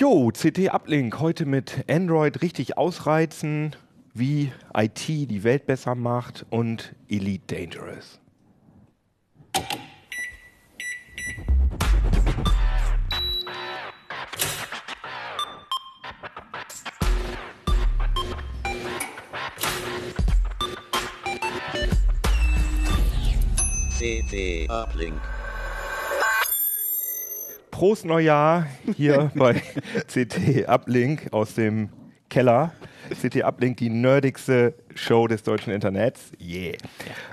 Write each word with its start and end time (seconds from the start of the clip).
Jo, 0.00 0.30
CT 0.30 0.72
Uplink 0.72 1.18
heute 1.18 1.44
mit 1.44 1.84
Android 1.90 2.40
richtig 2.40 2.78
ausreizen, 2.78 3.74
wie 4.14 4.52
IT 4.72 5.08
die 5.08 5.42
Welt 5.42 5.66
besser 5.66 5.96
macht 5.96 6.46
und 6.50 6.94
Elite 7.08 7.56
Dangerous. 7.56 8.20
CT 23.98 24.70
Uplink. 24.70 25.20
Prost 27.78 28.04
Neujahr 28.04 28.66
hier 28.96 29.30
bei 29.36 29.62
CT 30.08 30.68
Uplink 30.68 31.28
aus 31.32 31.54
dem 31.54 31.90
Keller. 32.28 32.72
CT 33.08 33.44
Uplink, 33.44 33.76
die 33.78 33.90
nerdigste 33.90 34.74
Show 34.94 35.26
des 35.28 35.42
deutschen 35.42 35.72
Internets. 35.72 36.32
Yeah. 36.40 36.76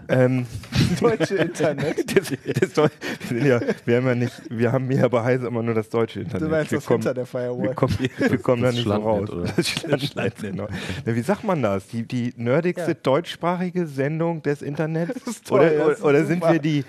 Ähm, 0.07 0.45
Deutsche 1.01 1.35
Internet. 1.35 2.15
das, 2.17 2.31
das 2.59 2.73
Deu 2.73 2.87
wir, 3.29 3.45
ja, 3.45 3.59
wir 3.85 3.97
haben 3.97 4.07
ja 4.07 4.15
nicht, 4.15 4.41
wir 4.49 4.71
haben 4.71 4.89
hier 4.89 5.09
bei 5.09 5.23
Heise 5.23 5.47
immer 5.47 5.63
nur 5.63 5.73
das 5.73 5.89
deutsche 5.89 6.19
Internet. 6.21 6.41
Du 6.41 6.49
meinst 6.49 6.71
wir 6.71 6.77
das 6.77 6.85
kommen, 6.85 7.01
hinter 7.01 7.13
der 7.13 7.23
wir 7.23 7.27
Firewall. 7.27 7.75
kommen, 7.75 7.97
wir 7.99 8.37
kommen 8.37 8.61
da 8.61 8.71
nicht 8.71 8.83
so 8.83 8.93
raus. 8.93 9.29
Das 9.55 9.69
Schlandnet, 9.69 10.35
genau. 10.41 10.67
Wie 11.05 11.21
sagt 11.21 11.43
man 11.43 11.61
das? 11.61 11.87
Die, 11.87 12.03
die 12.03 12.33
nerdigste 12.37 12.91
Ja. 12.91 12.97
deutschsprachige 13.01 13.87
Sendung 13.87 14.41
des 14.41 14.61
Internets? 14.61 15.13
Das 15.25 15.37
ist 15.37 15.47
toll, 15.47 15.59
oder 15.59 15.89
das 15.89 16.01
oder, 16.03 16.25
sind 16.25 16.41
super. 16.41 16.53
wir 16.53 16.59
die. 16.59 16.83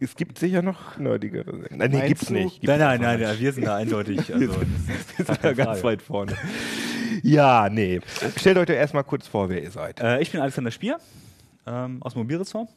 Es 0.00 0.14
gibt 0.16 0.38
sicher 0.38 0.60
noch 0.60 0.98
nerdigere 0.98 1.44
Sendungen. 1.44 1.78
Nein, 1.78 1.90
nee, 1.90 2.08
gibt's 2.08 2.30
nicht. 2.30 2.60
Gibt's 2.60 2.66
Nein, 2.66 2.78
nein, 2.78 3.00
nein, 3.00 3.20
nein, 3.20 3.36
wir 3.38 3.52
sind 3.52 3.64
da 3.64 3.76
eindeutig. 3.76 4.32
Also, 4.32 4.40
Wir 4.40 5.24
sind 5.24 5.38
da 5.42 5.52
ganz 5.52 5.82
weit 5.84 6.02
vorne. 6.02 6.32
Ja, 7.22 7.68
nee. 7.70 8.00
Stellt 8.36 8.58
euch 8.58 8.66
doch 8.66 8.74
erstmal 8.74 9.04
kurz 9.04 9.26
vor, 9.26 9.48
wer 9.48 9.62
ihr 9.62 9.70
seid. 9.70 10.00
äh, 10.00 10.20
ich 10.20 10.30
bin 10.32 10.40
Alexander 10.40 10.70
Spier 10.70 10.98
ähm, 11.66 11.98
aus 12.02 12.12
dem 12.14 12.22
Mobilressort. 12.22 12.68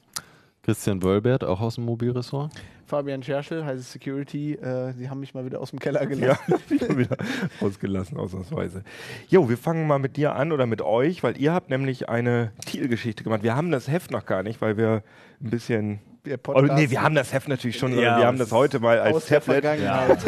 Christian 0.63 1.01
Wölbert, 1.01 1.43
auch 1.43 1.61
aus 1.61 1.75
dem 1.75 1.85
Mobilressort. 1.85 2.51
Fabian 2.85 3.23
Scherschel, 3.23 3.63
heiße 3.65 3.81
Security. 3.83 4.53
Äh, 4.55 4.93
sie 4.93 5.09
haben 5.09 5.19
mich 5.19 5.33
mal 5.33 5.45
wieder 5.45 5.61
aus 5.61 5.69
dem 5.69 5.79
Keller 5.79 6.01
Ja, 6.01 6.05
gelassen. 6.07 6.59
schon 6.79 6.97
wieder 6.97 7.17
ausgelassen, 7.61 8.17
ausnahmsweise. 8.17 8.83
Jo, 9.29 9.47
wir 9.49 9.57
fangen 9.57 9.87
mal 9.87 9.99
mit 9.99 10.17
dir 10.17 10.35
an 10.35 10.51
oder 10.51 10.65
mit 10.65 10.81
euch, 10.81 11.23
weil 11.23 11.39
ihr 11.39 11.53
habt 11.53 11.69
nämlich 11.69 12.09
eine 12.09 12.51
Titelgeschichte 12.65 13.23
gemacht. 13.23 13.41
Wir 13.43 13.55
haben 13.55 13.71
das 13.71 13.87
Heft 13.87 14.11
noch 14.11 14.25
gar 14.25 14.43
nicht, 14.43 14.61
weil 14.61 14.75
wir 14.77 15.03
ein 15.41 15.49
bisschen. 15.49 15.99
Wir 16.23 16.37
Oh, 16.47 16.61
nee, 16.61 16.89
wir 16.89 17.01
haben 17.01 17.15
das 17.15 17.31
Heft 17.31 17.47
natürlich 17.47 17.77
schon, 17.77 17.93
sondern 17.93 18.11
Ja, 18.13 18.17
wir 18.19 18.25
haben 18.27 18.37
das 18.37 18.51
heute 18.51 18.79
mal 18.79 18.99
als 18.99 19.27
Tablet, 19.27 19.63
Vergangenheit. 19.63 20.19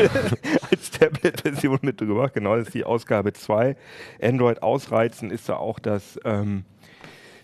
als 0.91 0.91
Tablet-Version 0.91 1.79
mitgebracht. 1.81 2.33
Genau, 2.33 2.55
das 2.55 2.67
ist 2.67 2.73
die 2.73 2.83
Ausgabe 2.83 3.33
2. 3.33 3.75
Android 4.21 4.63
ausreizen 4.63 5.29
ist 5.29 5.47
da 5.49 5.57
auch 5.57 5.79
das, 5.79 6.19
ähm, 6.25 6.63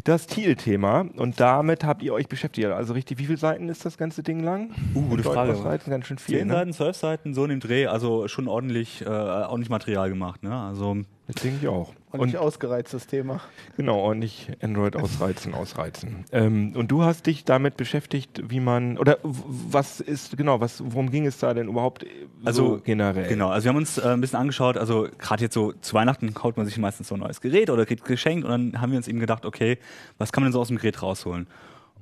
das 0.03 0.25
Thiel-Thema. 0.25 1.05
Und 1.17 1.39
damit 1.39 1.83
habt 1.83 2.02
ihr 2.02 2.13
euch 2.13 2.27
beschäftigt. 2.27 2.67
Also 2.67 2.93
richtig, 2.93 3.19
wie 3.19 3.25
viele 3.25 3.38
Seiten 3.38 3.69
ist 3.69 3.85
das 3.85 3.97
ganze 3.97 4.23
Ding 4.23 4.39
lang? 4.41 4.71
Uh, 4.95 5.02
gute 5.09 5.23
Frage. 5.23 5.52
Ausreizen, 5.52 5.91
ganz 5.91 6.08
schön 6.08 6.17
viel. 6.17 6.39
Zehn 6.39 6.47
Ne? 6.47 6.53
Seiten, 6.53 6.73
zwölf 6.73 6.95
Seiten, 6.95 7.33
so 7.33 7.43
in 7.43 7.49
dem 7.49 7.59
Dreh, 7.59 7.88
also 7.88 8.27
schon 8.27 8.47
ordentlich, 8.47 9.02
äh, 9.02 9.09
ordentlich 9.09 9.69
Material 9.69 10.09
gemacht. 10.09 10.43
Ne? 10.43 10.55
Also 10.55 10.97
Das 11.28 11.44
denke 11.44 11.58
ich 11.61 11.67
auch. 11.67 11.94
Und 12.11 12.28
nicht 12.28 12.38
ausgereizt, 12.38 12.94
das 12.94 13.06
Thema. 13.06 13.42
Genau, 13.75 14.09
und 14.09 14.20
nicht 14.20 14.50
Android 14.61 14.95
ausreizen, 14.95 15.53
ausreizen. 15.53 16.23
Ähm, 16.31 16.72
und 16.73 16.89
du 16.89 17.03
hast 17.03 17.25
dich 17.25 17.44
damit 17.44 17.75
beschäftigt, 17.75 18.42
wie 18.50 18.61
man, 18.61 18.97
oder 18.97 19.17
was 19.23 20.00
ist, 20.00 20.38
genau, 20.38 20.61
was, 20.61 20.81
worum 20.83 21.11
ging 21.11 21.25
es 21.25 21.38
da 21.38 21.53
denn 21.53 21.67
überhaupt 21.67 22.03
äh, 22.03 22.08
Also, 22.45 22.75
so 22.75 22.81
generell? 22.81 23.28
Genau, 23.28 23.50
also 23.50 23.66
wir 23.66 23.70
haben 23.70 23.78
uns 23.78 23.98
äh, 23.98 24.08
ein 24.08 24.22
bisschen 24.22 24.39
angeschaut, 24.39 24.78
also 24.78 25.09
gerade 25.17 25.44
jetzt 25.44 25.53
so 25.53 25.73
zu 25.73 25.94
Weihnachten 25.95 26.33
kauft 26.33 26.55
man 26.55 26.66
sich 26.66 26.78
meistens 26.78 27.09
so 27.09 27.16
ein 27.16 27.20
neues 27.20 27.42
Gerät 27.42 27.70
oder 27.70 27.86
kriegt 27.86 28.05
geschenkt 28.05 28.45
und 28.45 28.52
dann 28.52 28.81
haben 28.81 28.92
wir 28.92 28.98
uns 28.98 29.09
eben 29.09 29.20
gedacht, 29.20 29.45
okay, 29.45 29.78
was 30.17 30.31
kann 30.31 30.44
man 30.44 30.48
denn 30.48 30.53
so 30.53 30.61
aus 30.61 30.70
dem 30.70 30.78
Gerät 30.78 31.02
rausholen? 31.02 31.48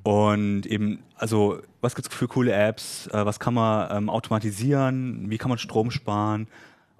Und 0.03 0.67
eben, 0.67 0.99
also 1.15 1.61
was 1.81 1.95
gibt 1.95 2.07
es 2.07 2.13
für 2.13 2.27
coole 2.27 2.53
Apps, 2.53 3.07
äh, 3.07 3.25
was 3.25 3.39
kann 3.39 3.55
man 3.55 3.89
ähm, 3.97 4.09
automatisieren, 4.11 5.31
wie 5.31 5.39
kann 5.39 5.49
man 5.49 5.57
Strom 5.57 5.89
sparen, 5.89 6.47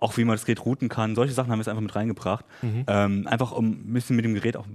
auch 0.06 0.16
wie 0.18 0.24
man 0.24 0.36
das 0.36 0.46
Gerät 0.46 0.64
routen 0.66 0.88
kann, 0.88 1.16
solche 1.16 1.34
Sachen 1.34 1.52
haben 1.52 1.58
wir 1.58 1.62
jetzt 1.64 1.70
einfach 1.70 1.82
mit 1.82 1.96
reingebracht. 1.96 2.46
Ähm, 2.88 3.28
einfach 3.28 3.52
um 3.52 3.72
ein 3.72 3.94
bisschen 3.94 4.16
mit 4.16 4.24
dem 4.24 4.36
Gerät 4.36 4.56
auch, 4.56 4.66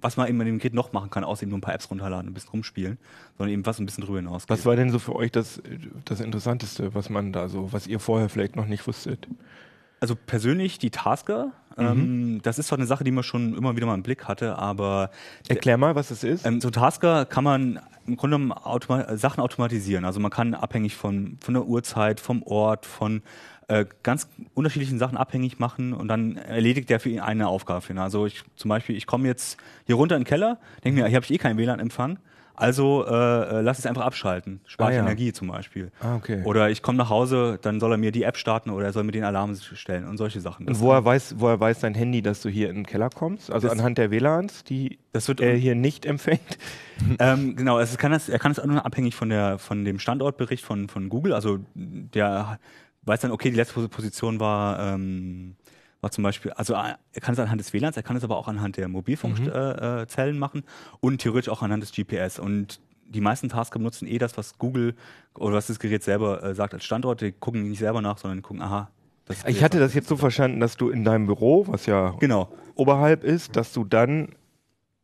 was 0.00 0.16
man 0.16 0.28
eben 0.28 0.38
mit 0.38 0.46
dem 0.46 0.58
Gerät 0.58 0.74
noch 0.74 0.92
machen 0.92 1.10
kann, 1.10 1.24
außer 1.24 1.42
eben 1.42 1.50
nur 1.50 1.58
ein 1.58 1.60
paar 1.60 1.74
Apps 1.74 1.90
runterladen 1.90 2.26
und 2.26 2.30
ein 2.30 2.34
bisschen 2.34 2.50
rumspielen, 2.50 2.98
sondern 3.36 3.52
eben 3.52 3.66
was 3.66 3.78
ein 3.78 3.86
bisschen 3.86 4.04
drüber 4.04 4.18
hinausgeht. 4.18 4.50
Was 4.50 4.64
war 4.64 4.76
denn 4.76 4.90
so 4.90 4.98
für 4.98 5.14
euch 5.14 5.30
das, 5.30 5.60
das 6.04 6.20
Interessanteste, 6.20 6.94
was 6.94 7.10
man 7.10 7.32
da 7.32 7.48
so, 7.48 7.72
was 7.72 7.86
ihr 7.86 8.00
vorher 8.00 8.28
vielleicht 8.28 8.56
noch 8.56 8.66
nicht 8.66 8.86
wusstet? 8.86 9.28
Also 10.00 10.14
persönlich 10.14 10.78
die 10.78 10.90
Tasker, 10.90 11.52
ähm, 11.76 12.40
das 12.42 12.58
ist 12.58 12.68
zwar 12.68 12.78
eine 12.78 12.86
Sache, 12.86 13.04
die 13.04 13.10
man 13.10 13.24
schon 13.24 13.56
immer 13.56 13.76
wieder 13.76 13.86
mal 13.86 13.94
im 13.94 14.02
Blick 14.02 14.24
hatte, 14.26 14.56
aber 14.56 15.10
Erklär 15.48 15.76
mal, 15.76 15.94
was 15.94 16.10
es 16.10 16.24
ist. 16.24 16.46
ähm, 16.46 16.60
so 16.60 16.70
Tasker 16.70 17.24
kann 17.24 17.44
man 17.44 17.80
im 18.06 18.16
Grunde 18.16 18.36
genommen 18.36 18.52
automa 18.52 19.16
Sachen 19.16 19.40
automatisieren. 19.40 20.04
Also 20.04 20.18
man 20.20 20.30
kann 20.30 20.54
abhängig 20.54 20.96
von, 20.96 21.36
von 21.40 21.54
der 21.54 21.66
Uhrzeit, 21.66 22.20
vom 22.20 22.42
Ort, 22.44 22.86
von 22.86 23.22
äh, 23.68 23.84
ganz 24.02 24.28
unterschiedlichen 24.54 24.98
Sachen 24.98 25.16
abhängig 25.16 25.58
machen 25.58 25.92
und 25.92 26.08
dann 26.08 26.36
erledigt 26.36 26.88
der 26.90 27.00
für 27.00 27.10
ihn 27.10 27.20
eine 27.20 27.48
Aufgabe. 27.48 27.80
Für 27.82 27.92
ihn. 27.92 27.98
Also 27.98 28.26
ich 28.26 28.42
zum 28.56 28.68
Beispiel, 28.70 28.96
ich 28.96 29.06
komme 29.06 29.28
jetzt 29.28 29.58
hier 29.86 29.94
runter 29.94 30.16
in 30.16 30.22
den 30.22 30.26
Keller, 30.28 30.58
denke 30.84 31.00
mir, 31.00 31.06
hier 31.08 31.16
habe 31.16 31.24
ich 31.24 31.32
eh 31.32 31.38
keinen 31.38 31.58
WLAN-Empfang. 31.58 32.18
Also 32.60 33.06
äh, 33.06 33.10
äh, 33.12 33.60
lass 33.60 33.78
es 33.78 33.86
einfach 33.86 34.02
abschalten. 34.04 34.60
Spare 34.66 34.90
Ah, 34.90 34.94
ja. 34.94 35.00
Energie 35.02 35.32
zum 35.32 35.46
Beispiel. 35.46 35.92
Ah, 36.00 36.16
okay. 36.16 36.42
Oder 36.44 36.70
ich 36.70 36.82
komme 36.82 36.98
nach 36.98 37.08
Hause, 37.08 37.56
dann 37.62 37.78
soll 37.78 37.92
er 37.92 37.98
mir 37.98 38.10
die 38.10 38.24
App 38.24 38.36
starten 38.36 38.70
oder 38.70 38.86
er 38.86 38.92
soll 38.92 39.04
mir 39.04 39.12
den 39.12 39.22
Alarm 39.22 39.54
stellen 39.54 40.08
und 40.08 40.16
solche 40.16 40.40
Sachen. 40.40 40.66
und 40.66 40.80
woher 40.80 41.04
weiß, 41.04 41.36
woher 41.38 41.60
weiß 41.60 41.78
dein 41.78 41.94
Handy, 41.94 42.20
dass 42.20 42.42
du 42.42 42.48
hier 42.48 42.68
in 42.70 42.74
den 42.76 42.86
Keller 42.86 43.10
kommst? 43.10 43.52
Also 43.52 43.68
Das- 43.68 43.78
anhand 43.78 43.96
der 43.98 44.10
WLANs, 44.10 44.64
die 44.64 44.98
Das 45.12 45.28
wird 45.28 45.40
er 45.40 45.54
hier 45.54 45.76
nicht 45.76 46.04
empfängt? 46.04 46.58
ähm, 47.20 47.54
genau, 47.54 47.78
es 47.78 47.96
kann 47.96 48.10
das, 48.10 48.28
er 48.28 48.40
kann 48.40 48.50
es 48.50 48.64
nur 48.64 48.84
abhängig 48.84 49.14
von, 49.14 49.28
der, 49.28 49.58
von 49.60 49.84
dem 49.84 50.00
Standortbericht 50.00 50.64
von, 50.64 50.88
von 50.88 51.08
Google. 51.10 51.34
Also 51.34 51.60
der 51.76 52.58
weiß 53.08 53.20
dann, 53.20 53.30
okay, 53.32 53.50
die 53.50 53.56
letzte 53.56 53.74
Pos- 53.74 53.88
Position 53.88 54.38
war, 54.40 54.78
ähm, 54.94 55.56
war 56.00 56.10
zum 56.10 56.22
Beispiel, 56.22 56.52
also 56.52 56.74
äh, 56.74 56.94
er 57.12 57.20
kann 57.20 57.32
es 57.34 57.40
anhand 57.40 57.60
des 57.60 57.72
WLANs, 57.72 57.96
er 57.96 58.02
kann 58.04 58.16
es 58.16 58.22
aber 58.24 58.36
auch 58.36 58.46
anhand 58.48 58.76
der 58.76 58.88
Mobilfunkzellen 58.88 60.02
äh, 60.02 60.06
Zellen 60.06 60.38
machen 60.38 60.62
und 61.00 61.18
theoretisch 61.20 61.48
auch 61.48 61.62
anhand 61.62 61.82
des 61.82 61.92
GPS. 61.92 62.38
Und 62.38 62.80
die 63.10 63.20
meisten 63.20 63.48
Tasker 63.48 63.78
benutzen 63.78 64.06
eh 64.06 64.18
das, 64.18 64.36
was 64.36 64.58
Google 64.58 64.94
oder 65.34 65.56
was 65.56 65.66
das 65.66 65.78
Gerät 65.78 66.02
selber 66.04 66.42
äh, 66.42 66.54
sagt 66.54 66.74
als 66.74 66.84
Standort. 66.84 67.20
Die 67.22 67.32
gucken 67.32 67.68
nicht 67.68 67.78
selber 67.78 68.00
nach, 68.02 68.18
sondern 68.18 68.42
gucken, 68.42 68.62
aha. 68.62 68.90
Das 69.24 69.44
Ich 69.46 69.62
hatte 69.64 69.78
das 69.78 69.94
jetzt 69.94 70.08
so 70.08 70.16
verstanden, 70.16 70.60
dass 70.60 70.76
du 70.76 70.88
in 70.90 71.04
deinem 71.04 71.26
Büro, 71.26 71.66
was 71.68 71.86
ja 71.86 72.14
Genau. 72.20 72.50
oberhalb 72.76 73.24
ist, 73.24 73.56
dass 73.56 73.72
du 73.72 73.84
dann 73.84 74.28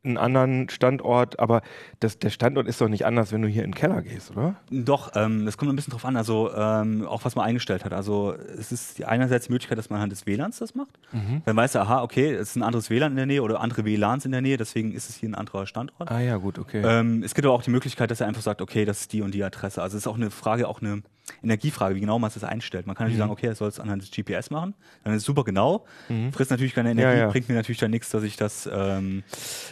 einen 0.05 0.17
anderen 0.17 0.69
Standort, 0.69 1.39
aber 1.39 1.61
das, 1.99 2.19
der 2.19 2.29
Standort 2.29 2.67
ist 2.67 2.81
doch 2.81 2.87
nicht 2.89 3.05
anders, 3.05 3.31
wenn 3.31 3.41
du 3.41 3.47
hier 3.47 3.63
in 3.63 3.71
den 3.71 3.75
Keller 3.75 4.01
gehst, 4.01 4.31
oder? 4.31 4.55
Doch, 4.69 5.11
ähm, 5.15 5.45
das 5.45 5.57
kommt 5.57 5.71
ein 5.71 5.75
bisschen 5.75 5.91
drauf 5.91 6.05
an, 6.05 6.15
also 6.15 6.51
ähm, 6.55 7.05
auch 7.05 7.25
was 7.25 7.35
man 7.35 7.45
eingestellt 7.45 7.85
hat. 7.85 7.93
Also 7.93 8.35
es 8.57 8.71
ist 8.71 9.03
einerseits 9.03 9.47
die 9.47 9.51
Möglichkeit, 9.51 9.77
dass 9.77 9.89
man 9.89 9.97
anhand 9.97 10.11
des 10.11 10.25
WLANs 10.25 10.59
das 10.59 10.75
macht. 10.75 10.99
Dann 11.45 11.55
weiß 11.55 11.75
er, 11.75 11.81
aha, 11.81 12.03
okay, 12.03 12.33
es 12.33 12.49
ist 12.49 12.55
ein 12.55 12.63
anderes 12.63 12.89
WLAN 12.89 13.11
in 13.11 13.17
der 13.17 13.25
Nähe 13.25 13.41
oder 13.41 13.59
andere 13.61 13.85
WLANs 13.85 14.25
in 14.25 14.31
der 14.31 14.41
Nähe, 14.41 14.57
deswegen 14.57 14.91
ist 14.93 15.09
es 15.09 15.15
hier 15.15 15.29
ein 15.29 15.35
anderer 15.35 15.65
Standort. 15.65 16.11
Ah 16.11 16.19
ja, 16.19 16.37
gut, 16.37 16.59
okay. 16.59 16.81
Ähm, 16.85 17.23
es 17.23 17.33
gibt 17.33 17.45
aber 17.45 17.55
auch 17.55 17.63
die 17.63 17.71
Möglichkeit, 17.71 18.11
dass 18.11 18.21
er 18.21 18.27
einfach 18.27 18.41
sagt, 18.41 18.61
okay, 18.61 18.85
das 18.85 19.01
ist 19.01 19.13
die 19.13 19.21
und 19.21 19.33
die 19.33 19.43
Adresse. 19.43 19.81
Also 19.81 19.97
es 19.97 20.03
ist 20.03 20.07
auch 20.07 20.15
eine 20.15 20.31
Frage, 20.31 20.67
auch 20.67 20.81
eine 20.81 21.01
Energiefrage, 21.43 21.95
wie 21.95 21.99
genau 21.99 22.19
man 22.19 22.31
das 22.33 22.43
einstellt. 22.43 22.85
Man 22.87 22.95
kann 22.95 23.05
Mhm. 23.05 23.13
natürlich 23.13 23.19
sagen, 23.19 23.31
okay, 23.31 23.47
er 23.47 23.55
soll 23.55 23.69
es 23.69 23.79
anhand 23.79 24.01
des 24.01 24.11
GPS 24.11 24.49
machen, 24.49 24.73
dann 25.03 25.13
ist 25.13 25.21
es 25.21 25.25
super 25.25 25.43
genau, 25.43 25.85
frisst 26.31 26.51
natürlich 26.51 26.73
keine 26.73 26.91
Energie, 26.91 27.07
Mhm. 27.13 27.17
Ja, 27.17 27.25
ja. 27.25 27.31
bringt 27.31 27.49
mir 27.49 27.55
natürlich 27.55 27.79
dann 27.79 27.91
nichts, 27.91 28.09
dass 28.09 28.23
ich 28.23 28.35
das, 28.37 28.69
ähm, 28.71 29.23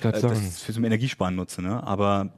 Das 0.02 0.24
äh, 0.24 0.28
das 0.28 0.62
für 0.62 0.74
zum 0.74 0.84
Energiesparen 0.84 1.36
nutze. 1.36 1.62
Ne? 1.62 1.82
Aber 1.86 2.30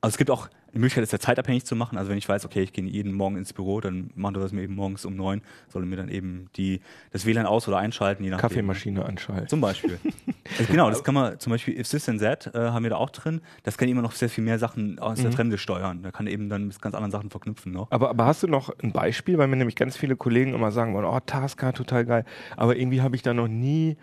also 0.00 0.14
es 0.14 0.18
gibt 0.18 0.30
auch 0.30 0.48
die 0.74 0.78
Möglichkeit, 0.78 1.04
es 1.04 1.12
ja 1.12 1.18
zeitabhängig 1.18 1.64
zu 1.64 1.76
machen. 1.76 1.96
Also 1.98 2.10
wenn 2.10 2.18
ich 2.18 2.28
weiß, 2.28 2.44
okay, 2.44 2.62
ich 2.62 2.72
gehe 2.72 2.84
jeden 2.84 3.12
Morgen 3.12 3.36
ins 3.36 3.52
Büro, 3.52 3.80
dann 3.80 4.10
machen 4.14 4.34
wir 4.34 4.40
das 4.40 4.52
mir 4.52 4.62
eben 4.62 4.74
morgens 4.74 5.04
um 5.04 5.14
neun, 5.16 5.40
soll 5.68 5.82
er 5.82 5.86
mir 5.86 5.96
dann 5.96 6.08
eben 6.08 6.48
die, 6.56 6.80
das 7.12 7.24
WLAN 7.26 7.46
aus- 7.46 7.68
oder 7.68 7.78
einschalten, 7.78 8.24
je 8.24 8.30
nachdem. 8.30 8.42
Kaffeemaschine 8.42 9.04
anschalten. 9.04 9.48
Zum 9.48 9.60
Beispiel. 9.60 9.98
also 10.58 10.72
genau, 10.72 10.90
das 10.90 11.02
kann 11.04 11.14
man 11.14 11.38
zum 11.38 11.52
Beispiel 11.52 11.78
If 11.78 11.88
This 11.88 12.08
and 12.08 12.20
That 12.20 12.50
äh, 12.54 12.58
haben 12.58 12.82
wir 12.82 12.90
da 12.90 12.96
auch 12.96 13.10
drin. 13.10 13.40
Das 13.62 13.78
kann 13.78 13.88
immer 13.88 14.02
noch 14.02 14.12
sehr 14.12 14.28
viel 14.28 14.44
mehr 14.44 14.58
Sachen 14.58 14.98
aus 14.98 15.18
Mhm. 15.18 15.22
der 15.22 15.32
Fremde 15.32 15.58
steuern. 15.58 16.02
Da 16.02 16.10
kann 16.10 16.26
eben 16.26 16.48
dann 16.48 16.66
mit 16.66 16.80
ganz 16.82 16.94
anderen 16.94 17.12
Sachen 17.12 17.30
verknüpfen 17.30 17.72
noch. 17.72 17.90
Aber, 17.90 18.10
aber 18.10 18.26
hast 18.26 18.42
du 18.42 18.48
noch 18.48 18.70
ein 18.82 18.92
Beispiel, 18.92 19.38
weil 19.38 19.46
mir 19.48 19.56
nämlich 19.56 19.76
ganz 19.76 19.96
viele 19.96 20.16
Kollegen 20.16 20.54
immer 20.54 20.72
sagen 20.72 20.92
wollen, 20.94 21.06
oh, 21.06 21.20
Tasker, 21.24 21.72
total 21.72 22.04
geil. 22.04 22.24
Aber 22.56 22.76
irgendwie 22.76 23.00
habe 23.00 23.14
ich 23.16 23.22
da 23.22 23.32
noch 23.32 23.48
nie, 23.48 23.96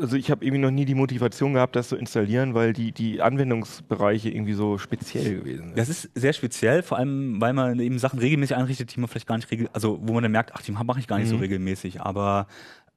also 0.00 0.16
ich 0.16 0.30
habe 0.30 0.44
irgendwie 0.44 0.60
noch 0.62 0.70
nie 0.70 0.84
die 0.84 0.94
Motivation 0.94 1.54
gehabt, 1.54 1.76
das 1.76 1.88
zu 1.88 1.96
installieren, 1.96 2.54
weil 2.54 2.72
die, 2.72 2.92
die 2.92 3.22
Anwendungsbereiche 3.22 4.30
irgendwie 4.30 4.52
so 4.54 4.78
speziell 4.78 5.38
gewesen 5.40 5.68
sind. 5.68 5.78
Das 5.78 5.88
ist 5.88 6.10
sehr 6.14 6.32
speziell, 6.32 6.82
vor 6.82 6.98
allem, 6.98 7.40
weil 7.40 7.52
man 7.52 7.78
eben 7.80 7.98
Sachen 7.98 8.18
regelmäßig 8.18 8.56
einrichtet, 8.56 8.94
die 8.94 9.00
man 9.00 9.08
vielleicht 9.08 9.26
gar 9.26 9.36
nicht 9.36 9.50
regel, 9.50 9.68
also 9.72 9.98
wo 10.02 10.12
man 10.12 10.22
dann 10.22 10.32
merkt, 10.32 10.52
ach, 10.54 10.62
die 10.62 10.72
mache 10.72 10.98
ich 11.00 11.06
gar 11.06 11.18
nicht 11.18 11.28
so 11.28 11.36
regelmäßig. 11.36 12.00
Aber 12.00 12.46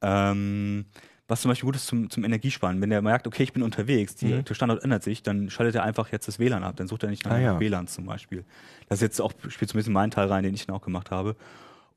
ähm, 0.02 0.84
was 1.28 1.42
zum 1.42 1.50
Beispiel 1.50 1.66
gut 1.68 1.76
ist 1.76 1.86
zum, 1.86 2.10
zum 2.10 2.24
Energiesparen, 2.24 2.80
wenn 2.80 2.90
der 2.90 3.02
merkt, 3.02 3.26
okay, 3.26 3.44
ich 3.44 3.52
bin 3.52 3.62
unterwegs, 3.62 4.16
die, 4.16 4.42
der 4.42 4.54
Standort 4.54 4.82
ändert 4.82 5.04
sich, 5.04 5.22
dann 5.22 5.48
schaltet 5.48 5.76
er 5.76 5.84
einfach 5.84 6.10
jetzt 6.10 6.26
das 6.26 6.38
WLAN 6.40 6.64
ab. 6.64 6.74
Dann 6.76 6.88
sucht 6.88 7.04
er 7.04 7.08
nicht 7.10 7.24
nach 7.24 7.32
Ah, 7.32 7.38
ja. 7.38 7.60
WLANs 7.60 7.94
zum 7.94 8.04
Beispiel. 8.06 8.44
Das 8.88 8.98
ist 8.98 9.02
jetzt 9.02 9.20
auch, 9.20 9.32
spielt 9.48 9.70
so 9.70 9.76
ein 9.76 9.78
bisschen 9.78 9.92
meinen 9.92 10.10
Teil 10.10 10.26
rein, 10.26 10.42
den 10.42 10.54
ich 10.54 10.66
dann 10.66 10.74
auch 10.74 10.82
gemacht 10.82 11.10
habe. 11.12 11.36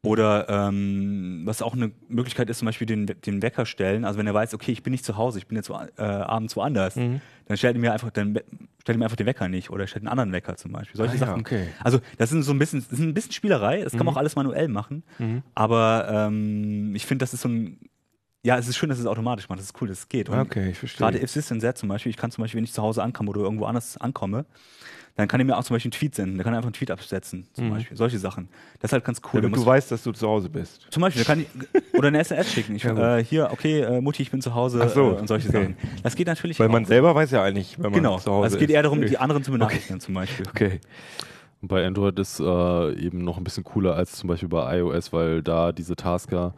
Oder 0.05 0.49
ähm, 0.49 1.43
was 1.45 1.61
auch 1.61 1.73
eine 1.73 1.91
Möglichkeit 2.09 2.49
ist, 2.49 2.59
zum 2.59 2.65
Beispiel 2.65 2.85
den, 2.85 3.05
den 3.05 3.41
Wecker 3.41 3.65
stellen. 3.65 4.03
Also 4.03 4.19
wenn 4.19 4.27
er 4.27 4.33
weiß, 4.33 4.53
okay, 4.53 4.73
ich 4.73 4.83
bin 4.83 4.91
nicht 4.91 5.05
zu 5.05 5.15
Hause, 5.15 5.37
ich 5.39 5.47
bin 5.47 5.55
jetzt 5.55 5.69
wo- 5.69 5.79
äh, 5.97 6.01
abends 6.01 6.57
woanders, 6.57 6.97
Mhm. 6.97 7.21
dann 7.45 7.55
stellt 7.57 7.77
er 7.77 7.79
mir 7.79 7.93
einfach, 7.93 8.11
dann 8.11 8.37
stellt 8.81 8.97
mir 8.99 9.05
einfach 9.05 9.15
den 9.15 9.25
Wecker 9.27 9.47
nicht 9.47 9.69
oder 9.69 9.87
stellt 9.87 10.01
einen 10.03 10.09
anderen 10.09 10.33
Wecker 10.33 10.57
zum 10.57 10.73
Beispiel. 10.73 10.97
Solche 10.97 11.13
Ah 11.13 11.19
ja, 11.19 11.25
Sachen. 11.27 11.39
okay. 11.39 11.67
Also 11.81 11.99
das 12.17 12.29
sind 12.31 12.43
so 12.43 12.51
ein 12.51 12.59
bisschen, 12.59 12.81
das 12.81 12.91
ist 12.91 12.99
ein 12.99 13.13
bisschen 13.13 13.31
Spielerei. 13.31 13.81
Das 13.81 13.93
kann 13.93 14.05
man 14.05 14.13
auch 14.13 14.17
alles 14.19 14.35
manuell 14.35 14.67
machen. 14.67 15.03
Aber 15.55 16.07
ähm, 16.11 16.93
ich 16.95 17.05
finde, 17.05 17.23
das 17.23 17.33
ist 17.33 17.39
so 17.41 17.47
ein, 17.47 17.79
ja, 18.45 18.57
es 18.57 18.67
ist 18.67 18.75
schön, 18.75 18.89
dass 18.89 18.99
es 18.99 19.05
automatisch 19.05 19.47
macht. 19.47 19.59
Das 19.59 19.67
ist 19.67 19.81
cool, 19.81 19.87
dass 19.87 19.99
es 19.99 20.09
geht. 20.09 20.27
Und 20.27 20.37
Okay, 20.37 20.71
ich 20.71 20.77
verstehe. 20.79 20.97
Gerade 20.97 21.21
if 21.23 21.49
and 21.49 21.61
that 21.61 21.77
zum 21.77 21.87
Beispiel, 21.87 22.09
ich 22.09 22.17
kann 22.17 22.29
zum 22.29 22.41
Beispiel, 22.41 22.57
wenn 22.57 22.65
ich 22.65 22.73
zu 22.73 22.81
Hause 22.83 23.01
ankomme 23.01 23.29
oder 23.29 23.39
irgendwo 23.39 23.63
anders 23.63 23.95
ankomme, 23.95 24.43
dann 25.15 25.27
kann 25.27 25.39
er 25.39 25.45
mir 25.45 25.57
auch 25.57 25.63
zum 25.63 25.75
Beispiel 25.75 25.89
einen 25.91 25.99
Tweet 25.99 26.15
senden. 26.15 26.37
Der 26.37 26.43
kann 26.43 26.53
einfach 26.55 26.65
einen 26.67 26.73
Tweet 26.73 26.89
absetzen, 26.89 27.45
zum 27.53 27.69
Beispiel. 27.69 27.95
Solche 27.95 28.17
Sachen. 28.17 28.47
Das 28.79 28.89
ist 28.89 28.93
halt 28.93 29.05
ganz 29.05 29.21
cool. 29.25 29.41
Da 29.41 29.47
Damit 29.47 29.57
du 29.59 29.65
weißt, 29.65 29.91
dass 29.91 30.01
du 30.03 30.11
zu 30.11 30.27
Hause 30.27 30.49
bist. 30.49 30.87
zum 30.89 31.01
Beispiel, 31.01 31.23
der 31.23 31.35
kann 31.35 31.41
ich, 31.41 31.93
oder 31.97 32.07
eine 32.07 32.19
SMS 32.19 32.51
schicken. 32.51 32.75
Ich, 32.75 32.83
Ja, 32.83 33.17
äh, 33.17 33.23
hier, 33.23 33.49
okay, 33.51 33.81
äh, 33.81 34.01
Mutti, 34.01 34.23
ich 34.23 34.31
bin 34.31 34.41
zu 34.41 34.55
Hause 34.55 34.81
Ach 34.83 34.89
so, 34.89 35.11
äh, 35.11 35.19
und 35.19 35.27
solche 35.27 35.49
okay. 35.49 35.57
Sachen. 35.61 35.77
Das 36.01 36.15
geht 36.15 36.27
natürlich 36.27 36.59
Weil 36.59 36.67
auch. 36.69 36.71
man 36.71 36.85
selber 36.85 37.13
weiß 37.13 37.29
ja 37.31 37.43
eigentlich, 37.43 37.77
wenn 37.77 37.91
man 37.91 37.93
genau. 37.93 38.17
zu 38.17 38.31
Hause 38.31 38.43
Also 38.45 38.55
es 38.55 38.59
geht 38.59 38.69
ist. 38.69 38.75
eher 38.75 38.81
darum, 38.83 39.01
die 39.01 39.17
anderen 39.19 39.43
zu 39.43 39.51
benachrichtigen 39.51 39.99
zum 39.99 40.15
Beispiel. 40.15 40.47
Okay. 40.49 40.79
Und 41.61 41.67
bei 41.67 41.85
Android 41.85 42.17
ist 42.19 42.39
äh, 42.39 42.93
eben 42.99 43.19
noch 43.19 43.37
ein 43.37 43.43
bisschen 43.43 43.63
cooler 43.63 43.95
als 43.95 44.13
zum 44.13 44.27
Beispiel 44.29 44.49
bei 44.49 44.79
iOS, 44.79 45.13
weil 45.13 45.41
da 45.43 45.71
diese 45.71 45.95
Tasker, 45.95 46.55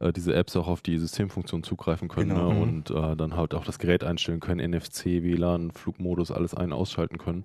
äh, 0.00 0.12
diese 0.12 0.34
Apps 0.34 0.56
auch 0.56 0.66
auf 0.66 0.80
die 0.80 0.96
Systemfunktion 0.98 1.62
zugreifen 1.62 2.08
können 2.08 2.30
Genau. 2.30 2.48
ne? 2.48 2.54
Mhm. 2.54 2.62
und 2.62 2.90
äh, 2.90 3.16
dann 3.16 3.36
halt 3.36 3.52
auch 3.54 3.64
das 3.64 3.78
Gerät 3.78 4.02
einstellen 4.02 4.40
können, 4.40 4.60
NFC, 4.72 5.22
WLAN, 5.22 5.70
Flugmodus, 5.72 6.32
alles 6.32 6.54
ein- 6.54 6.72
und 6.72 6.78
ausschalten 6.78 7.18
können. 7.18 7.44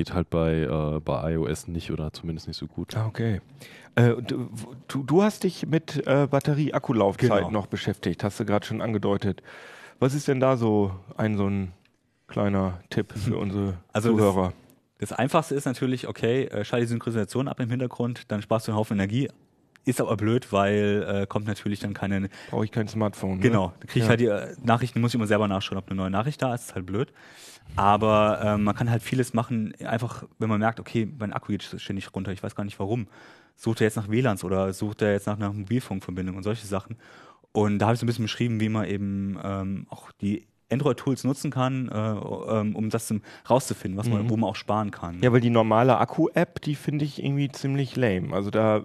Das 0.00 0.06
geht 0.06 0.14
halt 0.14 0.30
bei, 0.30 0.62
äh, 0.62 1.00
bei 1.00 1.32
iOS 1.34 1.68
nicht 1.68 1.90
oder 1.90 2.10
zumindest 2.10 2.48
nicht 2.48 2.56
so 2.56 2.66
gut. 2.66 2.96
Ah, 2.96 3.06
okay. 3.06 3.42
Äh, 3.96 4.14
du, 4.22 4.48
du, 4.88 5.02
du 5.02 5.22
hast 5.22 5.44
dich 5.44 5.66
mit 5.66 6.06
äh, 6.06 6.26
Batterie-Akkulaufzeit 6.26 7.28
Genau. 7.28 7.50
noch 7.50 7.66
beschäftigt, 7.66 8.24
hast 8.24 8.40
du 8.40 8.46
gerade 8.46 8.64
schon 8.64 8.80
angedeutet. 8.80 9.42
Was 9.98 10.14
ist 10.14 10.26
denn 10.26 10.40
da 10.40 10.56
so 10.56 10.92
ein 11.18 11.36
so 11.36 11.46
ein 11.48 11.72
kleiner 12.28 12.80
Tipp 12.88 13.12
für 13.16 13.36
unsere 13.36 13.74
Also 13.92 14.10
das- 14.16 14.18
Zuhörer? 14.18 14.52
Das 15.00 15.12
Einfachste 15.12 15.54
ist 15.54 15.64
natürlich, 15.66 16.08
okay, 16.08 16.44
äh, 16.44 16.64
schalte 16.64 16.84
die 16.86 16.88
Synchronisation 16.90 17.48
ab 17.48 17.58
im 17.60 17.68
Hintergrund, 17.70 18.30
dann 18.32 18.40
sparst 18.42 18.68
du 18.68 18.72
einen 18.72 18.78
Haufen 18.78 18.98
Energie. 18.98 19.28
Ist 19.86 19.98
aber 20.00 20.14
blöd, 20.16 20.50
weil 20.52 21.06
äh, 21.22 21.26
kommt 21.26 21.46
natürlich 21.46 21.80
dann 21.80 21.94
keine. 21.94 22.28
Brauche 22.50 22.64
ich 22.66 22.70
kein 22.70 22.86
Smartphone. 22.86 23.36
Ne? 23.36 23.40
Genau, 23.40 23.72
da 23.80 23.86
kriege 23.86 24.00
ich 24.00 24.04
Ja. 24.04 24.08
halt 24.10 24.20
die 24.20 24.26
äh, 24.26 24.54
Nachrichten, 24.62 25.00
muss 25.00 25.10
ich 25.12 25.14
immer 25.14 25.26
selber 25.26 25.48
nachschauen, 25.48 25.78
ob 25.78 25.88
eine 25.90 25.96
neue 25.96 26.10
Nachricht 26.10 26.40
da 26.42 26.54
ist, 26.54 26.64
ist 26.68 26.74
halt 26.74 26.84
blöd. 26.84 27.12
Aber 27.76 28.40
ähm, 28.42 28.64
man 28.64 28.74
kann 28.74 28.90
halt 28.90 29.02
vieles 29.02 29.34
machen, 29.34 29.74
einfach, 29.84 30.24
wenn 30.38 30.48
man 30.48 30.60
merkt, 30.60 30.80
okay, 30.80 31.10
mein 31.18 31.32
Akku 31.32 31.52
geht 31.52 31.62
ständig 31.62 32.14
runter, 32.14 32.32
ich 32.32 32.42
weiß 32.42 32.54
gar 32.54 32.64
nicht 32.64 32.78
warum. 32.78 33.06
Sucht 33.56 33.80
er 33.80 33.86
jetzt 33.86 33.96
nach 33.96 34.08
WLANs 34.08 34.44
oder 34.44 34.72
sucht 34.72 35.02
er 35.02 35.12
jetzt 35.12 35.26
nach 35.26 35.36
einer 35.36 35.52
Mobilfunkverbindung 35.52 36.36
und 36.36 36.42
solche 36.42 36.66
Sachen. 36.66 36.96
Und 37.52 37.78
da 37.78 37.86
habe 37.86 37.94
ich 37.94 38.00
so 38.00 38.06
ein 38.06 38.06
bisschen 38.06 38.24
beschrieben, 38.24 38.60
wie 38.60 38.68
man 38.68 38.86
eben 38.86 39.38
ähm, 39.42 39.86
auch 39.90 40.12
die 40.12 40.46
Android-Tools 40.70 41.24
nutzen 41.24 41.50
kann, 41.50 41.88
äh, 41.88 41.94
ähm, 41.94 42.76
um 42.76 42.90
das 42.90 43.12
rauszufinden, 43.48 43.98
was 43.98 44.08
man, 44.08 44.30
wo 44.30 44.36
man 44.36 44.48
auch 44.48 44.56
sparen 44.56 44.90
kann. 44.90 45.20
Ja, 45.20 45.32
weil 45.32 45.40
die 45.40 45.50
normale 45.50 45.98
Akku-App, 45.98 46.60
die 46.62 46.76
finde 46.76 47.04
ich 47.04 47.22
irgendwie 47.22 47.50
ziemlich 47.50 47.96
lame. 47.96 48.32
Also 48.32 48.50
da, 48.50 48.82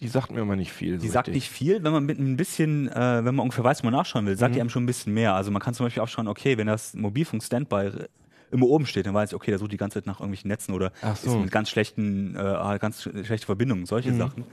die 0.00 0.08
sagt 0.08 0.30
mir 0.32 0.40
immer 0.40 0.56
nicht 0.56 0.72
viel. 0.72 0.98
Die 0.98 1.06
so 1.06 1.12
sagt 1.12 1.28
richtig. 1.28 1.42
nicht 1.44 1.50
viel, 1.50 1.82
wenn 1.84 1.92
man 1.92 2.04
mit 2.04 2.18
ein 2.18 2.36
bisschen, 2.36 2.88
äh, 2.88 3.24
wenn 3.24 3.34
man 3.34 3.40
ungefähr 3.40 3.64
weiß, 3.64 3.82
wo 3.82 3.86
man 3.86 3.94
nachschauen 3.94 4.26
will, 4.26 4.34
Mhm. 4.34 4.38
sagt 4.38 4.54
die 4.54 4.60
einem 4.60 4.70
schon 4.70 4.84
ein 4.84 4.86
bisschen 4.86 5.12
mehr. 5.14 5.34
Also 5.34 5.50
man 5.50 5.60
kann 5.60 5.74
zum 5.74 5.86
Beispiel 5.86 6.02
auch 6.02 6.08
schauen, 6.08 6.26
okay, 6.28 6.56
wenn 6.58 6.66
das 6.66 6.94
Mobilfunk-Standby 6.94 7.90
immer 8.52 8.66
oben 8.66 8.86
steht, 8.86 9.06
dann 9.06 9.14
weiß 9.14 9.30
ich, 9.30 9.36
okay, 9.36 9.50
der 9.52 9.58
sucht 9.58 9.72
die 9.72 9.76
ganze 9.76 9.94
Zeit 10.00 10.06
nach 10.06 10.18
irgendwelchen 10.20 10.48
Netzen 10.48 10.74
oder 10.74 10.90
so. 11.22 11.30
Mhm. 11.30 11.36
ist 11.36 11.42
mit 11.44 11.50
ganz 11.52 11.70
schlechten, 11.70 12.34
äh, 12.34 12.78
ganz 12.80 13.02
sch- 13.06 13.24
schlechte 13.24 13.46
Verbindungen, 13.46 13.86
solche 13.86 14.12
Sachen. 14.14 14.44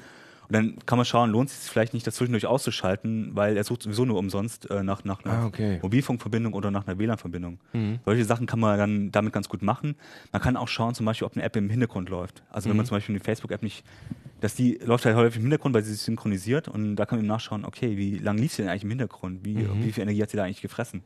Und 0.50 0.54
dann 0.54 0.76
kann 0.86 0.98
man 0.98 1.06
schauen, 1.06 1.30
lohnt 1.32 1.50
es 1.50 1.64
sich 1.64 1.72
vielleicht 1.72 1.94
nicht, 1.94 2.08
das 2.08 2.16
zwischendurch 2.16 2.46
auszuschalten, 2.46 3.32
weil 3.34 3.58
er 3.58 3.64
sucht 3.66 3.84
sowieso 3.84 4.06
nur 4.06 4.18
umsonst 4.18 4.70
äh, 4.70 4.82
nach, 4.82 5.04
nach 5.04 5.26
einer 5.26 5.34
Ah, 5.34 5.46
okay. 5.46 5.80
Mobilfunkverbindung 5.82 6.54
oder 6.54 6.72
nach 6.72 6.88
einer 6.88 6.98
WLAN-Verbindung. 6.98 7.60
Mhm. 7.74 8.00
Solche 8.06 8.24
Sachen 8.24 8.46
kann 8.48 8.60
man 8.60 8.78
dann 8.78 9.12
damit 9.12 9.34
ganz 9.34 9.50
gut 9.50 9.62
machen. 9.62 9.96
Man 10.32 10.42
kann 10.42 10.56
auch 10.56 10.70
schauen, 10.70 10.94
zum 10.96 11.06
Beispiel, 11.06 11.26
ob 11.26 11.36
eine 11.36 11.44
App 11.44 11.56
im 11.58 11.70
Hintergrund 11.70 12.10
läuft. 12.10 12.44
Also 12.50 12.70
wenn 12.70 12.78
man 12.78 12.86
Mhm. 12.86 12.88
zum 12.88 12.98
Beispiel 12.98 13.16
eine 13.16 13.24
Facebook-App 13.24 13.62
nicht, 13.62 13.84
dass 14.40 14.56
die 14.56 14.80
läuft 14.86 15.06
halt 15.06 15.16
häufig 15.18 15.38
im 15.38 15.42
Hintergrund, 15.44 15.76
weil 15.76 15.84
sie 15.84 15.92
sich 15.94 16.02
synchronisiert 16.04 16.68
und 16.68 16.96
da 16.96 17.06
kann 17.06 17.18
man 17.18 17.26
eben 17.26 17.28
nachschauen, 17.28 17.66
okay, 17.66 17.98
wie 17.98 18.18
lange 18.18 18.40
lief 18.40 18.54
sie 18.54 18.62
denn 18.62 18.70
eigentlich 18.72 18.84
im 18.84 18.90
Hintergrund? 18.90 19.44
Wie, 19.44 19.68
wie 19.82 19.92
viel 19.92 20.04
Energie 20.04 20.22
hat 20.22 20.30
sie 20.30 20.38
da 20.38 20.44
eigentlich 20.44 20.62
gefressen? 20.62 21.02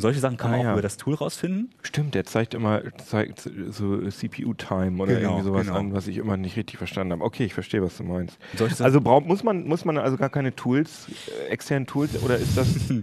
Solche 0.00 0.20
Sachen 0.20 0.36
kann 0.36 0.50
Mhm. 0.50 0.54
Ah, 0.54 0.56
man 0.58 0.60
auch 0.66 0.70
ja. 0.70 0.72
über 0.74 0.82
das 0.82 0.96
Tool 0.96 1.14
rausfinden. 1.14 1.70
Stimmt, 1.82 2.14
der 2.14 2.24
zeigt 2.24 2.54
immer 2.54 2.82
zeigt 2.98 3.50
so 3.70 4.00
CPU-Time 4.08 5.02
oder 5.02 5.14
Genau, 5.16 5.30
irgendwie 5.30 5.44
sowas 5.44 5.66
genau. 5.66 5.78
an, 5.78 5.92
was 5.92 6.06
ich 6.06 6.18
immer 6.18 6.36
nicht 6.36 6.56
richtig 6.56 6.78
verstanden 6.78 7.12
habe. 7.14 7.24
Okay, 7.24 7.44
ich 7.44 7.54
verstehe, 7.54 7.82
was 7.82 7.96
du 7.96 8.04
meinst. 8.04 8.38
Also 8.80 9.00
braucht, 9.00 9.26
muss 9.26 9.42
man 9.42 9.66
muss 9.66 9.84
man 9.84 9.98
also 9.98 10.16
gar 10.16 10.30
keine 10.30 10.54
Tools, 10.54 11.08
äh, 11.46 11.48
externen 11.48 11.86
Tools 11.86 12.22
oder 12.22 12.36
ist 12.36 12.56
das 12.56 12.68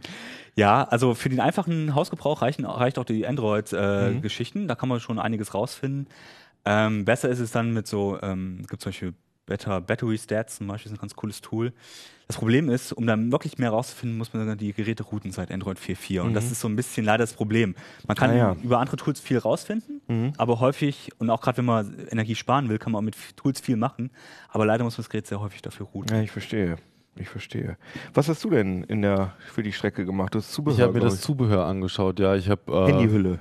Ja, 0.58 0.86
also 0.86 1.16
für 1.16 1.28
den 1.28 1.42
einfachen 1.42 1.96
Hausgebrauch 1.96 2.42
reichen, 2.42 2.64
reicht 2.66 2.98
auch 2.98 3.04
die 3.04 3.20
Mhm. 3.24 3.26
Android-Geschichten. 3.26 4.68
da 4.70 4.76
kann 4.76 4.88
man 4.88 5.02
schon 5.02 5.20
einiges 5.20 5.54
rausfinden. 5.54 6.08
Ähm, 6.64 7.04
besser 7.04 7.28
ist 7.30 7.40
es 7.40 7.52
dann 7.52 7.74
mit 7.74 7.88
so, 7.88 8.18
ähm, 8.22 8.60
es 8.62 8.68
gibt 8.70 8.82
zum 8.82 8.90
Beispiel 8.92 9.14
Better 9.46 9.80
Battery 9.82 10.18
Stats 10.18 10.58
zum 10.58 10.68
Beispiel, 10.68 10.92
ist 10.92 10.98
ein 10.98 11.02
ganz 11.02 11.16
cooles 11.16 11.42
Tool. 11.42 11.72
Das 12.28 12.38
Problem 12.38 12.70
ist, 12.70 12.92
um 12.92 13.06
dann 13.06 13.32
wirklich 13.32 13.60
mehr 13.60 13.70
rauszufinden, 13.70 14.18
muss 14.18 14.34
man 14.34 14.48
dann 14.48 14.58
die 14.58 14.74
Geräte 14.74 15.04
routen 15.04 15.32
seit 15.32 15.52
Android 15.52 15.78
4.4. 15.78 16.22
Und 16.22 16.34
das 16.34 16.52
ist 16.52 16.60
so 16.60 16.68
ein 16.68 16.76
bisschen 16.76 17.06
leider 17.06 17.24
das 17.24 17.34
Problem. 17.34 17.76
Man 18.08 18.18
kann 18.18 18.32
Mhm. 18.32 18.36
Ah, 18.36 18.40
ja. 18.40 18.54
Mhm. 18.56 18.62
über 18.64 18.80
andere 18.80 18.98
Tools 18.98 19.20
viel 19.20 19.38
rausfinden, 19.38 20.34
aber 20.38 20.60
häufig, 20.60 21.12
und 21.20 21.30
auch 21.30 21.42
gerade 21.42 21.60
wenn 21.60 21.66
man 21.66 21.96
Energie 22.10 22.34
sparen 22.34 22.68
will, 22.70 22.80
kann 22.80 22.92
man 22.92 23.00
auch 23.00 23.06
mit 23.06 23.16
Tools 23.38 23.60
viel 23.62 23.76
machen. 23.78 24.10
Aber 24.50 24.66
leider 24.66 24.84
muss 24.84 24.98
man 24.98 25.04
das 25.04 25.10
Gerät 25.12 25.28
sehr 25.28 25.40
häufig 25.40 25.62
dafür 25.62 25.86
routen. 25.86 26.16
Ja, 26.16 26.24
ich 26.24 26.32
verstehe. 26.32 26.78
Ich 27.18 27.30
verstehe. 27.30 27.78
Was 28.14 28.28
hast 28.28 28.44
du 28.44 28.50
denn 28.50 28.84
in 28.84 29.02
der 29.02 29.36
für 29.54 29.64
die 29.64 29.72
Strecke 29.72 30.04
gemacht? 30.04 30.34
Du 30.34 30.40
hast 30.40 30.52
Zubehör. 30.52 30.78
Ich 30.78 30.82
habe 30.84 30.94
mir 30.94 31.00
das 31.00 31.22
Zubehör 31.22 31.66
angeschaut, 31.66 32.20
ja. 32.20 32.36
Ich 32.36 32.50
habe 32.50 32.62
äh, 32.74 32.92
Handyhülle. 32.92 33.40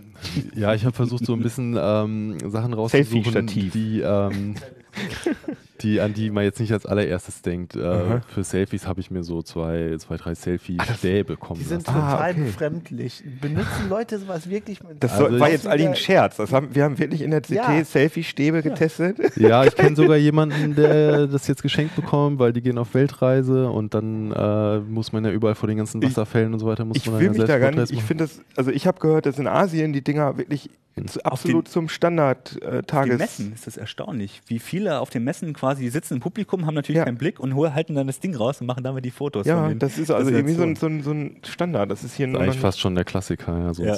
Ja, 0.54 0.74
ich 0.74 0.84
habe 0.84 0.94
versucht, 0.94 1.24
so 1.26 1.32
ein 1.32 1.40
bisschen 1.42 1.76
ähm, 1.80 2.38
Sachen 2.50 2.72
rauszusuchen, 2.72 3.46
die, 3.48 4.00
ähm, 4.00 4.54
die, 5.80 6.00
an 6.00 6.14
die 6.14 6.30
man 6.30 6.44
jetzt 6.44 6.60
nicht 6.60 6.72
als 6.72 6.86
allererstes 6.86 7.42
denkt. 7.42 7.74
Äh, 7.76 8.20
für 8.28 8.44
Selfies 8.44 8.86
habe 8.86 9.00
ich 9.00 9.10
mir 9.10 9.22
so 9.24 9.42
zwei, 9.42 9.96
zwei 9.98 10.16
drei 10.16 10.34
Selfie-Stäbe 10.34 11.36
kommen 11.36 11.60
Die 11.60 11.66
sind 11.66 11.86
lassen. 11.86 11.98
Ah, 11.98 12.12
total 12.12 12.30
okay. 12.32 12.40
befremdlich. 12.44 13.24
Benutzen 13.40 13.88
Leute 13.88 14.18
sowas 14.18 14.48
wirklich? 14.48 14.82
mit- 14.82 15.02
Das 15.02 15.12
Also 15.20 15.38
war 15.38 15.48
ich- 15.48 15.54
jetzt 15.54 15.66
eigentlich 15.66 15.88
ein 15.88 15.96
Scherz. 15.96 16.36
Das 16.36 16.52
haben, 16.52 16.74
wir 16.74 16.84
haben 16.84 16.98
wirklich 16.98 17.22
in 17.22 17.30
der 17.30 17.40
CT 17.42 17.50
Ja. 17.54 17.84
Selfie-Stäbe 17.84 18.62
getestet. 18.62 19.18
Ja, 19.36 19.64
ich 19.64 19.74
kenne 19.74 19.96
sogar 19.96 20.16
jemanden, 20.16 20.74
der 20.74 21.26
das 21.26 21.46
jetzt 21.48 21.62
geschenkt 21.62 21.96
bekommt, 21.96 22.38
weil 22.38 22.52
die 22.52 22.62
gehen 22.62 22.78
auf 22.78 22.94
Weltreise 22.94 23.68
und 23.70 23.94
dann 23.94 24.32
äh, 24.32 24.78
muss 24.80 25.12
man 25.12 25.24
ja 25.24 25.30
überall 25.30 25.54
vor 25.54 25.66
den 25.68 25.78
ganzen 25.78 26.00
Ich- 26.02 26.10
Wasserfällen 26.10 26.52
und 26.52 26.60
so 26.60 26.66
weiter, 26.66 26.84
muss 26.84 26.96
Ich 26.98 27.10
man 27.10 27.18
will 27.20 27.30
mich 27.30 27.44
da 27.44 27.58
gar 27.58 27.70
nicht. 27.70 27.90
Ich 27.93 28.02
finde 28.02 28.24
das, 28.24 28.40
also 28.56 28.70
ich 28.70 28.86
habe 28.86 29.00
gehört, 29.00 29.26
dass 29.26 29.38
in 29.38 29.46
Asien 29.48 29.93
die 29.93 30.02
Dinger 30.02 30.36
wirklich 30.38 30.70
zu, 31.06 31.20
absolut 31.24 31.66
zum 31.66 31.88
Standard 31.88 32.56
äh, 32.62 32.66
Auf 32.66 32.70
den 32.72 32.86
Tages. 32.86 33.19
Messen 33.19 33.52
ist 33.52 33.66
das 33.66 33.76
erstaunlich, 33.76 34.43
wie 34.46 34.60
viele 34.60 35.00
auf 35.00 35.10
den 35.10 35.24
Messen 35.24 35.52
quasi 35.52 35.63
die 35.74 35.88
sitzen 35.88 36.14
im 36.14 36.20
Publikum, 36.20 36.66
haben 36.66 36.74
natürlich 36.74 36.98
Ja. 36.98 37.04
keinen 37.04 37.16
Blick 37.18 37.40
und 37.40 37.54
halten 37.74 37.94
dann 37.94 38.06
das 38.06 38.20
Ding 38.20 38.34
raus 38.36 38.60
und 38.60 38.66
machen 38.66 38.84
damit 38.84 39.04
die 39.04 39.10
Fotos. 39.10 39.46
Ja, 39.46 39.72
das 39.74 39.98
ist 39.98 40.10
also 40.10 40.30
irgendwie 40.30 40.54
so 40.54 40.62
ein, 40.62 40.76
so, 40.76 40.86
ein, 40.86 41.02
so 41.02 41.10
ein 41.12 41.36
Standard. 41.44 41.90
Das 41.90 42.04
ist 42.04 42.14
hier 42.16 42.26
Das 42.26 42.34
ist 42.34 42.40
eigentlich 42.42 42.60
fast 42.60 42.80
schon 42.80 42.94
der 42.94 43.04
Klassiker, 43.04 43.56
ja, 43.58 43.74
so 43.74 43.82
ein 43.82 43.88
Ja. 43.88 43.94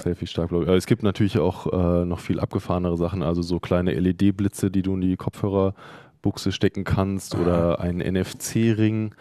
Aber 0.69 0.77
es 0.77 0.87
gibt 0.87 1.03
natürlich 1.03 1.39
auch 1.39 1.73
äh, 1.73 2.05
noch 2.05 2.21
viel 2.21 2.39
abgefahrenere 2.41 2.97
Sachen, 2.97 3.23
also 3.23 3.43
so 3.43 3.59
kleine 3.61 3.93
LED-Blitze, 3.93 4.71
die 4.71 4.83
du 4.83 4.95
in 4.95 5.01
die 5.01 5.17
Kopfhörerbuchse 5.17 6.53
stecken 6.53 6.85
kannst 6.85 7.35
oder 7.35 7.81
einen 7.81 7.99
NFC-Ring, 8.01 9.15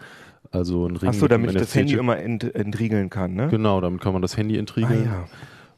also 0.50 0.86
ein 0.86 0.96
Ring 0.96 1.10
Ach 1.10 1.14
so, 1.14 1.22
mit 1.24 1.32
einem 1.32 1.42
damit 1.44 1.56
ich 1.56 1.62
das 1.62 1.74
Handy 1.74 1.94
immer 1.94 2.18
ent, 2.18 2.54
entriegeln 2.54 3.10
kann, 3.10 3.34
ne? 3.34 3.48
Genau, 3.50 3.80
damit 3.80 4.00
kann 4.00 4.12
man 4.12 4.22
das 4.22 4.36
Handy 4.36 4.56
Ah, 4.56 4.60
entriegeln. 4.60 5.04
ja. 5.04 5.24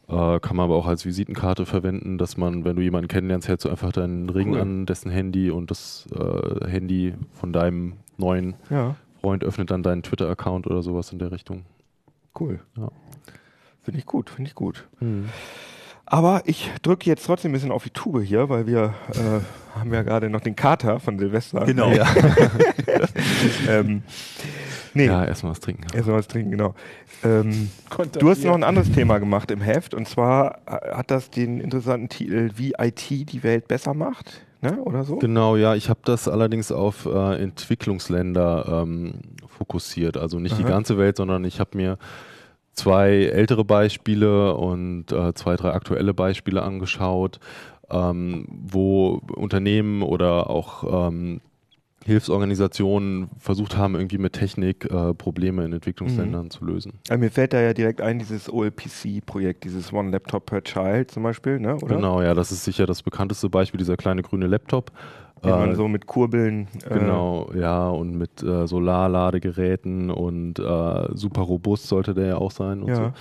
Äh, 0.08 0.40
kann 0.40 0.56
man 0.56 0.64
aber 0.64 0.76
auch 0.76 0.86
als 0.86 1.04
Visitenkarte 1.04 1.66
verwenden, 1.66 2.16
dass 2.16 2.38
man, 2.38 2.64
wenn 2.64 2.76
du 2.76 2.82
jemanden 2.82 3.08
kennenlernst, 3.08 3.46
hältst 3.46 3.66
du 3.66 3.68
einfach 3.68 3.92
deinen 3.92 4.30
Ring 4.30 4.54
Cool. 4.54 4.60
an 4.60 4.86
dessen 4.86 5.10
Handy 5.10 5.50
und 5.50 5.70
das 5.70 6.06
äh, 6.18 6.68
Handy 6.68 7.14
von 7.34 7.52
deinem 7.52 7.94
neuen 8.16 8.54
ja, 8.70 8.96
Freund 9.20 9.44
öffnet 9.44 9.70
dann 9.70 9.82
deinen 9.82 10.02
Twitter-Account 10.02 10.66
oder 10.66 10.82
sowas 10.82 11.12
in 11.12 11.18
der 11.18 11.30
Richtung. 11.30 11.64
cool. 12.40 12.60
Ja. 12.76 12.88
Finde 13.82 14.00
ich 14.00 14.06
gut, 14.06 14.30
finde 14.30 14.48
ich 14.48 14.54
gut. 14.54 14.86
Aber 16.04 16.42
ich 16.46 16.70
drücke 16.82 17.08
jetzt 17.08 17.26
trotzdem 17.26 17.50
ein 17.50 17.54
bisschen 17.54 17.70
auf 17.70 17.84
die 17.84 17.90
Tube 17.90 18.22
hier, 18.22 18.48
weil 18.48 18.66
wir 18.66 18.94
äh, 19.12 19.78
haben 19.78 19.92
ja 19.92 20.02
gerade 20.02 20.30
noch 20.30 20.40
den 20.40 20.56
Kater 20.56 21.00
von 21.00 21.18
Silvester. 21.18 21.64
Genau. 21.64 21.90
Ja. 21.90 22.06
ähm, 23.68 24.02
nee, 24.94 25.06
Ja, 25.06 25.24
erstmal 25.24 25.52
was 25.52 25.60
trinken. 25.60 25.86
erstmal 25.94 26.18
was 26.18 26.28
trinken, 26.28 26.50
genau. 26.50 26.74
Ähm, 27.24 27.70
du 28.18 28.30
hast 28.30 28.44
noch 28.44 28.54
ein 28.54 28.64
anderes 28.64 28.90
Thema 28.92 29.18
gemacht 29.18 29.50
im 29.50 29.60
Heft 29.60 29.94
und 29.94 30.08
zwar 30.08 30.58
äh, 30.66 30.94
hat 30.94 31.10
das 31.10 31.30
den 31.30 31.60
interessanten 31.60 32.08
Titel 32.08 32.50
Wie 32.56 32.74
IT 32.78 33.08
die 33.10 33.42
Welt 33.42 33.68
besser 33.68 33.94
macht, 33.94 34.42
ne? 34.60 34.80
oder 34.82 35.04
so? 35.04 35.16
Genau, 35.16 35.56
ja, 35.56 35.74
ich 35.74 35.88
habe 35.90 36.00
das 36.04 36.28
allerdings 36.28 36.70
auf 36.72 37.06
äh, 37.06 37.42
Entwicklungsländer 37.42 38.82
ähm, 38.82 39.14
fokussiert. 39.46 40.16
Also 40.16 40.38
nicht 40.38 40.56
die 40.58 40.62
Aha. 40.62 40.70
ganze 40.70 40.98
Welt, 40.98 41.16
sondern 41.16 41.44
ich 41.44 41.58
habe 41.60 41.76
mir 41.76 41.98
zwei 42.74 43.24
ältere 43.24 43.64
Beispiele 43.64 44.54
und 44.54 45.10
äh, 45.10 45.34
zwei, 45.34 45.56
drei 45.56 45.72
aktuelle 45.72 46.14
Beispiele 46.14 46.62
angeschaut, 46.62 47.40
ähm, 47.90 48.46
wo 48.48 49.20
Unternehmen 49.34 50.02
oder 50.02 50.48
auch 50.48 51.08
ähm, 51.08 51.40
Hilfsorganisationen 52.04 53.28
versucht 53.38 53.76
haben, 53.76 53.94
irgendwie 53.94 54.18
mit 54.18 54.32
Technik 54.34 54.84
äh, 54.90 55.14
Probleme 55.14 55.64
in 55.64 55.72
Entwicklungsländern 55.72 56.44
Mhm. 56.46 56.50
zu 56.50 56.64
lösen. 56.64 56.92
Aber 57.08 57.18
mir 57.18 57.30
fällt 57.30 57.52
da 57.52 57.60
ja 57.60 57.74
direkt 57.74 58.00
ein, 58.00 58.18
dieses 58.18 58.52
OLPC-Projekt, 58.52 59.64
dieses 59.64 59.92
One 59.92 60.10
Laptop 60.10 60.46
per 60.46 60.62
Child 60.62 61.10
zum 61.10 61.22
Beispiel, 61.24 61.58
ne? 61.58 61.76
oder? 61.76 61.96
Genau, 61.96 62.22
ja, 62.22 62.34
das 62.34 62.52
ist 62.52 62.64
sicher 62.64 62.86
das 62.86 63.02
bekannteste 63.02 63.48
Beispiel, 63.50 63.78
dieser 63.78 63.96
kleine 63.96 64.22
grüne 64.22 64.46
Laptop. 64.46 64.90
Den 65.44 65.50
man 65.52 65.70
Äh, 65.72 65.74
so 65.76 65.86
mit 65.86 66.06
Kurbeln. 66.06 66.66
äh, 66.84 66.94
Genau, 66.94 67.50
ja, 67.54 67.88
und 67.88 68.16
mit 68.16 68.42
äh, 68.42 68.66
Solarladegeräten 68.66 70.10
und 70.10 70.58
äh, 70.58 71.08
super 71.14 71.42
robust 71.42 71.86
sollte 71.86 72.14
der 72.14 72.26
ja 72.26 72.36
auch 72.38 72.50
sein 72.50 72.82
und 72.82 72.88
Ja. 72.88 72.96
so. 72.96 73.12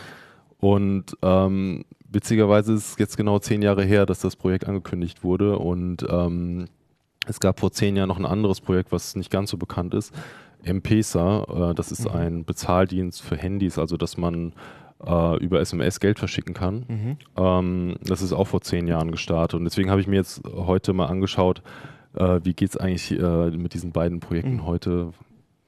Und 0.68 1.16
ähm, 1.22 1.84
witzigerweise 2.10 2.74
ist 2.74 2.92
es 2.94 2.98
jetzt 2.98 3.18
genau 3.18 3.38
zehn 3.40 3.62
Jahre 3.62 3.84
her, 3.84 4.06
dass 4.08 4.20
das 4.22 4.36
Projekt 4.36 4.68
angekündigt 4.68 5.24
wurde 5.24 5.60
und 5.60 6.06
ähm, 6.10 6.66
es 7.28 7.40
gab 7.40 7.60
vor 7.60 7.72
zehn 7.72 7.96
Jahren 7.96 8.08
noch 8.10 8.20
ein 8.20 8.26
anderes 8.26 8.62
Projekt, 8.62 8.92
was 8.92 9.16
nicht 9.16 9.30
ganz 9.32 9.50
so 9.52 9.58
bekannt 9.58 9.94
ist. 9.94 10.14
M-Pesa, 10.64 11.70
äh, 11.72 11.76
das 11.76 11.92
ist 11.92 12.06
Mhm. 12.06 12.12
ein 12.20 12.46
Bezahldienst 12.46 13.22
für 13.22 13.38
Handys, 13.38 13.78
also 13.78 13.96
dass 13.98 14.18
man 14.18 14.54
äh, 15.06 15.38
über 15.38 15.60
SMS 15.60 16.00
Geld 16.00 16.18
verschicken 16.20 16.54
kann. 16.56 16.86
Mhm. 16.88 17.18
Ähm, 17.38 17.96
das 18.04 18.22
ist 18.22 18.34
auch 18.34 18.48
vor 18.48 18.62
zehn 18.62 18.88
Jahren 18.88 19.12
gestartet 19.12 19.60
und 19.60 19.64
deswegen 19.66 19.92
habe 19.92 20.02
ich 20.02 20.08
mir 20.08 20.16
jetzt 20.16 20.42
heute 20.48 20.94
mal 20.94 21.06
angeschaut, 21.06 21.62
äh, 22.16 22.40
wie 22.44 22.54
geht 22.54 22.70
es 22.70 22.78
eigentlich 22.78 23.12
äh, 23.12 23.52
mit 23.52 23.74
diesen 23.76 23.92
beiden 23.92 24.20
Projekten 24.20 24.56
Mhm. 24.56 24.66
heute, 24.66 25.14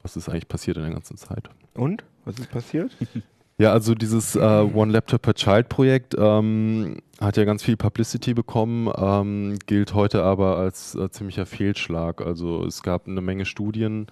was 0.02 0.16
ist 0.16 0.28
eigentlich 0.28 0.48
passiert 0.48 0.76
in 0.78 0.82
der 0.82 0.92
ganzen 0.92 1.16
Zeit. 1.16 1.48
Und? 1.74 2.02
Was 2.24 2.38
ist 2.38 2.50
passiert? 2.50 2.90
Ja, 3.60 3.72
also 3.72 3.94
dieses 3.94 4.36
äh, 4.36 4.40
One 4.40 4.90
Laptop 4.90 5.20
per 5.20 5.34
Child 5.34 5.68
Projekt 5.68 6.16
ähm, 6.18 6.96
hat 7.20 7.36
ja 7.36 7.44
ganz 7.44 7.62
viel 7.62 7.76
Publicity 7.76 8.32
bekommen, 8.32 8.90
ähm, 8.96 9.58
gilt 9.66 9.92
heute 9.92 10.22
aber 10.22 10.56
als 10.56 10.94
äh, 10.94 11.10
ziemlicher 11.10 11.44
Fehlschlag. 11.44 12.22
Also 12.22 12.64
es 12.64 12.82
gab 12.82 13.06
eine 13.06 13.20
Menge 13.20 13.44
Studien 13.44 14.06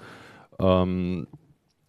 ähm, 0.59 1.29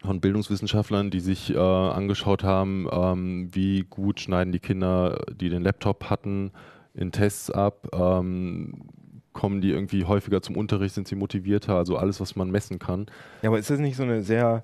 von 0.02 0.22
Bildungswissenschaftlern, 0.22 1.12
die 1.12 1.20
sich 1.20 1.54
äh, 1.54 1.58
angeschaut 1.58 2.46
haben, 2.46 2.88
ähm, 2.90 3.50
wie 3.52 3.82
gut 3.90 4.22
schneiden 4.22 4.54
die 4.54 4.60
Kinder, 4.60 5.26
die 5.30 5.50
den 5.50 5.62
Laptop 5.62 6.10
hatten, 6.10 6.52
in 6.94 7.12
Tests 7.12 7.52
ab. 7.52 7.90
Ähm, 7.92 8.86
kommen 9.34 9.60
die 9.60 9.72
irgendwie 9.72 10.06
häufiger 10.06 10.42
zum 10.42 10.56
Unterricht, 10.56 10.96
sind 10.96 11.10
sie 11.10 11.16
motivierter, 11.16 11.76
also 11.76 11.98
alles, 11.98 12.22
was 12.22 12.38
man 12.38 12.52
messen 12.52 12.80
kann. 12.80 13.08
Ja, 13.42 13.50
aber 13.50 13.60
ist 13.60 13.70
das 13.70 13.80
nicht 13.80 13.98
so 13.98 14.04
eine 14.04 14.24
sehr 14.24 14.64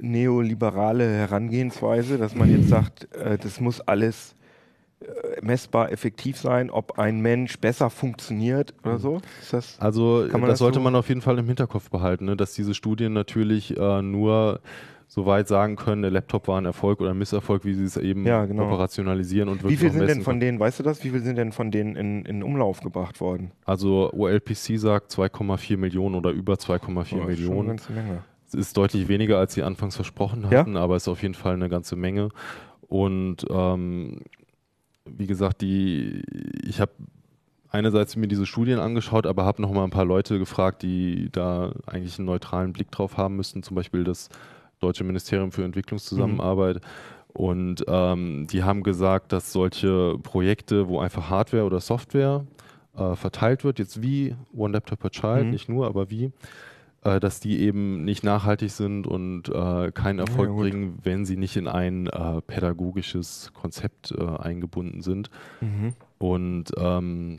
neoliberale 0.00 1.08
Herangehensweise, 1.08 2.18
dass 2.18 2.34
man 2.34 2.50
jetzt 2.50 2.68
sagt, 2.68 3.12
äh, 3.14 3.38
das 3.38 3.60
muss 3.60 3.80
alles 3.80 4.34
äh, 5.00 5.06
messbar 5.44 5.92
effektiv 5.92 6.38
sein, 6.38 6.70
ob 6.70 6.98
ein 6.98 7.20
Mensch 7.20 7.58
besser 7.58 7.90
funktioniert 7.90 8.74
oder 8.82 8.98
so? 8.98 9.20
Ist 9.40 9.52
das? 9.52 9.76
Also 9.80 10.26
das 10.26 10.40
das 10.40 10.58
sollte 10.58 10.78
so- 10.78 10.82
man 10.82 10.94
auf 10.94 11.08
jeden 11.08 11.20
Fall 11.20 11.38
im 11.38 11.46
Hinterkopf 11.46 11.90
behalten, 11.90 12.24
ne? 12.26 12.36
dass 12.36 12.54
diese 12.54 12.74
Studien 12.74 13.12
natürlich 13.12 13.76
äh, 13.76 14.02
nur 14.02 14.60
so 15.08 15.24
weit 15.24 15.46
sagen 15.46 15.76
können, 15.76 16.02
der 16.02 16.10
Laptop 16.10 16.48
war 16.48 16.58
ein 16.60 16.64
Erfolg 16.64 17.00
oder 17.00 17.10
ein 17.10 17.18
Misserfolg, 17.18 17.64
wie 17.64 17.74
sie 17.74 17.84
es 17.84 17.96
eben 17.96 18.26
Ja, 18.26 18.44
genau. 18.44 18.64
operationalisieren 18.64 19.48
und 19.48 19.62
Wie 19.68 19.76
viel 19.76 19.92
sind 19.92 20.08
denn 20.08 20.22
von 20.22 20.40
denen, 20.40 20.58
weißt 20.58 20.80
du 20.80 20.82
das, 20.82 21.04
wie 21.04 21.10
viel 21.10 21.22
sind 21.22 21.36
denn 21.36 21.52
von 21.52 21.70
denen 21.70 21.94
in, 21.94 22.24
in 22.24 22.42
Umlauf 22.42 22.80
gebracht 22.80 23.20
worden? 23.20 23.52
Also 23.64 24.12
OLPC 24.12 24.78
sagt 24.78 25.12
2,4 25.12 25.76
Millionen 25.76 26.16
oder 26.16 26.30
über 26.30 26.54
2,4 26.54 26.96
Oh, 26.96 27.00
ist 27.02 27.08
schon 27.08 27.20
eine 27.20 27.26
Millionen. 27.30 27.68
ganze 27.68 27.92
Menge. 27.92 28.24
Es 28.46 28.54
ist 28.54 28.76
deutlich 28.76 29.08
weniger, 29.08 29.38
als 29.38 29.54
sie 29.54 29.62
anfangs 29.62 29.96
versprochen 29.96 30.46
Ja? 30.50 30.60
hatten, 30.60 30.76
aber 30.76 30.96
es 30.96 31.04
ist 31.04 31.08
auf 31.08 31.22
jeden 31.22 31.34
Fall 31.34 31.54
eine 31.54 31.68
ganze 31.68 31.96
Menge. 31.96 32.28
Und 32.88 33.44
ähm, 33.50 34.20
wie 35.04 35.26
gesagt, 35.26 35.60
die, 35.62 36.22
ich 36.62 36.80
habe 36.80 36.92
einerseits 37.70 38.16
mir 38.16 38.28
diese 38.28 38.46
Studien 38.46 38.78
angeschaut, 38.78 39.26
aber 39.26 39.44
habe 39.44 39.60
noch 39.62 39.72
mal 39.72 39.84
ein 39.84 39.90
paar 39.90 40.04
Leute 40.04 40.38
gefragt, 40.38 40.82
die 40.82 41.28
da 41.32 41.72
eigentlich 41.86 42.18
einen 42.18 42.26
neutralen 42.26 42.72
Blick 42.72 42.90
drauf 42.90 43.16
haben 43.16 43.36
müssten, 43.36 43.62
zum 43.62 43.74
Beispiel 43.74 44.04
das 44.04 44.28
Deutsche 44.78 45.04
Ministerium 45.04 45.52
für 45.52 45.64
Entwicklungszusammenarbeit. 45.64 46.80
Und 47.28 47.84
ähm, 47.88 48.46
die 48.50 48.62
haben 48.62 48.82
gesagt, 48.82 49.32
dass 49.32 49.52
solche 49.52 50.16
Projekte, 50.22 50.88
wo 50.88 51.00
einfach 51.00 51.28
Hardware 51.28 51.64
oder 51.64 51.80
Software 51.80 52.46
äh, 52.96 53.14
verteilt 53.14 53.62
wird, 53.64 53.78
jetzt 53.78 54.02
wie 54.02 54.34
One 54.54 54.72
Laptop 54.72 55.00
per 55.00 55.10
Child, 55.10 55.44
Mhm. 55.46 55.50
nicht 55.50 55.68
nur, 55.68 55.86
aber 55.86 56.10
wie, 56.10 56.30
äh, 57.06 57.20
dass 57.20 57.40
die 57.40 57.60
eben 57.60 58.04
nicht 58.04 58.24
nachhaltig 58.24 58.72
sind 58.72 59.06
und 59.06 59.48
äh, 59.48 59.92
keinen 59.92 60.18
Erfolg 60.18 60.50
gut. 60.50 60.60
bringen, 60.62 60.98
wenn 61.04 61.24
sie 61.24 61.36
nicht 61.36 61.56
in 61.56 61.68
ein 61.68 62.08
äh, 62.08 62.40
pädagogisches 62.42 63.52
Konzept 63.54 64.12
äh, 64.12 64.24
eingebunden 64.24 65.02
sind. 65.02 65.30
Mhm. 65.60 65.94
Und 66.18 66.72
ähm, 66.76 67.38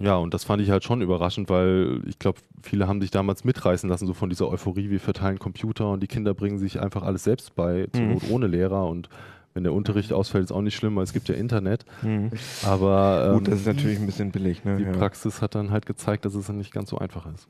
ja, 0.00 0.16
und 0.16 0.32
das 0.32 0.44
fand 0.44 0.62
ich 0.62 0.70
halt 0.70 0.82
schon 0.82 1.02
überraschend, 1.02 1.50
weil 1.50 2.00
ich 2.06 2.18
glaube, 2.18 2.40
viele 2.62 2.88
haben 2.88 3.02
sich 3.02 3.10
damals 3.10 3.44
mitreißen 3.44 3.88
lassen, 3.90 4.06
so 4.06 4.14
von 4.14 4.30
dieser 4.30 4.48
Euphorie, 4.48 4.88
wir 4.88 5.00
verteilen 5.00 5.38
Computer 5.38 5.90
und 5.90 6.02
die 6.02 6.06
Kinder 6.06 6.32
bringen 6.32 6.58
sich 6.58 6.80
einfach 6.80 7.02
alles 7.02 7.24
selbst 7.24 7.54
bei, 7.54 7.86
zur 7.92 8.02
Mhm. 8.04 8.12
Not 8.14 8.30
ohne 8.30 8.46
Lehrer 8.46 8.86
und 8.86 9.10
wenn 9.52 9.64
der 9.64 9.74
Unterricht 9.74 10.12
ausfällt, 10.14 10.44
ist 10.44 10.52
auch 10.52 10.62
nicht 10.62 10.76
schlimm, 10.76 10.96
weil 10.96 11.02
es 11.04 11.12
gibt 11.12 11.28
ja 11.28 11.34
Internet. 11.34 11.84
Mhm. 12.00 12.30
Aber 12.64 13.32
Gut, 13.34 13.48
ähm, 13.48 13.50
das 13.50 13.60
ist 13.60 13.66
natürlich 13.66 13.98
ein 13.98 14.06
bisschen 14.06 14.30
billig. 14.30 14.64
Ne? 14.64 14.76
die 14.78 14.84
Ja. 14.84 14.92
Praxis 14.92 15.42
hat 15.42 15.54
dann 15.54 15.70
halt 15.70 15.84
gezeigt, 15.84 16.24
dass 16.24 16.34
es 16.34 16.48
nicht 16.48 16.72
ganz 16.72 16.88
so 16.88 16.96
einfach 16.98 17.26
ist. 17.34 17.48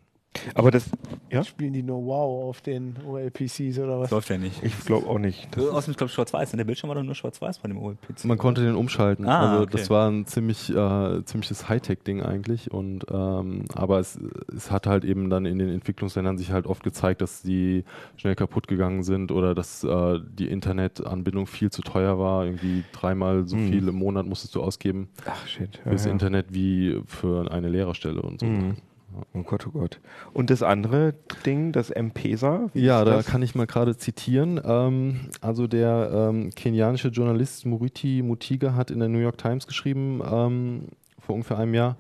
Aber 0.55 0.71
das, 0.71 0.89
Ja? 1.31 1.43
Spielen 1.45 1.73
die 1.73 1.83
nur 1.83 2.05
WoW 2.05 2.49
auf 2.49 2.61
den 2.61 2.95
OLPCs 3.05 3.79
oder 3.81 3.99
was? 3.99 4.05
Das 4.05 4.11
läuft 4.13 4.31
ja 4.31 4.39
nicht. 4.39 4.63
ich 4.63 4.79
glaube 4.85 5.09
auch 5.09 5.19
nicht. 5.19 5.49
Das, 5.57 5.65
Außerdem, 5.65 5.91
ich 5.93 5.97
glaube, 5.97 6.13
schwarz-weiß. 6.13 6.53
Der 6.53 6.65
Bildschirm 6.65 6.89
war 6.89 6.95
doch 6.95 7.03
nur 7.03 7.15
schwarz-weiß 7.17 7.59
bei 7.59 7.69
dem 7.69 7.79
OLPC. 7.79 8.25
Man 8.25 8.39
konnte 8.39 8.63
den 8.63 8.75
umschalten. 8.77 9.27
Ah, 9.27 9.51
also 9.53 9.63
okay. 9.65 9.73
das 9.77 9.91
war 9.91 10.09
ein 10.09 10.27
ziemlich 10.27 10.71
äh, 10.75 11.25
ziemliches 11.25 11.69
Hightech-Ding 11.69 12.23
eigentlich. 12.23 12.71
Und 12.71 13.07
ähm, 13.11 13.65
aber 13.75 13.99
es, 13.99 14.19
es 14.57 14.71
hat 14.71 14.87
halt 14.87 15.05
eben 15.05 15.31
dann 15.31 15.47
in 15.47 15.59
den 15.59 15.69
Entwicklungsländern 15.69 16.39
sich 16.39 16.53
halt 16.53 16.67
oft 16.67 16.83
gezeigt, 16.85 17.21
dass 17.23 17.43
die 17.43 17.85
schnell 18.17 18.37
kaputt 18.37 18.69
gegangen 18.69 19.03
sind 19.03 19.33
oder 19.33 19.55
dass 19.55 19.83
äh, 19.85 20.21
die 20.33 20.49
Internetanbindung 20.49 21.47
viel 21.49 21.71
zu 21.71 21.83
teuer 21.83 22.19
war. 22.21 22.45
Irgendwie 22.45 22.85
dreimal 22.93 23.47
so 23.47 23.57
Mhm. 23.57 23.69
viel 23.69 23.89
im 23.89 23.97
Monat 23.97 24.27
musstest 24.27 24.55
du 24.55 24.63
ausgeben 24.63 25.09
ach 25.27 25.47
shit. 25.47 25.77
Ja, 25.85 25.91
fürs 25.91 26.05
ja. 26.07 26.13
Internet 26.13 26.47
wie 26.55 27.01
für 27.07 27.51
eine 27.51 27.69
Lehrerstelle 27.69 28.23
und 28.23 28.41
so. 28.41 28.47
Mhm. 28.47 28.77
Oh 29.35 29.43
Gott, 29.43 29.67
oh 29.67 29.71
Gott. 29.71 30.01
Und 30.33 30.51
das 30.51 30.63
andere 30.63 31.15
Ding, 31.45 31.73
das 31.73 31.91
M-Pesa? 31.91 32.71
Ja, 32.75 33.05
da 33.05 33.17
das? 33.17 33.27
kann 33.27 33.43
ich 33.43 33.55
mal 33.55 33.67
gerade 33.67 33.97
zitieren. 33.97 34.61
Ähm, 34.65 35.31
also 35.41 35.67
der 35.67 36.11
ähm, 36.13 36.51
kenianische 36.51 37.09
Journalist 37.09 37.67
Muriti 37.67 38.23
Mutiga 38.23 38.75
hat 38.75 38.91
in 38.91 39.01
der 39.01 39.09
New 39.09 39.19
York 39.19 39.39
Times 39.39 39.67
geschrieben, 39.67 40.21
ähm, 40.25 40.89
vor 41.19 41.35
ungefähr 41.35 41.59
einem 41.59 41.75
Jahr, 41.75 41.97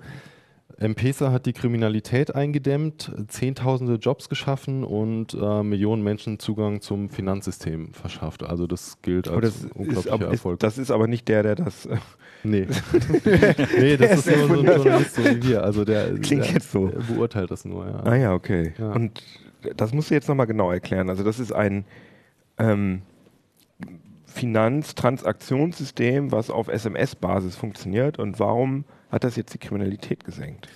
M-Pesa 0.80 1.30
hat 1.30 1.44
die 1.44 1.52
Kriminalität 1.52 2.34
eingedämmt, 2.34 3.12
Zehntausende 3.28 3.96
Jobs 3.96 4.30
geschaffen 4.30 4.82
und 4.82 5.34
äh, 5.34 5.62
Millionen 5.62 6.02
Menschen 6.02 6.38
Zugang 6.38 6.80
zum 6.80 7.10
Finanzsystem 7.10 7.92
verschafft. 7.92 8.42
Also 8.42 8.66
das 8.66 9.02
gilt 9.02 9.28
als 9.28 9.60
das 9.60 9.70
unglaublicher 9.72 10.14
ist, 10.14 10.32
Erfolg. 10.32 10.58
das 10.60 10.78
ist 10.78 10.90
aber 10.90 11.06
nicht 11.06 11.28
der, 11.28 11.42
der 11.42 11.56
das. 11.56 11.84
äh, 11.84 11.98
nee. 12.44 12.66
nee, 13.78 13.98
das 13.98 14.26
ist 14.26 14.38
nur 14.38 14.48
so 14.48 14.54
ein 14.54 14.64
Journalist, 14.64 15.16
so 15.16 15.22
wie 15.22 15.42
wir. 15.42 15.64
Also 15.64 15.84
der, 15.84 16.14
Klingt 16.14 16.46
der, 16.46 16.52
jetzt 16.52 16.72
so. 16.72 16.88
der 16.88 17.00
beurteilt 17.00 17.50
das 17.50 17.66
nur, 17.66 17.86
ja. 17.86 18.02
Ah 18.02 18.16
ja, 18.16 18.32
okay. 18.32 18.72
Ja. 18.78 18.92
Und 18.92 19.22
das 19.76 19.92
musst 19.92 20.10
du 20.10 20.14
jetzt 20.14 20.30
nochmal 20.30 20.46
genau 20.46 20.72
erklären. 20.72 21.10
Also 21.10 21.24
das 21.24 21.38
ist 21.38 21.52
ein 21.52 21.84
ähm, 22.56 23.02
Finanztransaktionssystem, 24.24 26.32
was 26.32 26.48
auf 26.48 26.68
SMS-Basis 26.68 27.54
funktioniert. 27.54 28.18
Und 28.18 28.40
warum 28.40 28.86
hat 29.10 29.24
das 29.24 29.36
jetzt 29.36 29.54
die 29.54 29.58
Kriminalität 29.58 30.24
gesenkt? 30.24 30.68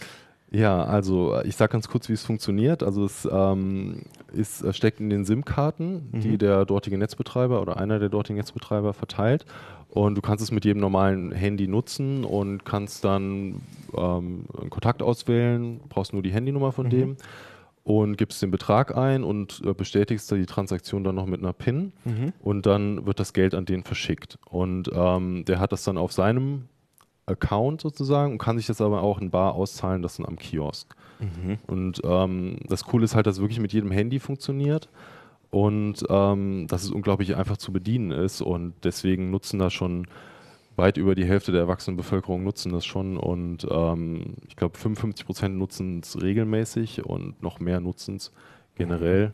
Ja, 0.50 0.84
also 0.84 1.40
ich 1.42 1.56
sage 1.56 1.72
ganz 1.72 1.88
kurz, 1.88 2.08
wie 2.08 2.12
es 2.12 2.24
funktioniert. 2.24 2.84
Also 2.84 3.04
es 3.04 3.28
ähm, 3.30 4.02
ist, 4.32 4.62
äh, 4.62 4.72
steckt 4.72 5.00
in 5.00 5.10
den 5.10 5.24
SIM-Karten, 5.24 6.10
Mhm. 6.12 6.20
die 6.20 6.38
der 6.38 6.64
dortige 6.64 6.96
Netzbetreiber 6.96 7.60
oder 7.60 7.76
einer 7.78 7.98
der 7.98 8.08
dortigen 8.08 8.36
Netzbetreiber 8.38 8.92
verteilt. 8.92 9.46
Und 9.88 10.14
du 10.16 10.20
kannst 10.22 10.42
es 10.44 10.52
mit 10.52 10.64
jedem 10.64 10.80
normalen 10.80 11.32
Handy 11.32 11.66
nutzen 11.66 12.24
und 12.24 12.64
kannst 12.64 13.04
dann 13.04 13.62
ähm, 13.96 14.44
einen 14.60 14.70
Kontakt 14.70 15.02
auswählen, 15.02 15.80
brauchst 15.88 16.12
nur 16.12 16.22
die 16.22 16.32
Handynummer 16.32 16.70
von 16.72 16.86
Mhm. 16.86 16.90
dem 16.90 17.16
und 17.82 18.16
gibst 18.16 18.40
den 18.40 18.50
Betrag 18.50 18.96
ein 18.96 19.24
und 19.24 19.60
äh, 19.64 19.74
bestätigst 19.74 20.30
die 20.30 20.46
Transaktion 20.46 21.02
dann 21.04 21.16
noch 21.16 21.26
mit 21.26 21.40
einer 21.40 21.52
PIN 21.52 21.92
und 22.40 22.64
dann 22.66 23.06
wird 23.06 23.18
das 23.20 23.32
Geld 23.34 23.54
an 23.54 23.64
den 23.66 23.82
verschickt. 23.82 24.38
Und 24.48 24.88
ähm, 24.94 25.44
der 25.46 25.58
hat 25.60 25.72
das 25.72 25.82
dann 25.84 25.98
auf 25.98 26.12
seinem 26.12 26.64
Account 27.26 27.80
sozusagen 27.80 28.32
und 28.32 28.38
kann 28.38 28.56
sich 28.58 28.66
das 28.66 28.80
aber 28.80 29.02
auch 29.02 29.20
in 29.20 29.30
Bar 29.30 29.54
auszahlen 29.54 30.02
lassen 30.02 30.26
am 30.26 30.36
Kiosk. 30.36 30.94
Und 31.66 32.00
ähm, 32.04 32.58
das 32.68 32.84
Coole 32.84 33.04
ist 33.04 33.14
halt, 33.14 33.26
dass 33.26 33.36
es 33.36 33.40
wirklich 33.40 33.60
mit 33.60 33.72
jedem 33.72 33.90
Handy 33.90 34.18
funktioniert 34.20 34.88
und 35.50 36.04
ähm, 36.08 36.66
dass 36.68 36.82
es 36.82 36.90
unglaublich 36.90 37.36
einfach 37.36 37.56
zu 37.56 37.72
bedienen 37.72 38.10
ist 38.10 38.42
und 38.42 38.74
deswegen 38.82 39.30
nutzen 39.30 39.58
das 39.58 39.72
schon 39.72 40.06
weit 40.76 40.96
über 40.96 41.14
die 41.14 41.24
Hälfte 41.24 41.52
der 41.52 41.60
erwachsenen 41.62 41.96
Bevölkerung 41.96 42.42
nutzen 42.42 42.72
das 42.72 42.84
schon 42.84 43.16
und 43.16 43.66
ähm, 43.70 44.34
ich 44.48 44.56
glaube 44.56 44.76
55 44.76 45.24
Prozent 45.24 45.56
nutzen 45.56 46.00
es 46.00 46.20
regelmäßig 46.20 47.06
und 47.06 47.40
noch 47.42 47.60
mehr 47.60 47.80
nutzen 47.80 48.16
es 48.16 48.32
generell. 48.74 49.32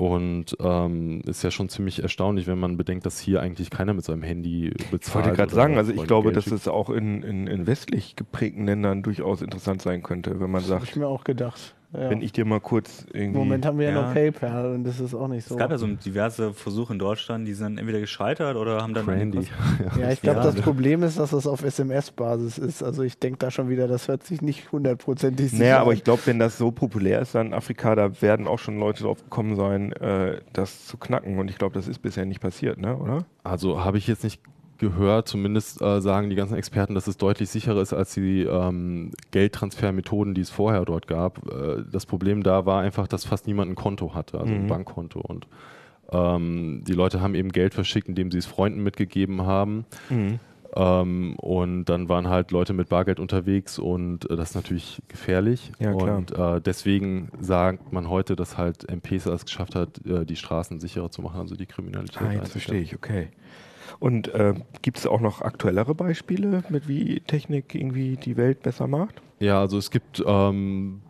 Und 0.00 0.56
ähm, 0.60 1.20
ist 1.26 1.42
ja 1.42 1.50
schon 1.50 1.68
ziemlich 1.68 2.02
erstaunlich, 2.02 2.46
wenn 2.46 2.58
man 2.58 2.78
bedenkt, 2.78 3.04
dass 3.04 3.20
hier 3.20 3.42
eigentlich 3.42 3.68
keiner 3.68 3.92
mit 3.92 4.02
seinem 4.02 4.22
Handy 4.22 4.72
bezahlt. 4.90 5.02
Ich 5.02 5.14
wollte 5.14 5.32
gerade 5.36 5.54
sagen, 5.54 5.76
also 5.76 5.92
ich 5.92 6.04
glaube, 6.04 6.32
dass 6.32 6.46
es 6.46 6.68
auch 6.68 6.88
in, 6.88 7.22
in, 7.22 7.46
in 7.46 7.66
westlich 7.66 8.16
geprägten 8.16 8.64
Ländern 8.64 9.02
durchaus 9.02 9.42
interessant 9.42 9.82
sein 9.82 10.02
könnte, 10.02 10.40
wenn 10.40 10.50
man 10.50 10.62
Das 10.62 10.70
habe 10.70 10.80
sagt, 10.80 10.92
ich 10.92 10.96
mir 10.96 11.06
auch 11.06 11.22
gedacht. 11.22 11.74
Ja. 11.92 12.08
Wenn 12.08 12.22
ich 12.22 12.30
dir 12.30 12.44
mal 12.44 12.60
kurz 12.60 13.04
Im 13.12 13.20
irgendwie. 13.20 13.38
Moment 13.40 13.66
haben 13.66 13.78
wir 13.78 13.88
ja, 13.90 13.96
Ja. 13.96 14.02
noch 14.06 14.14
PayPal 14.14 14.74
und 14.74 14.84
das 14.84 15.00
ist 15.00 15.12
auch 15.12 15.26
nicht 15.26 15.44
so. 15.44 15.54
Es 15.56 15.58
gab 15.58 15.72
ja 15.72 15.78
so 15.78 15.88
diverse 15.88 16.52
Versuche 16.54 16.92
in 16.92 17.00
Deutschland, 17.00 17.48
die 17.48 17.52
sind 17.52 17.64
dann 17.64 17.78
entweder 17.78 17.98
gescheitert 17.98 18.54
oder 18.56 18.80
haben 18.80 18.94
dann 18.94 19.06
Brandy. 19.06 19.48
Ja, 19.98 20.10
ich 20.12 20.22
glaube, 20.22 20.38
Ja. 20.38 20.44
das 20.44 20.54
Problem 20.54 21.02
ist, 21.02 21.18
dass 21.18 21.30
das 21.30 21.48
auf 21.48 21.64
SMS-Basis 21.64 22.58
ist. 22.58 22.82
Also 22.84 23.02
ich 23.02 23.18
denke 23.18 23.38
da 23.38 23.50
schon 23.50 23.68
wieder, 23.68 23.88
das 23.88 24.06
hört 24.06 24.22
sich 24.22 24.40
nicht 24.40 24.70
hundertprozentig 24.70 25.50
sicher 25.50 25.62
Naja, 25.64 25.76
an. 25.76 25.82
aber 25.82 25.92
ich 25.92 26.04
glaube, 26.04 26.22
wenn 26.26 26.38
das 26.38 26.58
so 26.58 26.70
populär 26.70 27.20
ist 27.22 27.34
dann 27.34 27.48
in 27.48 27.54
Afrika, 27.54 27.96
da 27.96 28.22
werden 28.22 28.46
auch 28.46 28.60
schon 28.60 28.78
Leute 28.78 29.02
drauf 29.02 29.24
gekommen 29.24 29.56
sein, 29.56 29.90
äh, 29.92 30.40
das 30.52 30.86
zu 30.86 30.96
knacken. 30.96 31.40
Und 31.40 31.50
ich 31.50 31.58
glaube, 31.58 31.74
das 31.74 31.88
ist 31.88 31.98
bisher 32.00 32.24
nicht 32.24 32.40
passiert, 32.40 32.78
ne? 32.78 32.96
oder? 32.96 33.24
Also 33.42 33.82
habe 33.82 33.98
ich 33.98 34.06
jetzt 34.06 34.22
nicht 34.22 34.40
gehört, 34.80 35.28
zumindest 35.28 35.80
äh, 35.80 36.00
sagen 36.00 36.28
die 36.30 36.36
ganzen 36.36 36.56
Experten, 36.56 36.94
dass 36.94 37.06
es 37.06 37.16
deutlich 37.16 37.48
sicherer 37.50 37.80
ist 37.80 37.92
als 37.92 38.14
die 38.14 38.42
ähm, 38.42 39.12
Geldtransfermethoden, 39.30 40.34
die 40.34 40.40
es 40.40 40.50
vorher 40.50 40.84
dort 40.84 41.06
gab. 41.06 41.46
Äh, 41.52 41.84
das 41.90 42.06
Problem 42.06 42.42
da 42.42 42.66
war 42.66 42.80
einfach, 42.82 43.06
dass 43.06 43.24
fast 43.24 43.46
niemand 43.46 43.70
ein 43.70 43.76
Konto 43.76 44.14
hatte, 44.14 44.40
also 44.40 44.52
ein 44.52 44.64
Mhm. 44.64 44.68
Bankkonto. 44.68 45.20
Und 45.20 45.46
ähm, 46.10 46.82
die 46.86 46.92
Leute 46.94 47.20
haben 47.20 47.36
eben 47.36 47.50
Geld 47.52 47.74
verschickt, 47.74 48.08
indem 48.08 48.32
sie 48.32 48.38
es 48.38 48.46
Freunden 48.46 48.82
mitgegeben 48.82 49.42
haben. 49.42 49.84
Ähm, 50.76 51.34
und 51.36 51.84
dann 51.86 52.08
waren 52.08 52.28
halt 52.28 52.52
Leute 52.52 52.72
mit 52.72 52.88
Bargeld 52.88 53.18
unterwegs 53.18 53.78
und 53.78 54.30
äh, 54.30 54.36
das 54.36 54.50
ist 54.50 54.54
natürlich 54.54 55.02
gefährlich. 55.08 55.72
Ja. 55.80 55.92
Und 55.92 56.30
äh, 56.36 56.60
deswegen 56.60 57.30
sagt 57.40 57.92
man 57.92 58.08
heute, 58.08 58.36
dass 58.36 58.56
halt 58.56 58.88
M-Pesa 58.88 59.32
es 59.32 59.44
geschafft 59.44 59.74
hat, 59.74 60.04
äh, 60.06 60.24
die 60.24 60.36
Straßen 60.36 60.78
sicherer 60.78 61.10
zu 61.10 61.22
machen, 61.22 61.40
also 61.40 61.56
die 61.56 61.66
Kriminalität. 61.66 62.22
Ah, 62.22 62.32
jetzt 62.32 62.52
verstehe 62.52 62.80
ich, 62.80 62.94
okay. 62.94 63.28
Und 63.98 64.28
äh, 64.28 64.54
gibt 64.82 64.98
es 64.98 65.06
auch 65.06 65.20
noch 65.20 65.42
aktuellere 65.42 65.94
Beispiele, 65.94 66.62
mit 66.68 66.88
wie 66.88 67.20
Technik 67.20 67.74
irgendwie 67.74 68.16
die 68.16 68.36
Welt 68.36 68.62
besser 68.62 68.86
macht? 68.86 69.20
Ja, 69.38 69.60
also 69.60 69.78
es 69.78 69.90
gibt 69.90 70.22
ähm, 70.26 71.00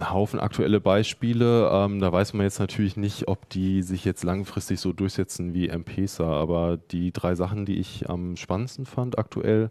einen 0.00 0.12
Haufen 0.12 0.40
aktuelle 0.40 0.80
Beispiele. 0.80 1.70
Ähm, 1.72 2.00
da 2.00 2.12
weiß 2.12 2.34
man 2.34 2.44
jetzt 2.44 2.58
natürlich 2.58 2.96
nicht, 2.96 3.28
ob 3.28 3.48
die 3.50 3.82
sich 3.82 4.04
jetzt 4.04 4.24
langfristig 4.24 4.80
so 4.80 4.92
durchsetzen 4.92 5.54
wie 5.54 5.68
M-Pesa. 5.68 6.24
Aber 6.24 6.76
die 6.76 7.12
drei 7.12 7.34
Sachen, 7.34 7.66
die 7.66 7.78
ich 7.78 8.08
am 8.08 8.36
spannendsten 8.36 8.86
fand 8.86 9.18
aktuell, 9.18 9.70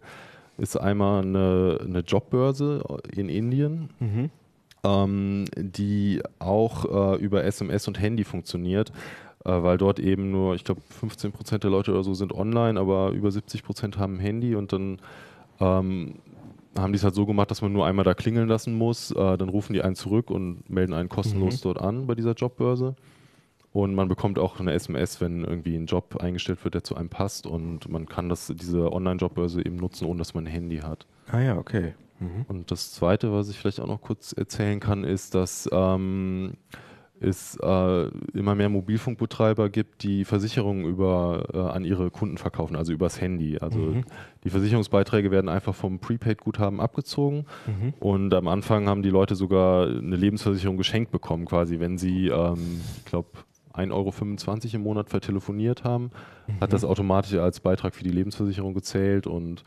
ist 0.58 0.76
einmal 0.76 1.22
eine, 1.22 1.80
eine 1.84 2.00
Jobbörse 2.00 2.82
in 3.12 3.28
Indien, 3.28 3.90
ähm, 4.84 5.44
die 5.56 6.22
auch 6.38 7.14
äh, 7.14 7.22
über 7.22 7.44
SMS 7.44 7.88
und 7.88 8.00
Handy 8.00 8.24
funktioniert. 8.24 8.92
Äh, 9.46 9.62
weil 9.62 9.78
dort 9.78 10.00
eben 10.00 10.32
nur, 10.32 10.56
ich 10.56 10.64
glaube, 10.64 10.80
15 10.80 11.30
Prozent 11.30 11.62
der 11.62 11.70
Leute 11.70 11.92
oder 11.92 12.02
so 12.02 12.14
sind 12.14 12.32
online, 12.32 12.80
aber 12.80 13.10
über 13.10 13.30
70 13.30 13.62
Prozent 13.62 13.96
haben 13.96 14.16
ein 14.16 14.20
Handy 14.20 14.56
und 14.56 14.72
dann 14.72 14.98
ähm, 15.60 16.16
haben 16.76 16.92
die 16.92 16.96
es 16.96 17.04
halt 17.04 17.14
so 17.14 17.26
gemacht, 17.26 17.50
dass 17.50 17.62
man 17.62 17.72
nur 17.72 17.86
einmal 17.86 18.04
da 18.04 18.14
klingeln 18.14 18.48
lassen 18.48 18.74
muss. 18.74 19.12
Äh, 19.12 19.36
dann 19.38 19.48
rufen 19.48 19.72
die 19.72 19.82
einen 19.82 19.94
zurück 19.94 20.30
und 20.30 20.68
melden 20.68 20.94
einen 20.94 21.08
kostenlos 21.08 21.60
dort 21.60 21.80
an 21.80 22.08
bei 22.08 22.16
dieser 22.16 22.32
Jobbörse. 22.32 22.96
Und 23.72 23.94
man 23.94 24.08
bekommt 24.08 24.38
auch 24.38 24.58
eine 24.58 24.72
SMS, 24.72 25.20
wenn 25.20 25.44
irgendwie 25.44 25.76
ein 25.76 25.86
Job 25.86 26.16
eingestellt 26.16 26.64
wird, 26.64 26.74
der 26.74 26.82
zu 26.82 26.96
einem 26.96 27.08
passt. 27.08 27.46
Und 27.46 27.88
man 27.88 28.06
kann 28.06 28.28
das, 28.28 28.52
diese 28.54 28.90
Online-Jobbörse 28.90 29.64
eben 29.64 29.76
nutzen, 29.76 30.06
ohne 30.06 30.18
dass 30.18 30.34
man 30.34 30.44
ein 30.44 30.50
Handy 30.50 30.78
hat. 30.78 31.06
Ah 31.30 31.40
ja, 31.40 31.58
okay. 31.58 31.94
Und 32.48 32.70
das 32.70 32.92
Zweite, 32.92 33.32
was 33.32 33.50
ich 33.50 33.58
vielleicht 33.58 33.80
auch 33.80 33.86
noch 33.86 34.00
kurz 34.00 34.32
erzählen 34.32 34.80
kann, 34.80 35.04
ist, 35.04 35.34
dass 35.34 35.68
ähm, 35.70 36.54
es 37.20 37.56
äh, 37.62 38.08
immer 38.34 38.54
mehr 38.54 38.68
Mobilfunkbetreiber 38.68 39.68
gibt, 39.70 40.02
die 40.02 40.24
Versicherungen 40.24 40.84
über, 40.84 41.44
äh, 41.52 41.58
an 41.58 41.84
ihre 41.84 42.10
Kunden 42.10 42.38
verkaufen, 42.38 42.76
also 42.76 42.92
übers 42.92 43.20
Handy. 43.20 43.58
Also 43.58 43.94
die 44.44 44.50
Versicherungsbeiträge 44.50 45.30
werden 45.30 45.48
einfach 45.48 45.74
vom 45.74 45.98
Prepaid-Guthaben 45.98 46.80
abgezogen. 46.80 47.46
Und 48.00 48.34
am 48.34 48.48
Anfang 48.48 48.88
haben 48.88 49.02
die 49.02 49.10
Leute 49.10 49.34
sogar 49.34 49.86
eine 49.86 50.16
Lebensversicherung 50.16 50.76
geschenkt 50.76 51.10
bekommen, 51.10 51.46
quasi, 51.46 51.80
wenn 51.80 51.98
sie, 51.98 52.28
ähm, 52.28 52.80
ich 52.98 53.04
glaube, 53.06 53.28
1,25 53.72 53.92
Euro 53.92 54.76
im 54.76 54.82
Monat 54.82 55.10
vertelefoniert 55.10 55.84
haben, 55.84 56.10
hat 56.60 56.72
das 56.72 56.84
automatisch 56.84 57.34
als 57.34 57.60
Beitrag 57.60 57.94
für 57.94 58.04
die 58.04 58.10
Lebensversicherung 58.10 58.72
gezählt 58.72 59.26
und 59.26 59.64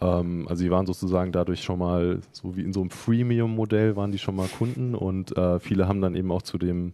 ähm, 0.00 0.46
also 0.48 0.60
sie 0.62 0.70
waren 0.70 0.86
sozusagen 0.86 1.32
dadurch 1.32 1.62
schon 1.62 1.78
mal, 1.78 2.20
so 2.32 2.56
wie 2.56 2.62
in 2.62 2.72
so 2.72 2.80
einem 2.80 2.90
Freemium-Modell 2.90 3.96
waren 3.96 4.12
die 4.12 4.18
schon 4.18 4.36
mal 4.36 4.48
Kunden 4.48 4.94
und 4.94 5.36
äh, 5.36 5.60
viele 5.60 5.88
haben 5.88 6.00
dann 6.00 6.14
eben 6.14 6.30
auch 6.32 6.42
zu 6.42 6.58
dem 6.58 6.92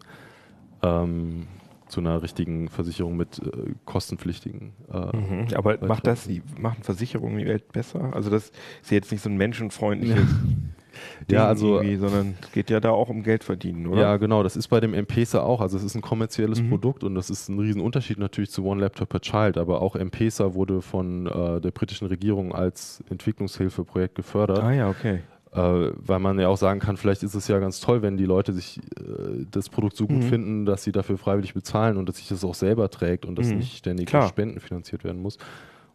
ähm, 0.83 1.47
zu 1.89 2.01
einer 2.01 2.23
richtigen 2.23 2.69
Versicherung 2.69 3.17
mit 3.17 3.41
äh, 3.41 3.75
kostenpflichtigen. 3.85 4.73
Äh, 4.93 5.17
Mhm. 5.17 5.47
Aber 5.55 5.79
macht 5.87 6.07
das, 6.07 6.25
die, 6.27 6.43
machen 6.59 6.83
Versicherungen 6.83 7.39
die 7.39 7.47
Welt 7.47 7.73
besser? 7.73 8.15
Also 8.15 8.31
das 8.31 8.53
ist 8.83 8.91
jetzt 8.91 9.11
nicht 9.11 9.23
so 9.23 9.29
ein 9.29 9.37
menschenfreundliches 9.37 10.27
Ding 11.29 11.37
Ja, 11.38 11.46
also- 11.46 11.76
irgendwie, 11.76 11.96
sondern 11.96 12.35
es 12.42 12.53
geht 12.53 12.70
ja 12.70 12.81
da 12.81 12.90
auch 12.90 13.09
um 13.09 13.22
Geld 13.22 13.44
verdienen, 13.44 13.87
oder? 13.87 14.00
Ja, 14.03 14.16
genau, 14.16 14.42
das 14.42 14.57
ist 14.57 14.68
bei 14.68 14.81
dem 14.81 14.94
M-Pesa 14.94 15.40
auch. 15.42 15.61
Also 15.61 15.76
es 15.76 15.85
ist 15.85 15.94
ein 15.94 16.03
kommerzielles 16.03 16.62
Mhm. 16.62 16.70
Produkt 16.70 17.05
und 17.05 17.14
das 17.14 17.31
ist 17.31 17.48
ein 17.48 17.59
Riesenunterschied 17.59 18.18
natürlich 18.18 18.50
zu 18.50 18.64
One 18.64 18.81
Laptop 18.81 19.09
per 19.09 19.20
Child, 19.20 19.59
aber 19.59 19.83
auch 19.83 19.96
M-Pesa 19.96 20.55
wurde 20.55 20.83
von 20.83 21.26
äh, 21.26 21.61
der 21.61 21.70
britischen 21.70 22.07
Regierung 22.09 22.55
als 22.55 23.03
Entwicklungshilfeprojekt 23.11 24.14
gefördert. 24.14 24.61
Ah 24.62 24.72
ja, 24.72 24.88
okay. 24.90 25.20
Äh, 25.53 25.90
weil 25.96 26.20
man 26.20 26.38
ja 26.38 26.46
auch 26.46 26.57
sagen 26.57 26.79
kann, 26.79 26.96
vielleicht 26.96 27.24
ist 27.24 27.35
es 27.35 27.48
ja 27.48 27.59
ganz 27.59 27.81
toll, 27.81 28.03
wenn 28.03 28.16
die 28.16 28.24
Leute 28.24 28.53
sich 28.53 28.79
äh, 28.98 29.44
das 29.50 29.68
Produkt 29.68 29.96
so 29.96 30.07
gut 30.07 30.18
Mhm. 30.18 30.22
finden, 30.22 30.64
dass 30.64 30.85
sie 30.85 30.92
dafür 30.92 31.18
freiwillig 31.18 31.55
bezahlen 31.55 31.96
und 31.96 32.09
dass 32.09 32.18
sich 32.18 32.29
das 32.29 32.44
auch 32.44 32.55
selber 32.55 32.88
trägt 32.88 33.26
und 33.26 33.37
dass 33.37 33.48
Mhm. 33.50 33.59
nicht 33.59 33.76
ständig 33.76 34.07
Klar. 34.07 34.22
durch 34.22 34.31
Spenden 34.31 34.61
finanziert 34.61 35.03
werden 35.03 35.20
muss. 35.20 35.38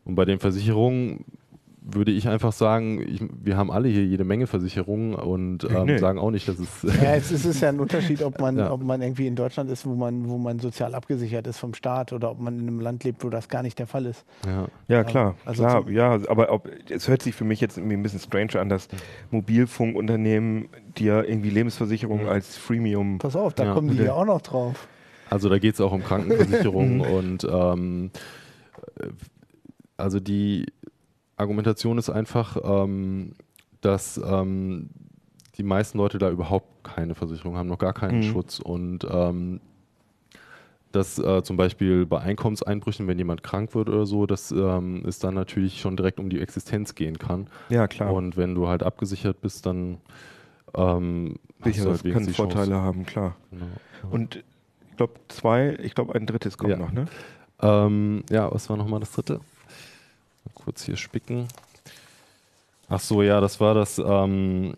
Und 0.03 0.15
bei 0.15 0.25
den 0.25 0.39
Versicherungen 0.39 1.23
würde 1.87 2.11
ich 2.11 2.27
einfach 2.27 2.51
sagen, 2.51 2.99
ich, 3.07 3.21
wir 3.43 3.57
haben 3.57 3.69
alle 3.69 3.87
hier 3.87 4.03
jede 4.03 4.23
Menge 4.23 4.47
Versicherungen 4.47 5.13
und 5.13 5.63
ähm, 5.65 5.85
Nee. 5.85 5.97
sagen 5.99 6.17
auch 6.17 6.31
nicht, 6.31 6.47
dass 6.47 6.57
es 6.57 6.81
Ja, 7.01 7.13
es 7.15 7.31
ist, 7.31 7.61
ja 7.61 7.69
ein 7.69 7.79
Unterschied, 7.79 8.23
ob 8.23 8.39
man, 8.41 8.57
Ja. 8.59 8.71
ob 8.71 8.81
man 8.83 9.01
irgendwie 9.03 9.27
in 9.27 9.35
Deutschland 9.35 9.69
ist, 9.69 9.85
wo 9.85 9.93
man, 9.93 10.27
wo 10.27 10.37
man 10.39 10.57
sozial 10.59 10.95
abgesichert 10.95 11.45
ist 11.45 11.59
vom 11.59 11.73
Staat 11.75 12.11
oder 12.11 12.31
ob 12.31 12.39
man 12.39 12.55
in 12.59 12.67
einem 12.67 12.79
Land 12.79 13.03
lebt, 13.03 13.23
wo 13.23 13.29
das 13.29 13.47
gar 13.49 13.61
nicht 13.61 13.77
der 13.77 13.85
Fall 13.87 14.05
ist. 14.07 14.25
ja. 14.47 14.67
Ja, 14.87 15.03
klar, 15.03 15.35
also 15.45 15.63
klar, 15.63 15.89
ja, 15.89 16.19
aber 16.27 16.51
ob, 16.51 16.69
es 16.89 17.07
hört 17.07 17.21
sich 17.21 17.35
für 17.35 17.43
mich 17.43 17.61
jetzt 17.61 17.77
irgendwie 17.77 17.95
ein 17.97 18.03
bisschen 18.03 18.19
strange 18.19 18.59
an, 18.59 18.69
dass 18.69 18.87
Mobilfunkunternehmen 19.31 20.69
dir 20.97 21.27
irgendwie 21.27 21.49
Lebensversicherungen 21.49 22.25
Mhm. 22.25 22.31
als 22.31 22.57
Freemium. 22.57 23.17
Pass 23.19 23.35
auf, 23.35 23.53
da 23.53 23.65
Ja. 23.65 23.73
kommen 23.73 23.89
die 23.89 23.95
hier 23.97 24.15
auch 24.15 24.25
noch 24.25 24.41
drauf. 24.41 24.87
Also 25.29 25.49
da 25.49 25.57
geht 25.59 25.73
es 25.75 25.81
auch 25.81 25.91
um 25.91 26.03
Krankenversicherung 26.03 27.01
und 27.15 27.43
ähm, 27.49 28.11
äh, 28.99 29.07
also 29.97 30.19
die 30.19 30.65
Argumentation 31.37 31.97
ist 31.97 32.09
einfach, 32.09 32.57
ähm, 32.63 33.33
dass 33.81 34.17
ähm, 34.23 34.89
die 35.57 35.63
meisten 35.63 35.97
Leute 35.97 36.17
da 36.17 36.29
überhaupt 36.29 36.83
keine 36.83 37.15
Versicherung 37.15 37.55
haben, 37.57 37.67
noch 37.69 37.77
gar 37.79 37.93
keinen 37.93 38.19
Mhm. 38.19 38.23
Schutz 38.23 38.59
und 38.59 39.05
ähm, 39.09 39.61
dass 40.91 41.19
äh, 41.19 41.43
zum 41.43 41.57
Beispiel 41.57 42.05
bei 42.05 42.21
Einkommenseinbrüchen, 42.21 43.05
wenn 43.07 43.17
jemand 43.17 43.43
krank 43.43 43.75
wird 43.75 43.89
oder 43.89 44.05
so, 44.05 44.25
dass 44.25 44.51
ähm, 44.51 45.03
es 45.05 45.19
dann 45.19 45.33
natürlich 45.33 45.81
schon 45.81 45.97
direkt 45.97 46.19
um 46.21 46.29
die 46.29 46.39
Existenz 46.39 46.95
gehen 46.95 47.19
kann. 47.19 47.47
Ja, 47.69 47.87
klar. 47.87 48.13
Und 48.13 48.37
wenn 48.37 48.55
du 48.55 48.67
halt 48.69 48.81
abgesichert 48.81 49.41
bist, 49.41 49.65
dann 49.65 49.97
ähm, 50.73 51.35
hast 51.59 51.73
Sicher, 51.73 51.83
du 51.85 51.89
das 51.91 52.03
halt 52.03 52.13
kann 52.13 52.29
Vorteile 52.29 52.65
Chance. 52.71 52.81
haben, 52.81 53.05
klar. 53.05 53.35
Genau. 53.51 53.65
Und 54.09 54.43
ich 54.89 54.95
glaube, 54.95 55.13
zwei, 55.27 55.77
ich 55.81 55.95
glaube, 55.95 56.15
ein 56.15 56.25
drittes 56.25 56.57
kommt 56.57 56.71
Ja. 56.71 56.77
noch, 56.77 56.91
ne? 56.93 57.05
Ähm, 57.61 58.23
ja, 58.29 58.49
was 58.53 58.69
war 58.69 58.77
nochmal 58.77 59.01
das 59.01 59.11
dritte? 59.11 59.41
Kurz 60.65 60.83
hier 60.83 60.97
spicken. 60.97 61.47
Ach 62.89 62.99
so, 62.99 63.21
ja, 63.21 63.39
das 63.39 63.59
war 63.59 63.75
das 63.75 63.99
ähm, 63.99 64.73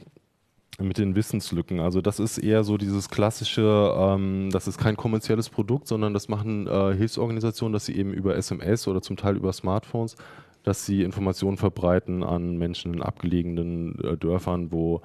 mit 0.79 0.97
den 0.97 1.15
Wissenslücken. 1.15 1.79
Also 1.79 2.01
das 2.01 2.19
ist 2.19 2.37
eher 2.37 2.63
so 2.63 2.77
dieses 2.77 3.09
klassische, 3.09 3.95
ähm, 3.97 4.49
das 4.51 4.67
ist 4.67 4.77
kein 4.77 4.97
kommerzielles 4.97 5.49
Produkt, 5.49 5.87
sondern 5.87 6.13
das 6.13 6.27
machen 6.27 6.67
äh, 6.67 6.93
Hilfsorganisationen, 6.93 7.73
dass 7.73 7.85
sie 7.85 7.95
eben 7.95 8.13
über 8.13 8.35
SMS 8.35 8.87
oder 8.87 9.01
zum 9.01 9.15
Teil 9.15 9.37
über 9.37 9.53
Smartphones, 9.53 10.17
dass 10.63 10.85
sie 10.85 11.03
Informationen 11.03 11.57
verbreiten 11.57 12.23
an 12.23 12.57
Menschen 12.57 12.93
in 12.93 13.01
abgelegenen 13.01 13.97
äh, 14.03 14.17
Dörfern, 14.17 14.71
wo 14.71 15.01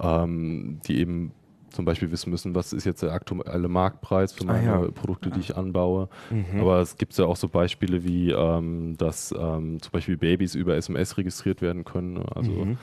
ähm, 0.00 0.80
die 0.86 0.98
eben 0.98 1.32
zum 1.70 1.84
Beispiel 1.84 2.10
wissen 2.10 2.30
müssen, 2.30 2.54
was 2.54 2.72
ist 2.72 2.84
jetzt 2.84 3.02
der 3.02 3.12
aktuelle 3.12 3.68
Marktpreis 3.68 4.32
für 4.32 4.44
Ah, 4.44 4.52
meine 4.52 4.64
ja. 4.64 4.90
Produkte, 4.90 5.30
die 5.30 5.40
ich 5.40 5.56
anbaue. 5.56 6.08
Mhm. 6.30 6.60
Aber 6.60 6.80
es 6.80 6.96
gibt 6.96 7.16
ja 7.16 7.24
auch 7.26 7.36
so 7.36 7.48
Beispiele 7.48 8.04
wie, 8.04 8.30
ähm, 8.30 8.96
dass 8.98 9.32
ähm, 9.38 9.80
zum 9.80 9.92
Beispiel 9.92 10.16
Babys 10.16 10.54
über 10.54 10.76
SMS 10.76 11.16
registriert 11.16 11.62
werden 11.62 11.84
können. 11.84 12.18
Also 12.34 12.52
Mhm. 12.52 12.78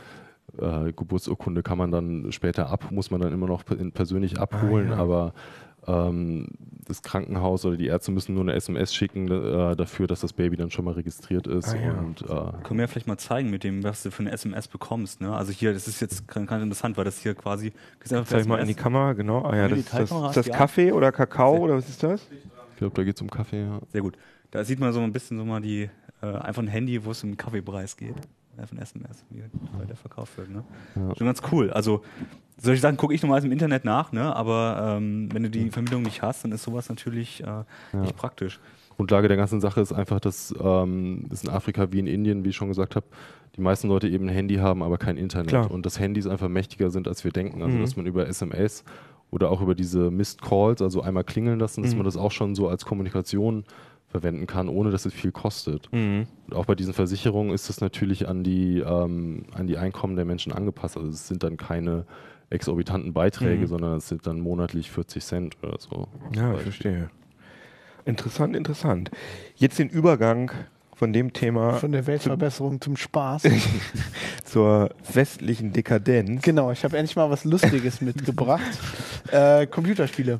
äh, 0.59 0.93
Geburtsurkunde 0.93 1.61
kann 1.63 1.77
man 1.77 1.91
dann 1.91 2.31
später 2.31 2.69
ab, 2.69 2.85
muss 2.91 3.11
man 3.11 3.19
dann 3.21 3.33
immer 3.33 3.47
noch 3.47 3.65
per- 3.65 3.75
persönlich 3.91 4.39
abholen, 4.39 4.91
Ah, 4.91 4.95
ja. 4.95 5.01
aber 5.01 5.33
das 5.87 7.01
Krankenhaus 7.01 7.65
oder 7.65 7.77
die 7.77 7.87
Ärzte 7.87 8.11
müssen 8.11 8.33
nur 8.33 8.43
eine 8.43 8.53
SMS 8.53 8.93
schicken 8.93 9.31
äh, 9.31 9.75
dafür, 9.75 10.07
dass 10.07 10.21
das 10.21 10.33
Baby 10.33 10.57
dann 10.57 10.69
schon 10.69 10.83
mal 10.85 10.95
registriert 10.95 11.47
ist. 11.47 11.69
Ah, 11.69 11.77
ja. 11.77 11.93
Und 11.93 12.21
äh, 12.23 12.25
Können 12.25 12.79
wir 12.79 12.81
ja 12.81 12.87
vielleicht 12.87 13.07
mal 13.07 13.17
zeigen 13.17 13.49
mit 13.49 13.63
dem, 13.63 13.83
was 13.83 14.03
du 14.03 14.11
für 14.11 14.21
eine 14.21 14.31
SMS 14.31 14.67
bekommst. 14.67 15.21
Ne? 15.21 15.33
Also 15.33 15.51
hier, 15.51 15.73
das 15.73 15.87
ist 15.87 16.01
jetzt 16.01 16.27
ganz 16.27 16.51
interessant, 16.51 16.97
weil 16.97 17.05
das 17.05 17.19
hier 17.19 17.35
quasi. 17.35 17.71
Zeig 18.03 18.41
ich 18.41 18.47
mal 18.47 18.59
in 18.59 18.67
die 18.67 18.73
Kamera, 18.73 19.13
genau. 19.13 19.43
Ah 19.43 19.55
ja, 19.55 19.67
das, 19.69 19.85
das, 19.85 20.09
das 20.33 20.45
ja. 20.47 20.55
Kaffee 20.55 20.91
oder 20.91 21.11
Kakao 21.11 21.57
oder 21.57 21.75
was 21.75 21.87
ist 21.87 22.03
das? 22.03 22.27
ich 22.71 22.77
glaube, 22.77 22.95
da 22.95 23.03
geht 23.03 23.15
es 23.15 23.21
um 23.21 23.29
Kaffee. 23.29 23.63
Ja. 23.63 23.79
Sehr 23.91 24.01
gut. 24.01 24.17
Da 24.51 24.63
sieht 24.63 24.79
man 24.79 24.93
so 24.93 24.99
ein 24.99 25.11
bisschen 25.11 25.37
so 25.37 25.45
mal 25.45 25.61
die, 25.61 25.89
äh, 26.21 26.25
einfach 26.25 26.61
ein 26.61 26.67
Handy, 26.67 27.03
wo 27.03 27.11
es 27.11 27.23
um 27.23 27.31
den 27.31 27.37
Kaffeepreis 27.37 27.97
geht. 27.97 28.15
Von 28.65 28.77
SMS, 28.79 29.23
wie 29.29 29.43
der 29.87 29.95
verkauft 29.95 30.37
wird. 30.37 30.49
Ne? 30.49 30.63
Schon 31.17 31.27
ganz 31.27 31.41
cool. 31.51 31.69
Also 31.71 32.01
solche 32.57 32.81
Sachen 32.81 32.97
gucke 32.97 33.13
ich 33.13 33.21
normalerweise 33.21 33.47
im 33.47 33.53
Internet 33.53 33.85
nach, 33.85 34.11
ne? 34.11 34.35
aber 34.35 34.95
ähm, 34.97 35.29
wenn 35.31 35.43
du 35.43 35.49
die 35.49 35.69
Verbindung 35.69 36.01
nicht 36.03 36.21
hast, 36.23 36.43
dann 36.43 36.51
ist 36.51 36.63
sowas 36.63 36.89
natürlich 36.89 37.43
äh, 37.43 37.63
nicht 37.97 38.15
praktisch. 38.15 38.59
Grundlage 38.95 39.27
der 39.27 39.37
ganzen 39.37 39.61
Sache 39.61 39.79
ist 39.81 39.93
einfach, 39.93 40.19
dass 40.19 40.55
ähm, 40.59 41.25
es 41.31 41.43
in 41.43 41.49
Afrika 41.49 41.91
wie 41.91 41.99
in 41.99 42.07
Indien, 42.07 42.43
wie 42.43 42.49
ich 42.49 42.55
schon 42.55 42.69
gesagt 42.69 42.95
habe, 42.95 43.05
die 43.55 43.61
meisten 43.61 43.87
Leute 43.87 44.07
eben 44.07 44.25
ein 44.27 44.33
Handy 44.33 44.55
haben, 44.55 44.81
aber 44.81 44.97
kein 44.97 45.17
Internet. 45.17 45.49
Klar. 45.49 45.69
Und 45.69 45.85
dass 45.85 45.99
Handys 45.99 46.25
einfach 46.25 46.47
mächtiger 46.49 46.89
sind, 46.89 47.07
als 47.07 47.23
wir 47.23 47.31
denken. 47.31 47.61
Also 47.61 47.77
Mhm. 47.77 47.81
dass 47.81 47.95
man 47.95 48.05
über 48.07 48.27
SMS 48.27 48.83
oder 49.29 49.51
auch 49.51 49.61
über 49.61 49.75
diese 49.75 50.09
Missed 50.09 50.41
Calls, 50.41 50.81
also 50.81 51.01
einmal 51.01 51.23
klingeln 51.23 51.59
lassen, 51.59 51.83
dass 51.83 51.91
Mhm. 51.91 51.97
man 51.99 52.05
das 52.05 52.17
auch 52.17 52.31
schon 52.31 52.55
so 52.55 52.69
als 52.69 52.85
Kommunikation 52.85 53.65
verwenden 54.09 54.47
kann, 54.47 54.69
ohne 54.69 54.89
dass 54.91 55.05
es 55.05 55.13
viel 55.13 55.31
kostet. 55.31 55.91
Mhm. 55.91 56.27
Und 56.47 56.55
auch 56.55 56.65
bei 56.65 56.75
diesen 56.75 56.93
Versicherungen 56.93 57.53
ist 57.53 57.69
es 57.69 57.81
natürlich 57.81 58.27
an 58.27 58.43
die, 58.43 58.79
ähm, 58.79 59.43
an 59.53 59.67
die 59.67 59.77
Einkommen 59.77 60.15
der 60.15 60.25
Menschen 60.25 60.51
angepasst. 60.53 60.97
Also 60.97 61.09
es 61.09 61.27
sind 61.27 61.43
dann 61.43 61.57
keine 61.57 62.05
exorbitanten 62.49 63.11
Beiträge, 63.13 63.63
Mhm. 63.63 63.67
sondern 63.67 63.97
es 63.97 64.07
sind 64.07 64.25
dann 64.25 64.39
monatlich 64.39 64.89
40 64.91 65.23
Cent 65.25 65.57
oder 65.61 65.77
so. 65.79 66.07
Ja, 66.33 66.53
ich 66.55 66.61
verstehe. 66.61 67.09
Interessant, 68.05 68.55
interessant. 68.55 69.11
Jetzt 69.55 69.79
den 69.79 69.89
Übergang 69.89 70.51
von 70.97 71.13
dem 71.13 71.31
Thema 71.31 71.73
Von 71.73 71.91
der 71.91 72.07
Weltverbesserung 72.07 72.81
zum 72.81 72.97
Spaß. 72.97 73.43
zur 74.43 74.89
westlichen 75.13 75.71
Dekadenz. 75.71 76.41
genau, 76.41 76.71
ich 76.71 76.83
habe 76.83 76.97
endlich 76.97 77.15
mal 77.15 77.29
was 77.29 77.45
Lustiges 77.45 78.01
mitgebracht. 78.01 78.63
Äh, 79.31 79.67
Computerspiele. 79.67 80.39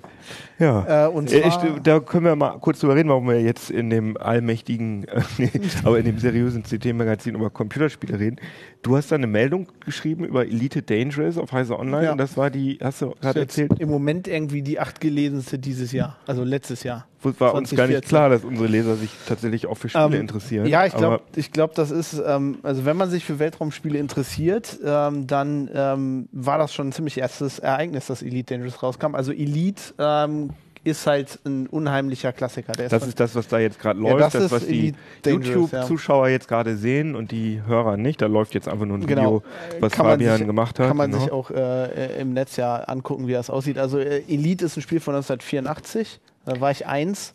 Ja. 0.58 1.06
Äh, 1.06 1.10
und 1.10 1.32
Äh, 1.32 1.48
ich, 1.48 1.56
da 1.84 2.00
können 2.00 2.26
wir 2.26 2.36
mal 2.36 2.58
kurz 2.60 2.80
drüber 2.80 2.96
reden, 2.96 3.10
warum 3.10 3.28
wir 3.28 3.40
jetzt 3.40 3.70
in 3.70 3.92
dem 3.92 4.18
allmächtigen, 4.18 5.04
äh, 5.38 5.50
aber 5.84 6.00
in 6.00 6.06
dem 6.06 6.18
seriösen 6.18 6.64
CT-Magazin 6.64 7.36
über 7.36 7.52
Computerspiele 7.52 8.20
reden. 8.20 8.38
Du 8.84 8.96
hast 8.96 9.12
da 9.12 9.16
eine 9.16 9.28
Meldung 9.28 9.68
geschrieben 9.86 10.24
über 10.24 10.46
Elite 10.46 10.82
Dangerous 10.82 11.38
auf 11.38 11.52
Heise 11.52 11.78
Online 11.78 12.06
Ja. 12.06 12.12
und 12.14 12.18
das 12.20 12.38
war 12.38 12.50
die, 12.50 12.78
hast 12.82 13.02
du 13.02 13.14
gerade 13.22 13.40
erzählt, 13.42 13.74
im 13.80 13.90
Moment 13.90 14.28
irgendwie 14.28 14.62
die 14.62 14.80
acht 14.80 15.02
gelesenste 15.02 15.60
dieses 15.60 15.92
Jahr, 15.92 16.16
also 16.26 16.44
letztes 16.44 16.84
Jahr. 16.84 17.06
wo- 17.22 17.34
war 17.40 17.54
uns 17.56 17.72
gar 17.72 17.88
nicht 17.88 18.08
2014. 18.08 18.08
klar, 18.10 18.30
dass 18.30 18.44
unsere 18.46 18.68
Leser 18.68 18.96
sich 18.96 19.10
tatsächlich 19.28 19.66
auch 19.68 19.76
für 19.78 19.90
Spiele 19.90 20.06
Ähm, 20.06 20.14
interessieren. 20.22 20.68
Ja, 20.68 20.86
ich 20.86 20.94
glaube, 20.96 21.22
ich 21.36 21.52
glaub, 21.52 21.74
das 21.76 21.92
ist, 21.92 22.22
ähm, 22.26 22.60
also 22.64 22.86
wenn 22.86 22.96
man 22.96 23.10
sich 23.10 23.26
für 23.26 23.40
Weltraumspiele 23.40 23.98
interessiert, 23.98 24.80
ähm, 24.86 25.28
dann 25.28 25.70
ähm, 25.74 26.30
war 26.32 26.58
das 26.58 26.74
schon 26.74 26.90
ein 26.90 26.92
ziemlich 26.94 27.18
erstes 27.18 27.60
Ereignis, 27.60 28.06
dass 28.08 28.22
Elite 28.22 28.54
Dangerous 28.54 28.82
rauskam. 28.84 29.16
Also 29.16 29.32
Elite 29.34 29.82
ähm, 29.98 30.52
ist 30.88 31.06
halt 31.06 31.40
ein 31.46 31.68
unheimlicher 31.68 32.34
Klassiker. 32.34 32.72
Der 32.72 32.90
Das 32.90 33.00
von- 33.02 33.10
ist 33.10 33.20
das, 33.20 33.36
was 33.36 33.48
da 33.48 33.60
jetzt 33.60 33.80
gerade 33.80 34.02
Ja, 34.02 34.10
läuft, 34.12 34.22
das 34.24 34.34
das, 34.34 34.44
ist 34.46 34.52
was 34.52 34.66
die 34.68 34.94
YouTube-Zuschauer 35.26 36.30
jetzt 36.30 36.48
gerade 36.48 36.78
sehen 36.78 37.16
und 37.16 37.32
die 37.32 37.62
Hörer 37.66 37.98
nicht. 37.98 38.22
Da 38.22 38.28
läuft 38.28 38.54
jetzt 38.54 38.68
einfach 38.68 38.86
nur 38.86 38.98
ein 38.98 39.06
Genau. 39.06 39.22
Video, 39.22 39.44
was 39.80 39.94
Kann 39.94 40.06
Fabian 40.06 40.38
sich- 40.38 40.48
gemacht 40.48 40.80
hat. 40.80 40.88
Kann 40.88 40.98
man 40.98 41.12
genau. 41.12 41.24
sich 41.24 41.32
auch 41.32 41.52
äh, 41.52 42.20
im 42.22 42.34
Netz 42.34 42.56
ja 42.58 42.76
angucken, 42.76 43.28
wie 43.28 43.34
das 43.34 43.50
aussieht. 43.50 43.78
Also 43.78 44.00
äh, 44.00 44.22
Elite 44.28 44.66
ist 44.66 44.78
ein 44.78 44.82
Spiel 44.82 45.00
von 45.00 45.16
1984. 45.16 46.20
Da 46.48 46.62
war 46.62 46.72
ich 46.72 46.88
eins. 46.88 47.34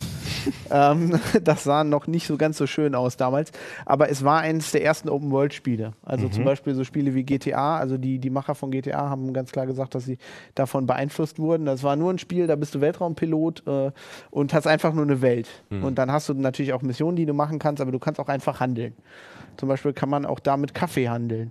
ähm, 0.71 1.21
das 1.45 1.65
sah 1.65 1.85
noch 1.85 2.07
nicht 2.07 2.27
so 2.27 2.39
ganz 2.39 2.57
so 2.57 2.67
schön 2.67 2.95
aus 2.95 3.19
damals. 3.19 3.53
Aber 3.85 4.09
es 4.09 4.25
war 4.25 4.41
eines 4.41 4.73
der 4.73 4.83
ersten 4.83 5.11
Open-World-Spiele. 5.11 5.93
Also 6.03 6.27
Mhm. 6.29 6.33
zum 6.33 6.45
Beispiel 6.45 6.75
so 6.75 6.83
Spiele 6.83 7.15
wie 7.15 7.23
GTA. 7.23 7.77
Also 7.77 7.99
die, 7.99 8.19
die 8.19 8.31
Macher 8.31 8.55
von 8.55 8.71
GTA 8.71 9.11
haben 9.11 9.35
ganz 9.35 9.53
klar 9.53 9.67
gesagt, 9.67 9.95
dass 9.95 10.07
sie 10.07 10.17
davon 10.55 10.87
beeinflusst 10.87 11.39
wurden. 11.39 11.67
Das 11.67 11.83
war 11.83 11.95
nur 11.97 12.11
ein 12.11 12.19
Spiel, 12.19 12.47
da 12.47 12.57
bist 12.57 12.75
du 12.75 12.81
Weltraumpilot 12.81 13.65
äh, 13.67 13.91
und 14.31 14.55
hast 14.55 14.67
einfach 14.67 14.95
nur 14.95 15.05
eine 15.05 15.21
Welt. 15.21 15.49
Mhm. 15.69 15.85
Und 15.85 15.97
dann 15.99 16.11
hast 16.11 16.31
du 16.31 16.35
natürlich 16.35 16.73
auch 16.73 16.81
Missionen, 16.81 17.17
die 17.17 17.27
du 17.27 17.35
machen 17.35 17.59
kannst, 17.59 17.83
aber 17.83 17.93
du 17.93 17.99
kannst 17.99 18.19
auch 18.19 18.29
einfach 18.29 18.61
handeln. 18.61 18.95
Zum 19.59 19.69
Beispiel 19.69 19.93
kann 19.93 20.09
man 20.09 20.25
auch 20.25 20.41
damit 20.41 20.73
Kaffee 20.73 21.11
handeln. 21.11 21.51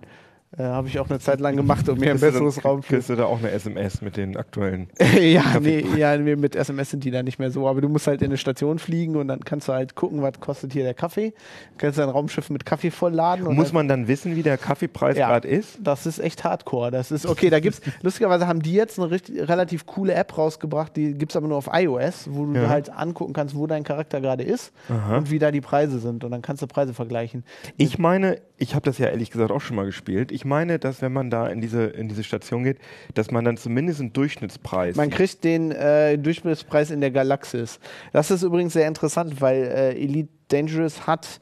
Äh, 0.57 0.63
Habe 0.63 0.89
ich 0.89 0.99
auch 0.99 1.09
eine 1.09 1.19
Zeit 1.19 1.39
lang 1.39 1.55
gemacht, 1.55 1.87
um 1.87 1.97
mir 1.97 2.11
ein 2.11 2.17
du 2.17 2.21
besseres 2.25 2.55
dann- 2.55 2.63
Raum 2.63 2.81
Kriegst 2.81 3.09
du 3.09 3.15
da 3.15 3.23
auch 3.23 3.39
eine 3.39 3.51
SMS 3.51 4.01
mit 4.01 4.17
den 4.17 4.35
aktuellen. 4.35 4.89
ja, 5.21 5.43
nee, 5.61 5.85
ja, 5.95 6.17
mit 6.17 6.57
SMS 6.57 6.89
sind 6.89 7.05
die 7.05 7.11
da 7.11 7.23
nicht 7.23 7.39
mehr 7.39 7.51
so. 7.51 7.69
Aber 7.69 7.79
du 7.79 7.87
musst 7.87 8.07
halt 8.07 8.21
in 8.21 8.27
eine 8.27 8.37
Station 8.37 8.77
fliegen 8.77 9.15
und 9.15 9.29
dann 9.29 9.39
kannst 9.45 9.69
du 9.69 9.73
halt 9.73 9.95
gucken, 9.95 10.21
was 10.21 10.41
kostet 10.41 10.73
hier 10.73 10.83
der 10.83 10.93
Kaffee. 10.93 11.33
Kannst 11.77 11.99
dein 11.99 12.09
Raumschiff 12.09 12.49
mit 12.49 12.65
Kaffee 12.65 12.91
vollladen. 12.91 13.47
Und 13.47 13.55
Muss 13.55 13.67
dann- 13.67 13.75
man 13.75 13.87
dann 13.87 14.07
wissen, 14.09 14.35
wie 14.35 14.43
der 14.43 14.57
Kaffeepreis 14.57 15.17
Ja. 15.17 15.29
gerade 15.29 15.47
ist? 15.47 15.79
Das 15.81 16.05
ist 16.05 16.19
echt 16.19 16.43
hardcore. 16.43 16.91
Das 16.91 17.11
ist, 17.11 17.25
okay, 17.25 17.49
da 17.49 17.61
gibt's, 17.61 17.79
lustigerweise 18.01 18.45
haben 18.45 18.61
die 18.61 18.73
jetzt 18.73 18.99
eine 18.99 19.09
richtig, 19.09 19.47
relativ 19.47 19.85
coole 19.85 20.13
App 20.13 20.37
rausgebracht, 20.37 20.97
die 20.97 21.13
gibt's 21.13 21.37
aber 21.37 21.47
nur 21.47 21.57
auf 21.57 21.69
iOS, 21.71 22.27
wo 22.29 22.45
du 22.45 22.55
Ja. 22.59 22.67
halt 22.67 22.89
angucken 22.91 23.31
kannst, 23.31 23.55
wo 23.55 23.67
dein 23.67 23.85
Charakter 23.85 24.19
gerade 24.19 24.43
ist 24.43 24.73
Aha. 24.89 25.15
und 25.15 25.31
wie 25.31 25.39
da 25.39 25.49
die 25.51 25.61
Preise 25.61 25.99
sind. 25.99 26.25
Und 26.25 26.31
dann 26.31 26.41
kannst 26.41 26.61
du 26.61 26.67
Preise 26.67 26.93
vergleichen. 26.93 27.45
Ich 27.77 27.97
meine, 27.99 28.41
ich 28.61 28.75
habe 28.75 28.83
das 28.85 28.99
ja 28.99 29.07
ehrlich 29.07 29.31
gesagt 29.31 29.51
auch 29.51 29.59
schon 29.59 29.75
mal 29.75 29.85
gespielt. 29.85 30.31
Ich 30.31 30.45
meine, 30.45 30.77
dass 30.77 31.01
wenn 31.01 31.11
man 31.11 31.31
da 31.31 31.47
in 31.47 31.61
diese, 31.61 31.85
in 31.85 32.07
diese 32.07 32.23
Station 32.23 32.63
geht, 32.63 32.77
dass 33.15 33.31
man 33.31 33.43
dann 33.43 33.57
zumindest 33.57 33.99
einen 34.01 34.13
Durchschnittspreis. 34.13 34.95
Man 34.95 35.09
kriegt 35.09 35.43
den 35.43 35.71
äh, 35.71 36.17
Durchschnittspreis 36.19 36.91
in 36.91 37.01
der 37.01 37.09
Galaxis. 37.09 37.79
Das 38.13 38.29
ist 38.29 38.43
übrigens 38.43 38.73
sehr 38.73 38.87
interessant, 38.87 39.41
weil 39.41 39.63
äh, 39.63 39.99
Elite 39.99 40.29
Dangerous 40.49 41.07
hat, 41.07 41.39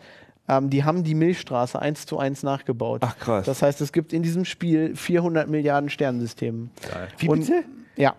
ähm, 0.48 0.70
die 0.70 0.86
haben 0.86 1.04
die 1.04 1.14
Milchstraße 1.14 1.80
eins 1.82 2.06
zu 2.06 2.18
eins 2.20 2.42
nachgebaut. 2.42 3.02
Ach, 3.04 3.18
krass. 3.20 3.46
Das 3.46 3.62
heißt, 3.62 3.82
es 3.82 3.92
gibt 3.92 4.14
in 4.14 4.24
diesem 4.24 4.46
Spiel 4.46 4.96
400 4.96 5.50
Milliarden 5.50 5.90
Sternensysteme. 5.90 6.70
Wie 7.18 7.28
Und- 7.28 7.42
bitte? 7.42 7.64
Ja. 7.98 8.16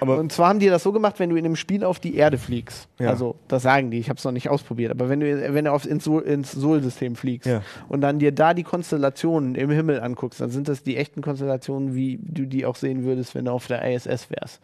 Aber- 0.00 0.18
und 0.18 0.30
zwar 0.32 0.48
haben 0.50 0.58
die 0.60 0.68
das 0.68 0.82
so 0.82 0.92
gemacht, 0.92 1.18
wenn 1.18 1.30
du 1.30 1.36
in 1.36 1.44
dem 1.44 1.56
Spiel 1.56 1.82
auf 1.84 1.98
die 1.98 2.14
Erde 2.16 2.38
fliegst. 2.38 2.88
Ja. 2.98 3.10
Also, 3.10 3.34
das 3.48 3.62
sagen 3.64 3.90
die, 3.90 3.98
ich 3.98 4.08
habe 4.08 4.16
es 4.18 4.24
noch 4.24 4.32
nicht 4.32 4.48
ausprobiert, 4.48 4.90
aber 4.92 5.08
wenn 5.08 5.20
du, 5.20 5.54
wenn 5.54 5.64
du 5.64 5.72
aufs, 5.72 5.86
ins, 5.86 6.04
Sol, 6.04 6.22
ins 6.22 6.52
Sol-System 6.52 7.16
fliegst 7.16 7.46
Ja. 7.48 7.62
und 7.88 8.00
dann 8.00 8.18
dir 8.18 8.32
da 8.32 8.54
die 8.54 8.62
Konstellationen 8.62 9.54
im 9.56 9.70
Himmel 9.70 10.00
anguckst, 10.00 10.40
dann 10.40 10.50
sind 10.50 10.68
das 10.68 10.82
die 10.82 10.96
echten 10.96 11.20
Konstellationen, 11.20 11.94
wie 11.94 12.18
du 12.22 12.46
die 12.46 12.64
auch 12.64 12.76
sehen 12.76 13.04
würdest, 13.04 13.34
wenn 13.34 13.46
du 13.46 13.50
auf 13.50 13.66
der 13.66 13.82
ISS 13.92 14.30
wärst. 14.30 14.60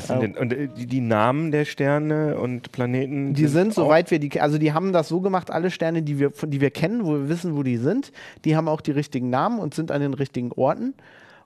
Sind 0.00 0.20
denn, 0.22 0.36
und 0.36 0.52
äh, 0.52 0.68
die, 0.76 0.86
die 0.86 1.00
Namen 1.00 1.50
der 1.50 1.64
Sterne 1.64 2.36
und 2.38 2.72
Planeten? 2.72 3.32
Die 3.32 3.46
sind, 3.46 3.70
auch- 3.70 3.84
soweit 3.84 4.10
wir 4.10 4.18
die, 4.18 4.38
also 4.40 4.58
die 4.58 4.72
haben 4.74 4.92
das 4.92 5.08
so 5.08 5.20
gemacht, 5.20 5.50
alle 5.50 5.70
Sterne, 5.70 6.02
die 6.02 6.18
wir, 6.18 6.30
die 6.46 6.60
wir 6.60 6.70
kennen, 6.70 7.06
wo 7.06 7.12
wir 7.12 7.28
wissen, 7.30 7.56
wo 7.56 7.62
die 7.62 7.78
sind, 7.78 8.12
die 8.44 8.54
haben 8.56 8.68
auch 8.68 8.82
die 8.82 8.90
richtigen 8.90 9.30
Namen 9.30 9.58
und 9.60 9.72
sind 9.74 9.90
an 9.90 10.00
den 10.02 10.12
richtigen 10.14 10.52
Orten. 10.52 10.92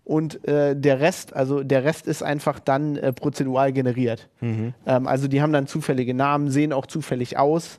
Und 0.05 0.47
äh, 0.49 0.75
der 0.75 1.01
Rest, 1.01 1.35
also 1.35 1.62
der 1.62 1.85
Rest 1.85 2.07
ist 2.09 2.23
einfach 2.23 2.59
dann 2.59 2.97
äh, 2.97 3.12
prozedural 3.12 3.73
generiert. 3.73 4.29
Mhm. 4.41 4.75
Ähm, 4.85 5.07
also 5.07 5.29
die 5.29 5.41
haben 5.41 5.53
dann 5.53 5.67
zufällige 5.67 6.12
Namen, 6.12 6.51
sehen 6.51 6.73
auch 6.73 6.87
zufällig 6.87 7.38
aus. 7.38 7.79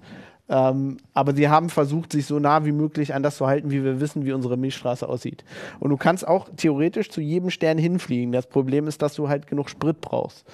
Ähm, 0.49 0.97
aber 1.13 1.33
sie 1.33 1.49
haben 1.49 1.69
versucht, 1.69 2.11
sich 2.11 2.25
so 2.25 2.39
nah 2.39 2.65
wie 2.65 2.71
möglich 2.71 3.13
an 3.13 3.23
das 3.23 3.37
zu 3.37 3.47
halten, 3.47 3.71
wie 3.71 3.83
wir 3.83 3.99
wissen, 3.99 4.25
wie 4.25 4.33
unsere 4.33 4.57
Milchstraße 4.57 5.07
aussieht. 5.07 5.43
Und 5.79 5.89
du 5.89 5.97
kannst 5.97 6.27
auch 6.27 6.49
theoretisch 6.55 7.09
zu 7.09 7.21
jedem 7.21 7.49
Stern 7.49 7.77
hinfliegen. 7.77 8.31
Das 8.31 8.47
Problem 8.47 8.87
ist, 8.87 9.01
dass 9.01 9.15
du 9.15 9.29
halt 9.29 9.47
genug 9.47 9.69
Sprit 9.69 9.99
brauchst. 10.01 10.45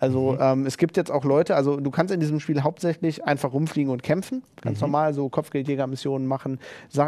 Also 0.00 0.36
ähm, 0.40 0.66
es 0.66 0.78
gibt 0.78 0.96
jetzt 0.96 1.10
auch 1.10 1.24
Leute, 1.24 1.56
also 1.56 1.78
du 1.78 1.90
kannst 1.90 2.12
in 2.12 2.20
diesem 2.20 2.40
Spiel 2.40 2.62
hauptsächlich 2.62 3.24
einfach 3.24 3.52
rumfliegen 3.52 3.92
und 3.92 4.02
kämpfen, 4.02 4.42
ganz 4.62 4.80
normal 4.80 5.14
so 5.14 5.28
Kopfgeldjägermissionen 5.28 6.26
machen, 6.26 6.58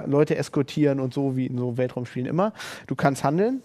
Leute 0.06 0.36
eskortieren 0.36 1.00
und 1.00 1.14
so 1.14 1.36
wie 1.36 1.46
in 1.46 1.58
so 1.58 1.76
Weltraumspielen 1.76 2.28
immer. 2.28 2.52
Du 2.86 2.94
kannst 2.94 3.24
handeln 3.24 3.62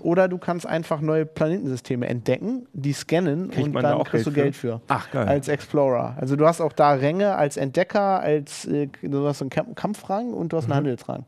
oder 0.00 0.28
du 0.28 0.38
kannst 0.38 0.66
einfach 0.66 1.00
neue 1.00 1.26
Planetensysteme 1.26 2.08
entdecken, 2.08 2.66
die 2.72 2.92
scannen 2.92 3.50
Kriegt 3.50 3.68
und 3.68 3.74
dann 3.74 3.94
auch 3.94 4.08
kriegst 4.08 4.26
du 4.26 4.32
Geld 4.32 4.40
Geld 4.44 4.56
für? 4.56 4.60
für. 4.60 4.80
Ach, 4.88 5.10
geil. 5.10 5.28
Als 5.28 5.48
Explorer. 5.48 6.16
Also 6.18 6.36
du 6.36 6.46
hast 6.46 6.60
auch 6.60 6.72
da 6.72 6.92
Ränge 6.92 7.36
als 7.36 7.56
Entdecker, 7.56 8.20
als 8.20 8.66
äh, 8.66 8.88
du 9.02 9.26
hast 9.26 9.40
einen 9.40 9.50
Kamp 9.50 9.76
Kampfrang 9.76 10.32
und 10.32 10.52
du 10.52 10.56
hast 10.56 10.64
einen 10.64 10.74
Handelsrang. 10.74 11.24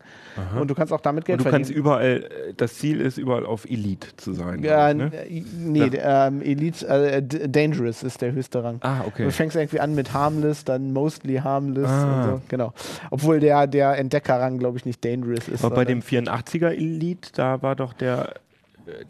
Und 0.58 0.68
du 0.68 0.74
kannst 0.74 0.92
auch 0.92 1.00
damit 1.00 1.24
Geld 1.24 1.40
Und 1.40 1.46
du 1.46 1.50
kannst 1.50 1.70
verdienen. 1.70 1.84
überall, 1.84 2.24
äh, 2.24 2.54
das 2.56 2.74
Ziel 2.74 3.00
ist, 3.00 3.18
überall 3.18 3.46
auf 3.46 3.64
Elite 3.64 4.08
zu 4.16 4.32
sein. 4.32 4.62
Ja, 4.62 4.92
glaub 4.92 5.12
ich, 5.28 5.44
ne? 5.44 5.44
äh, 5.44 5.44
nee, 5.58 5.90
ähm, 5.94 6.42
Elite, 6.42 6.86
äh, 6.88 7.41
Dangerous 7.48 8.02
ist 8.02 8.20
der 8.20 8.32
höchste 8.32 8.62
Rang. 8.62 8.78
Ah, 8.82 9.02
okay. 9.06 9.24
Du 9.24 9.30
fängst 9.30 9.56
irgendwie 9.56 9.80
an 9.80 9.94
mit 9.94 10.12
Harmless, 10.12 10.64
dann 10.64 10.92
Mostly 10.92 11.36
Harmless 11.36 11.88
Ah. 11.88 12.24
so, 12.32 12.40
genau. 12.48 12.72
Obwohl 13.10 13.40
der, 13.40 13.66
der 13.66 13.98
Entdeckerrang, 13.98 14.58
glaube 14.58 14.78
ich, 14.78 14.84
nicht 14.84 15.04
Dangerous 15.04 15.48
ist. 15.48 15.64
Aber 15.64 15.74
bei 15.76 15.84
dem 15.84 16.00
sondern- 16.02 16.34
84er 16.36 16.70
Elite, 16.72 17.30
da 17.34 17.62
war 17.62 17.76
doch 17.76 17.92
der, 17.92 18.34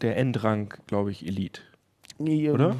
der 0.01 0.17
Endrang, 0.17 0.73
glaube 0.87 1.11
ich, 1.11 1.25
Elite. 1.25 1.61
Nee, 2.19 2.49
Oder? 2.49 2.75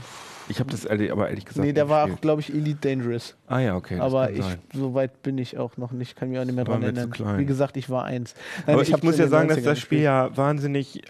Ich 0.49 0.59
habe 0.59 0.69
das 0.69 0.85
ehrlich- 0.85 1.11
aber 1.11 1.29
ehrlich 1.29 1.45
gesagt 1.45 1.65
Nee, 1.65 1.73
der 1.73 1.87
war 1.89 2.05
auch, 2.05 2.21
glaube 2.21 2.41
ich, 2.41 2.53
Elite 2.53 2.87
Dangerous. 2.89 3.35
Ah 3.47 3.59
ja, 3.59 3.75
okay. 3.75 3.97
Aber 3.99 4.29
ich, 4.29 4.43
sein. 4.43 4.59
so 4.73 4.93
weit 4.93 5.23
bin 5.23 5.37
ich 5.37 5.57
auch 5.57 5.77
noch 5.77 5.91
nicht, 5.91 6.15
kann 6.17 6.29
mich 6.29 6.37
auch 6.39 6.43
nicht 6.45 6.55
mehr 6.55 6.65
dran 6.65 6.83
erinnern. 6.83 7.13
Wie 7.37 7.45
gesagt, 7.45 7.77
ich 7.77 7.89
war 7.89 8.03
eins. 8.03 8.35
Nein, 8.67 8.75
Aber 8.75 8.83
ich, 8.83 8.91
hab's 8.93 9.03
muss 9.03 9.17
ja 9.17 9.27
sagen, 9.27 9.47
dass 9.49 9.59
90ern 9.59 9.63
das 9.63 9.79
Spiel 9.79 10.01
ja 10.01 10.35
wahnsinnig 10.35 11.01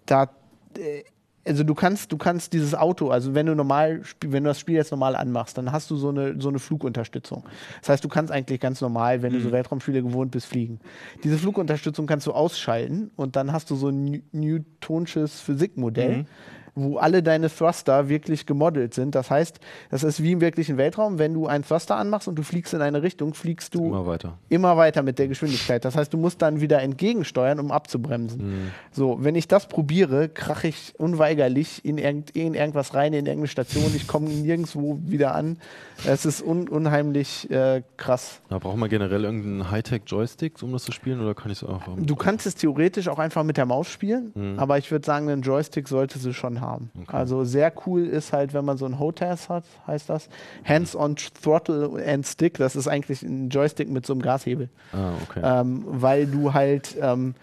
da 0.06 0.30
äh, 0.78 1.02
also 1.50 1.64
du 1.64 1.74
kannst, 1.74 2.12
du 2.12 2.16
kannst 2.16 2.52
dieses 2.52 2.74
Auto, 2.76 3.10
also 3.10 3.34
wenn 3.34 3.46
du 3.46 3.56
normal, 3.56 4.02
wenn 4.24 4.44
du 4.44 4.50
das 4.50 4.60
Spiel 4.60 4.76
jetzt 4.76 4.92
normal 4.92 5.16
anmachst, 5.16 5.58
dann 5.58 5.72
hast 5.72 5.90
du 5.90 5.96
so 5.96 6.10
eine, 6.10 6.40
so 6.40 6.48
eine 6.48 6.60
Flugunterstützung. 6.60 7.42
Das 7.80 7.88
heißt, 7.88 8.04
du 8.04 8.08
kannst 8.08 8.32
eigentlich 8.32 8.60
ganz 8.60 8.80
normal, 8.80 9.22
wenn 9.22 9.32
du 9.32 9.40
so 9.40 9.50
Weltraumspiele 9.52 10.00
gewohnt 10.02 10.30
bist, 10.30 10.46
fliegen. 10.46 10.78
Diese 11.24 11.36
Flugunterstützung 11.38 12.06
kannst 12.06 12.28
du 12.28 12.32
ausschalten 12.32 13.10
und 13.16 13.34
dann 13.34 13.52
hast 13.52 13.68
du 13.70 13.74
so 13.74 13.88
ein 13.88 14.04
New- 14.04 14.20
Newtonsches 14.32 15.40
Physikmodell, 15.40 16.24
wo 16.82 16.98
alle 16.98 17.22
deine 17.22 17.48
Thruster 17.48 18.08
wirklich 18.08 18.46
gemodelt 18.46 18.94
sind. 18.94 19.14
Das 19.14 19.30
heißt, 19.30 19.60
das 19.90 20.02
ist 20.02 20.22
wie 20.22 20.32
im 20.32 20.40
wirklichen 20.40 20.76
Weltraum, 20.76 21.18
wenn 21.18 21.34
du 21.34 21.46
einen 21.46 21.64
Thruster 21.64 21.96
anmachst 21.96 22.28
und 22.28 22.36
du 22.36 22.42
fliegst 22.42 22.74
in 22.74 22.82
eine 22.82 23.02
Richtung, 23.02 23.34
fliegst 23.34 23.74
du 23.74 23.86
Immer 23.86 24.06
weiter. 24.06 24.38
immer 24.48 24.76
weiter 24.76 25.02
mit 25.02 25.18
der 25.18 25.28
Geschwindigkeit. 25.28 25.84
Das 25.84 25.96
heißt, 25.96 26.12
du 26.12 26.18
musst 26.18 26.42
dann 26.42 26.60
wieder 26.60 26.80
entgegensteuern, 26.82 27.60
um 27.60 27.70
abzubremsen. 27.70 28.70
So, 28.92 29.18
wenn 29.20 29.34
ich 29.34 29.48
das 29.48 29.68
probiere, 29.68 30.28
krache 30.28 30.68
ich 30.68 30.94
unweigerlich 30.98 31.84
in, 31.84 31.98
irgend, 31.98 32.30
in 32.30 32.54
irgendwas 32.54 32.94
rein, 32.94 33.12
in 33.12 33.26
irgendeine 33.26 33.48
Station. 33.48 33.92
Ich 33.94 34.06
komme 34.06 34.28
nirgendwo 34.28 34.98
wieder 35.04 35.34
an. 35.34 35.58
Es 36.06 36.24
ist 36.24 36.42
un 36.42 36.68
unheimlich 36.68 37.50
äh, 37.50 37.82
krass. 37.96 38.40
Da 38.48 38.58
braucht 38.58 38.76
man 38.76 38.88
generell 38.88 39.24
irgendeinen 39.24 39.70
Hightech-Joystick, 39.70 40.62
um 40.62 40.72
das 40.72 40.84
zu 40.84 40.92
spielen, 40.92 41.20
oder 41.20 41.34
kann 41.34 41.50
ich 41.50 41.62
es 41.62 41.68
auch 41.68 41.74
einfach 41.74 41.92
Du 41.98 42.16
kannst 42.16 42.46
es 42.46 42.54
theoretisch 42.54 43.08
auch 43.08 43.18
einfach 43.18 43.42
mit 43.44 43.56
der 43.56 43.66
Maus 43.66 43.88
spielen, 43.88 44.32
aber 44.58 44.78
ich 44.78 44.90
würde 44.90 45.04
sagen, 45.04 45.28
einen 45.28 45.42
Joystick 45.42 45.88
solltest 45.88 46.24
du 46.24 46.32
schon 46.32 46.60
haben. 46.60 46.90
Also 47.08 47.44
sehr 47.44 47.72
cool 47.86 48.06
ist 48.06 48.32
halt, 48.32 48.54
wenn 48.54 48.64
man 48.64 48.76
so 48.78 48.86
ein 48.86 48.98
HOTAS 48.98 49.48
hat, 49.48 49.64
heißt 49.86 50.08
das. 50.08 50.28
Hands-on 50.64 51.16
Throttle 51.42 52.02
and 52.06 52.26
Stick, 52.26 52.58
das 52.58 52.76
ist 52.76 52.88
eigentlich 52.88 53.22
ein 53.22 53.48
Joystick 53.50 53.88
mit 53.90 54.06
so 54.06 54.12
einem 54.14 54.22
Gashebel. 54.22 54.68
Ah, 54.92 55.12
okay. 55.28 55.40
ähm, 55.42 55.84
weil 55.86 56.26
du 56.26 56.54
halt, 56.54 56.96
ähm, 57.00 57.34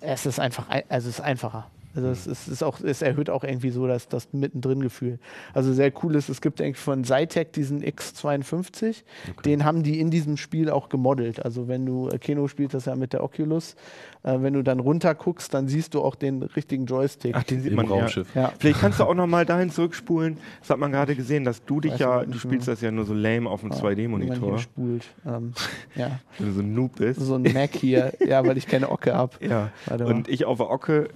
es 0.00 0.26
ist 0.26 0.38
einfach, 0.40 0.68
ein- 0.68 0.82
also 0.88 1.08
es 1.08 1.18
ist 1.18 1.24
einfacher. 1.24 1.66
Also 1.94 2.08
es, 2.08 2.26
es 2.26 2.48
ist 2.48 2.62
auch, 2.62 2.80
es 2.80 3.02
erhöht 3.02 3.30
auch 3.30 3.42
irgendwie 3.42 3.70
so 3.70 3.86
das, 3.86 4.08
das 4.08 4.32
mittendrin-Gefühl. 4.32 5.18
Also 5.54 5.72
sehr 5.72 5.92
cool 6.02 6.14
ist, 6.14 6.28
es 6.28 6.40
gibt 6.40 6.60
eigentlich 6.60 6.76
von 6.76 7.04
Zytec 7.04 7.52
diesen 7.52 7.82
X52, 7.82 9.02
den 9.44 9.64
haben 9.64 9.82
die 9.82 9.98
in 9.98 10.10
diesem 10.10 10.36
Spiel 10.36 10.70
auch 10.70 10.88
gemodelt. 10.88 11.44
Also 11.44 11.66
wenn 11.66 11.84
du, 11.84 12.08
äh, 12.08 12.18
Keno 12.18 12.46
spielt 12.46 12.74
das 12.74 12.84
ja 12.84 12.94
mit 12.94 13.12
der 13.12 13.24
Oculus, 13.24 13.74
äh, 14.22 14.36
wenn 14.40 14.54
du 14.54 14.62
dann 14.62 14.78
runter 14.78 15.14
guckst, 15.14 15.52
dann 15.52 15.66
siehst 15.66 15.94
du 15.94 16.00
auch 16.02 16.14
den 16.14 16.42
richtigen 16.42 16.86
Joystick. 16.86 17.34
Ach, 17.34 17.42
den 17.42 17.62
sieht 17.62 17.72
Im 17.72 17.76
man 17.76 17.86
Raumschiff. 17.86 18.28
Ja. 18.34 18.42
Ja. 18.42 18.52
Vielleicht 18.58 18.80
kannst 18.80 19.00
du 19.00 19.04
auch 19.04 19.14
noch 19.14 19.26
mal 19.26 19.44
dahin 19.44 19.70
zurückspulen. 19.70 20.38
Das 20.60 20.70
hat 20.70 20.78
man 20.78 20.92
gerade 20.92 21.16
gesehen, 21.16 21.44
dass 21.44 21.64
du 21.64 21.80
dich 21.80 21.92
Weiß 21.92 22.00
ja, 22.00 22.24
du 22.24 22.38
spielst 22.38 22.68
das 22.68 22.80
ja 22.80 22.90
nur 22.90 23.04
so 23.04 23.14
lame 23.14 23.50
auf 23.50 23.62
dem 23.62 23.72
hier 23.72 23.80
2D-Monitor, 23.82 24.58
spult. 24.58 25.08
Ähm, 25.26 25.52
ja, 25.96 26.20
wenn 26.38 26.46
du 26.46 26.52
so 26.52 26.60
ein 26.60 26.74
Noob 26.74 26.96
bist. 26.96 27.20
so 27.20 27.34
ein 27.34 27.42
Mac 27.42 27.74
hier, 27.74 28.12
ja, 28.24 28.46
weil 28.46 28.56
ich 28.56 28.66
keine 28.66 28.90
Ocke 28.90 29.14
habe. 29.14 29.32
Ja. 29.40 29.70
Und 29.88 30.28
ich 30.28 30.44
auf 30.44 30.58
der 30.58 30.70
Ocke 30.70 31.08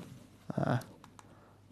Ah. 0.48 0.80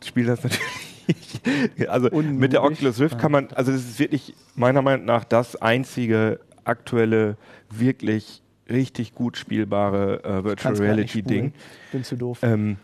spiele 0.03 0.29
das 0.29 0.43
natürlich. 0.45 1.89
also 1.89 2.11
mit 2.23 2.53
der. 2.53 2.63
Oculus 2.63 3.01
Rift 3.01 3.19
kann 3.19 3.33
man, 3.33 3.49
also 3.53 3.73
das 3.73 3.83
ist 3.83 3.99
wirklich 3.99 4.35
meiner 4.55 4.83
Meinung 4.83 5.07
nach 5.07 5.25
das 5.25 5.57
einzige 5.57 6.41
aktuelle, 6.65 7.37
wirklich 7.71 8.43
richtig 8.69 9.15
gut 9.15 9.37
spielbare 9.37 10.25
äh, 10.25 10.45
Virtual 10.45 10.75
Reality. 10.77 11.23
Ding. 11.23 11.53
Bin 11.91 12.05
zu 12.05 12.17
doof. 12.17 12.39
Ähm, 12.43 12.77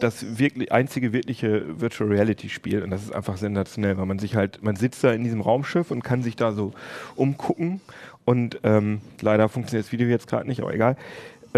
das 0.00 0.38
wirklich 0.38 0.72
einzige 0.72 1.12
wirkliche 1.12 1.80
Virtual 1.80 2.08
Reality 2.10 2.48
Spiel 2.48 2.82
und 2.82 2.90
das 2.90 3.02
ist 3.02 3.14
einfach 3.14 3.36
sensationell, 3.36 3.98
weil 3.98 4.06
man 4.06 4.18
sich 4.18 4.34
halt, 4.34 4.62
man 4.62 4.76
sitzt 4.76 5.04
da 5.04 5.12
in 5.12 5.24
diesem 5.24 5.40
Raumschiff 5.40 5.90
und 5.90 6.02
kann 6.02 6.22
sich 6.22 6.36
da 6.36 6.52
so 6.52 6.72
umgucken 7.16 7.80
und 8.24 8.60
ähm, 8.62 9.00
leider 9.20 9.48
funktioniert 9.48 9.86
das 9.86 9.92
Video 9.92 10.08
jetzt 10.08 10.26
gerade 10.26 10.46
nicht, 10.46 10.60
aber 10.60 10.72
egal. 10.72 10.96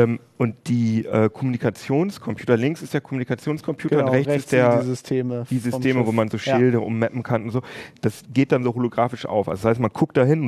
Ähm, 0.03 0.19
und 0.39 0.55
die 0.67 1.05
äh, 1.05 1.29
Kommunikationscomputer, 1.29 2.57
links 2.57 2.83
ist 2.83 2.95
der 2.95 3.01
Kommunikationscomputer 3.01 3.97
Genau, 3.97 4.09
und 4.09 4.15
rechts, 4.15 4.35
ist 4.37 4.49
sind 4.51 4.59
der 4.59 4.81
die 4.81 4.87
Systeme. 4.87 5.45
die 5.51 5.59
Systeme, 5.59 6.07
wo 6.07 6.13
man 6.13 6.29
so 6.29 6.37
Ja. 6.39 6.57
Schilde 6.57 6.81
ummappen 6.81 7.23
kann 7.23 7.45
und 7.45 7.51
so. 7.51 7.63
Das 8.01 8.23
geht 8.33 8.53
dann 8.53 8.63
so 8.65 8.75
holographisch 8.75 9.27
auf. 9.27 9.49
Also 9.49 9.63
das 9.63 9.71
heißt, 9.71 9.81
man 9.81 9.91
guckt 9.93 10.17
da 10.17 10.25
hin 10.25 10.43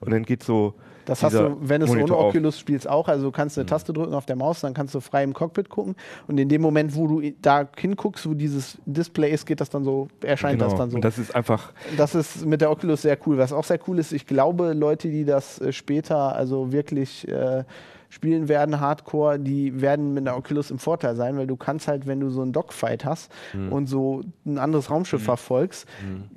und, 0.00 0.12
dann 0.12 0.22
geht 0.24 0.42
so. 0.42 0.74
Das 1.04 1.20
hast 1.24 1.34
du, 1.34 1.56
wenn 1.60 1.80
du 1.80 1.86
es 1.86 1.90
ohne 1.90 2.00
Monitor 2.02 2.16
auf. 2.18 2.24
Mhm. 2.32 2.38
Oculus 2.38 2.60
spielst, 2.60 2.88
auch. 2.88 3.08
Also 3.08 3.24
du 3.26 3.32
kannst 3.32 3.58
eine 3.58 3.66
Taste 3.66 3.92
drücken 3.92 4.14
auf 4.14 4.24
der 4.24 4.36
Maus, 4.36 4.60
dann 4.60 4.72
kannst 4.72 4.94
du 4.94 5.00
frei 5.00 5.24
im 5.24 5.32
Cockpit 5.34 5.68
gucken. 5.68 5.96
Und 6.28 6.38
in 6.38 6.48
dem 6.48 6.62
Moment, 6.62 6.94
wo 6.94 7.08
du 7.08 7.28
da 7.42 7.68
hinguckst, 7.76 8.28
wo 8.28 8.34
dieses 8.34 8.78
Display 8.86 9.32
ist, 9.32 9.44
geht 9.44 9.60
das 9.60 9.68
dann 9.68 9.82
so, 9.82 10.06
erscheint 10.22 10.60
das 10.60 10.68
Genau. 10.68 10.78
dann 10.78 10.90
so. 10.90 10.96
Und 10.96 11.04
das 11.04 11.18
ist 11.18 11.34
einfach, 11.34 11.72
Das 11.96 12.14
ist 12.14 12.46
mit 12.46 12.60
der 12.60 12.70
Oculus 12.70 13.02
sehr 13.02 13.18
cool. 13.26 13.36
Was 13.36 13.52
auch 13.52 13.64
sehr 13.64 13.80
cool 13.88 13.98
ist, 13.98 14.12
ich 14.12 14.28
glaube, 14.28 14.74
Leute, 14.74 15.08
die 15.08 15.24
das 15.24 15.60
äh, 15.60 15.72
später 15.72 16.36
also 16.36 16.70
wirklich 16.70 17.26
äh, 17.26 17.64
spielen 18.12 18.46
werden, 18.48 18.78
Hardcore, 18.78 19.38
die 19.38 19.80
werden 19.80 20.12
mit 20.12 20.26
der 20.26 20.36
Oculus 20.36 20.70
im 20.70 20.78
Vorteil 20.78 21.16
sein, 21.16 21.38
weil 21.38 21.46
du 21.46 21.56
kannst 21.56 21.88
halt, 21.88 22.06
wenn 22.06 22.20
du 22.20 22.28
so 22.28 22.42
einen 22.42 22.52
Dogfight 22.52 23.06
hast 23.06 23.32
und 23.70 23.86
so 23.86 24.20
ein 24.44 24.58
anderes 24.58 24.90
Raumschiff 24.90 25.22
verfolgst, 25.22 25.88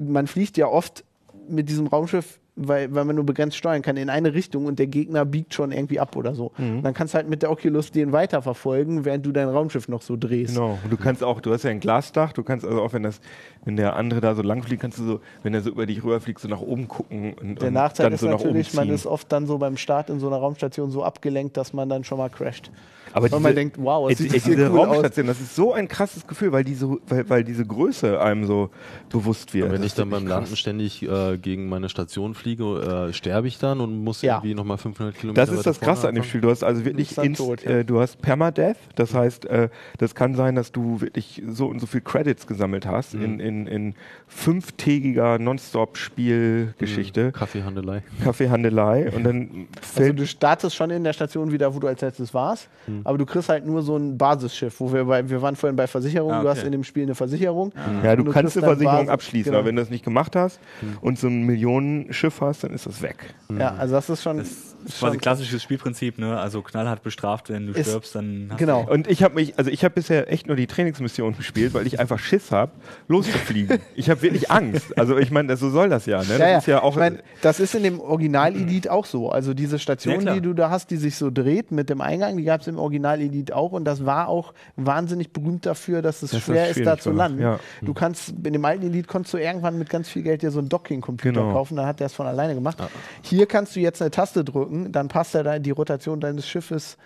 man 0.01 0.25
fliegt 0.27 0.55
ja 0.55 0.67
oft 0.67 1.03
mit 1.49 1.67
diesem 1.67 1.87
Raumschiff 1.87 2.39
weil, 2.55 2.93
weil 2.95 3.03
man 3.03 3.17
nur 3.17 3.25
begrenzt 3.25 3.57
steuern 3.57 3.81
kann, 3.81 3.97
in 3.97 4.09
eine 4.09 4.33
Richtung 4.33 4.65
und 4.65 4.79
der 4.79 4.87
Gegner 4.87 5.25
biegt 5.25 5.53
schon 5.53 5.71
irgendwie 5.71 5.99
ab 5.99 6.15
oder 6.15 6.33
so. 6.35 6.53
Dann 6.57 6.93
kannst 6.93 7.13
du 7.13 7.17
halt 7.17 7.27
mit 7.29 7.41
der 7.41 7.51
Oculus 7.51 7.91
den 7.91 8.13
weiterverfolgen, 8.13 9.03
während 9.03 9.25
du 9.25 9.33
dein 9.33 9.49
Raumschiff 9.49 9.87
noch 9.89 10.01
so 10.01 10.15
drehst. 10.15 10.55
genau. 10.55 10.79
Und 10.81 10.91
du 10.91 10.97
kannst 10.97 11.23
auch, 11.23 11.41
du 11.41 11.51
hast 11.51 11.63
ja 11.63 11.71
ein 11.71 11.81
Glasdach, 11.81 12.31
du 12.31 12.43
kannst 12.43 12.65
also 12.65 12.81
auch, 12.81 12.93
wenn 12.93 13.03
das, 13.03 13.19
wenn 13.65 13.75
der 13.75 13.95
andere 13.95 14.21
da 14.21 14.35
so 14.35 14.41
lang 14.41 14.63
fliegt, 14.63 14.81
kannst 14.81 14.99
du 14.99 15.03
so, 15.05 15.19
wenn 15.43 15.53
er 15.53 15.61
so 15.61 15.71
über 15.71 15.85
dich 15.85 16.03
rüberfliegt, 16.03 16.39
so 16.39 16.47
nach 16.47 16.61
oben 16.61 16.87
gucken 16.87 17.33
und, 17.33 17.59
Der 17.61 17.67
und 17.69 17.73
Nachteil 17.73 18.05
dann 18.05 18.13
ist 18.13 18.21
so 18.21 18.29
natürlich, 18.29 18.73
man 18.73 18.89
ist 18.89 19.05
oft 19.05 19.31
dann 19.31 19.47
so 19.47 19.57
beim 19.57 19.77
Start 19.77 20.09
in 20.09 20.19
so 20.19 20.27
einer 20.27 20.37
Raumstation 20.37 20.91
so 20.91 21.03
abgelenkt, 21.03 21.57
dass 21.57 21.73
man 21.73 21.89
dann 21.89 22.03
schon 22.03 22.17
mal 22.17 22.29
crasht. 22.29 22.71
Aber 23.13 23.31
Weil 23.31 23.39
man 23.39 23.55
denkt, 23.55 23.77
wow, 23.79 24.09
es 24.11 24.17
sieht 24.17 24.33
diese 24.33 24.69
cool 24.71 24.79
aus. 24.79 24.87
Raumstation, 24.87 25.27
das 25.27 25.39
ist 25.39 25.55
so 25.55 25.71
ein 25.71 25.87
krasses 25.87 26.27
Gefühl, 26.27 26.51
weil 26.51 26.65
diese, 26.65 26.97
weil, 27.07 27.29
weil 27.29 27.43
diese 27.45 27.65
Größe 27.65 28.19
einem 28.19 28.45
so 28.45 28.71
bewusst 29.09 29.53
wird. 29.53 29.71
Wenn 29.71 29.77
Das 29.81 29.91
ich 29.91 29.93
dann 29.93 30.09
beim 30.09 30.25
krass. 30.25 30.29
Landen 30.41 30.55
ständig 30.57 31.01
äh, 31.03 31.37
gegen 31.37 31.69
meine 31.69 31.87
Station 31.87 32.33
fliege, 32.33 33.07
äh, 33.09 33.13
sterbe 33.13 33.47
ich 33.47 33.57
dann 33.57 33.79
und 33.79 34.03
muss 34.03 34.21
Ja. 34.21 34.37
irgendwie 34.37 34.55
nochmal 34.55 34.77
500 34.77 35.15
Kilometer 35.15 35.45
Das 35.45 35.55
ist 35.55 35.65
das 35.65 35.79
Krasse 35.79 36.09
an 36.09 36.15
dem? 36.15 36.23
Spiel. 36.25 36.41
Du 36.41 36.49
hast 36.49 36.63
also 36.63 36.83
wirklich 36.83 37.17
inst, 37.19 37.39
tot, 37.39 37.63
ja. 37.63 37.69
äh, 37.71 37.85
du 37.85 38.01
hast 38.01 38.21
Permadeath. 38.21 38.75
Das 38.95 39.13
heißt, 39.13 39.45
äh, 39.45 39.69
das 39.97 40.13
kann 40.15 40.35
sein, 40.35 40.55
dass 40.55 40.73
du 40.73 40.99
wirklich 40.99 41.41
so 41.47 41.67
und 41.67 41.79
so 41.79 41.85
viel 41.85 42.01
Credits 42.01 42.47
gesammelt 42.47 42.85
hast 42.85 43.13
in, 43.13 43.39
in, 43.39 43.39
in 43.67 43.95
fünftägiger 44.27 45.39
Nonstop-Spielgeschichte, 45.39 47.31
Kaffeehandelei. 47.31 48.03
Kaffeehandelei 48.23 49.11
und 49.15 49.23
dann 49.23 49.67
Also 49.75 49.93
fällt 49.93 50.19
du 50.19 50.25
startest 50.27 50.75
schon 50.75 50.89
in 50.91 51.03
der 51.03 51.13
Station 51.13 51.51
wieder, 51.51 51.73
wo 51.73 51.79
du 51.79 51.87
als 51.87 52.01
letztes 52.01 52.33
warst, 52.33 52.67
Hm. 52.85 53.01
aber 53.03 53.17
du 53.17 53.25
kriegst 53.25 53.49
halt 53.49 53.65
nur 53.65 53.81
so 53.81 53.95
ein 53.97 54.17
Basisschiff, 54.17 54.79
wo 54.79 54.91
wir 54.93 55.05
bei, 55.05 55.27
wir 55.29 55.41
waren 55.41 55.55
vorhin 55.55 55.75
bei 55.75 55.87
Versicherung, 55.87 56.31
Ah, 56.33 56.41
du 56.41 56.49
okay. 56.49 56.57
hast 56.59 56.65
in 56.65 56.71
dem 56.71 56.83
Spiel 56.83 57.03
eine 57.03 57.15
Versicherung. 57.15 57.71
ja, 58.03 58.15
du 58.15 58.23
Und 58.23 58.31
kannst 58.31 58.57
eine 58.57 58.65
Versicherung 58.65 58.97
Basis- 58.97 59.09
abschließen, 59.09 59.51
genau. 59.51 59.59
aber 59.59 59.67
wenn 59.67 59.75
du 59.75 59.81
das 59.81 59.89
nicht 59.89 60.03
gemacht 60.03 60.35
hast 60.35 60.59
und 61.01 61.17
so 61.17 61.27
ein 61.27 61.43
Millionenschiff 61.43 62.41
hast, 62.41 62.63
dann 62.63 62.71
ist 62.73 62.85
das 62.85 63.01
weg. 63.01 63.33
Ja, 63.57 63.75
also 63.75 63.93
das 63.95 64.09
ist 64.09 64.21
schon, 64.23 64.37
Das 64.37 64.74
ist 64.85 64.99
quasi 64.99 65.13
schon 65.13 65.21
klassisches 65.21 65.63
Spielprinzip, 65.63 66.17
ne? 66.17 66.37
Also 66.39 66.61
knallhart 66.61 67.03
bestraft, 67.03 67.49
wenn 67.49 67.67
du 67.67 67.73
Ist- 67.73 67.89
stirbst, 67.89 68.15
dann 68.15 68.47
hast 68.51 68.57
genau. 68.59 68.85
Und 68.89 69.07
ich 69.07 69.23
habe 69.23 69.35
mich, 69.35 69.57
also 69.57 69.69
ich 69.71 69.83
habe 69.83 69.93
bisher 69.95 70.31
echt 70.31 70.47
nur 70.47 70.55
die 70.55 70.67
Trainingsmission 70.67 71.35
gespielt, 71.35 71.73
weil 71.73 71.85
ich 71.87 71.99
einfach 71.99 72.19
Schiss 72.19 72.51
habe, 72.51 72.71
loszufliegen. 73.07 73.79
ich 73.95 74.09
habe 74.09 74.21
wirklich 74.21 74.51
Angst. 74.51 74.97
Also 74.97 75.17
ich 75.17 75.31
meine, 75.31 75.47
das- 75.49 75.59
so 75.59 75.69
soll 75.69 75.89
das 75.89 76.05
ja. 76.05 76.19
Ne? 76.19 76.25
Das 76.29 76.39
Ja, 76.39 76.47
ja. 76.49 76.57
ist 76.57 76.67
ja 76.67 76.81
auch. 76.83 76.91
ich 76.93 76.99
mein, 76.99 77.19
das 77.41 77.59
ist 77.59 77.75
in 77.75 77.83
dem 77.83 77.99
Original 77.99 78.55
Elite 78.55 78.91
auch 78.91 79.05
so. 79.05 79.29
Also 79.29 79.53
diese 79.53 79.79
Station, 79.79 80.21
Ja, 80.25 80.33
die 80.33 80.41
du 80.41 80.53
da 80.53 80.69
hast, 80.69 80.91
die 80.91 80.97
sich 80.97 81.15
so 81.15 81.29
dreht 81.31 81.71
mit 81.71 81.89
dem 81.89 82.01
Eingang, 82.01 82.37
die 82.37 82.43
gab 82.43 82.61
es 82.61 82.67
im 82.67 82.77
Original 82.77 83.19
Elite 83.21 83.55
auch 83.55 83.71
und 83.71 83.85
das 83.85 84.05
war 84.05 84.27
auch 84.27 84.53
wahnsinnig 84.75 85.31
berühmt 85.31 85.65
dafür, 85.65 86.01
dass 86.01 86.21
es 86.23 86.31
das 86.31 86.41
schwer 86.43 86.69
ist, 86.69 86.85
da 86.85 86.97
zu 86.97 87.09
war, 87.11 87.15
landen. 87.29 87.41
ja. 87.41 87.59
Du 87.81 87.93
kannst, 87.93 88.29
in 88.43 88.53
dem 88.53 88.65
alten 88.65 88.85
Elite 88.85 89.07
konntest 89.07 89.33
du 89.33 89.37
irgendwann 89.37 89.77
mit 89.77 89.89
ganz 89.89 90.09
viel 90.09 90.23
Geld 90.23 90.41
dir 90.41 90.51
so 90.51 90.59
einen 90.59 90.69
Docking-Computer 90.69 91.41
Genau. 91.41 91.53
kaufen, 91.53 91.75
dann 91.77 91.85
hat 91.85 91.99
der 91.99 92.07
es 92.07 92.13
von 92.13 92.27
alleine 92.27 92.53
gemacht. 92.55 92.77
Hier 93.21 93.45
kannst 93.45 93.75
du 93.75 93.79
jetzt 93.79 94.01
eine 94.01 94.11
Taste 94.11 94.43
drücken, 94.43 94.74
dann 94.91 95.07
passt 95.07 95.33
ja 95.33 95.43
da 95.43 95.59
die 95.59 95.71
Rotation 95.71 96.19
deines 96.19 96.47
Schiffes 96.47 96.97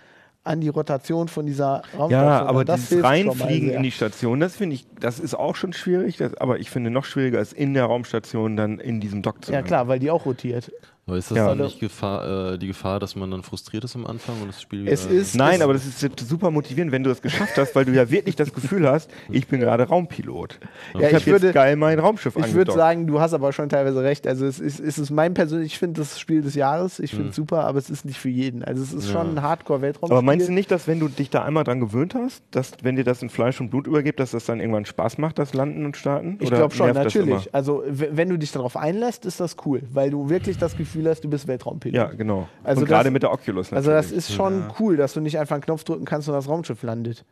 an 0.42 0.60
die 0.60 0.68
Rotation 0.68 1.28
von 1.28 1.44
dieser 1.44 1.82
Raumstation. 1.96 2.10
Ja, 2.10 2.46
aber 2.46 2.64
das 2.64 2.90
Reinfliegen 2.92 3.70
in 3.70 3.82
die 3.82 3.90
Station, 3.90 4.40
das 4.40 4.56
finde 4.56 4.74
ich, 4.74 4.86
das 4.98 5.20
ist 5.20 5.34
auch 5.34 5.54
schon 5.54 5.72
schwierig. 5.72 6.16
Das, 6.16 6.34
aber 6.34 6.58
ich 6.58 6.70
finde 6.70 6.90
noch 6.90 7.04
schwieriger 7.04 7.40
ist 7.40 7.52
in 7.52 7.74
der 7.74 7.84
Raumstation 7.84 8.56
dann 8.56 8.78
in 8.78 9.00
diesem 9.00 9.20
Dock 9.22 9.44
zu 9.44 9.52
Ja 9.52 9.58
landen. 9.58 9.68
klar, 9.68 9.88
weil 9.88 9.98
die 9.98 10.10
auch 10.10 10.24
rotiert. 10.24 10.72
Aber 11.10 11.18
ist 11.18 11.30
das 11.30 11.38
Ja. 11.38 11.48
dann 11.48 11.58
nicht 11.58 11.80
Gefahr, 11.80 12.52
äh, 12.52 12.58
die 12.58 12.68
Gefahr, 12.68 13.00
dass 13.00 13.16
man 13.16 13.30
dann 13.32 13.42
frustriert 13.42 13.82
ist 13.82 13.96
am 13.96 14.06
Anfang 14.06 14.40
und 14.42 14.48
das 14.48 14.62
Spiel 14.62 14.82
wieder 14.82 14.92
Es 14.92 15.06
ist- 15.06 15.34
Nein, 15.34 15.60
aber 15.60 15.72
das 15.72 15.84
ist 15.84 16.20
super 16.20 16.52
motivierend, 16.52 16.92
wenn 16.92 17.02
du 17.02 17.10
das 17.10 17.20
geschafft 17.20 17.56
hast, 17.56 17.74
weil 17.74 17.84
du 17.84 17.92
ja 17.92 18.08
wirklich 18.10 18.36
das 18.36 18.52
Gefühl 18.52 18.88
hast, 18.88 19.10
ich 19.28 19.48
bin 19.48 19.58
gerade 19.58 19.88
Raumpilot. 19.88 20.60
Ja, 20.94 21.00
ich 21.00 21.06
ich 21.08 21.14
habe 21.14 21.26
würde- 21.26 21.46
jetzt 21.48 21.54
geil 21.54 21.74
mein 21.74 21.98
Raumschiff 21.98 22.36
Ich 22.36 22.54
würde 22.54 22.70
sagen, 22.72 23.08
du 23.08 23.20
hast 23.20 23.34
aber 23.34 23.52
schon 23.52 23.68
teilweise 23.68 24.02
recht. 24.02 24.26
Also 24.28 24.46
es 24.46 24.60
ist, 24.60 24.78
es 24.78 24.98
ist 24.98 25.10
mein 25.10 25.34
persönlich, 25.34 25.72
ich 25.72 25.78
finde 25.80 26.00
das 26.00 26.18
Spiel 26.20 26.42
des 26.42 26.54
Jahres. 26.54 27.00
Ich 27.00 27.10
finde 27.10 27.30
es 27.30 27.36
super, 27.36 27.64
aber 27.64 27.78
es 27.78 27.90
ist 27.90 28.04
nicht 28.04 28.18
für 28.20 28.28
jeden. 28.28 28.62
Also 28.64 28.82
es 28.82 28.92
ist 28.92 29.10
schon 29.10 29.36
ein 29.36 29.42
Hardcore-Weltraum. 29.42 30.10
Aber 30.12 30.22
meinst 30.22 30.46
du 30.48 30.52
nicht, 30.52 30.70
dass 30.70 30.86
wenn 30.86 31.00
du 31.00 31.08
dich 31.08 31.30
da 31.30 31.44
einmal 31.44 31.64
dran 31.64 31.80
gewöhnt 31.80 32.14
hast, 32.14 32.42
dass 32.52 32.72
wenn 32.82 32.94
dir 32.96 33.04
das 33.04 33.20
in 33.22 33.30
Fleisch 33.30 33.60
und 33.60 33.70
Blut 33.70 33.86
übergibt, 33.88 34.20
dass 34.20 34.30
das 34.30 34.44
dann 34.44 34.60
irgendwann 34.60 34.84
Spaß 34.84 35.18
macht, 35.18 35.38
das 35.40 35.54
Landen 35.54 35.84
und 35.84 35.96
Starten? 35.96 36.36
Ich 36.40 36.50
glaube 36.50 36.72
schon, 36.74 36.92
natürlich. 36.92 37.52
Also 37.52 37.82
wenn 37.88 38.28
du 38.28 38.36
dich 38.38 38.52
darauf 38.52 38.76
einlässt, 38.76 39.26
ist 39.26 39.40
das 39.40 39.56
cool, 39.66 39.82
weil 39.92 40.10
du 40.10 40.28
wirklich 40.30 40.56
das 40.58 40.76
Gefühl 40.76 40.99
hast, 41.08 41.22
du 41.22 41.28
bist 41.30 41.46
Weltraumpilot. 41.48 41.94
Ja, 41.94 42.04
genau. 42.06 42.48
Also 42.64 42.82
und 42.82 42.88
gerade 42.88 43.10
mit 43.10 43.22
der 43.22 43.32
Oculus 43.32 43.72
Also 43.72 43.90
das 43.90 44.06
natürlich. 44.06 44.28
ist 44.28 44.34
schon 44.34 44.64
cool, 44.78 44.96
dass 44.96 45.14
du 45.14 45.20
nicht 45.20 45.38
einfach 45.38 45.54
einen 45.54 45.62
Knopf 45.64 45.84
drücken 45.84 46.04
kannst 46.04 46.28
und 46.28 46.34
das 46.34 46.48
Raumschiff 46.48 46.82
landet. 46.82 47.24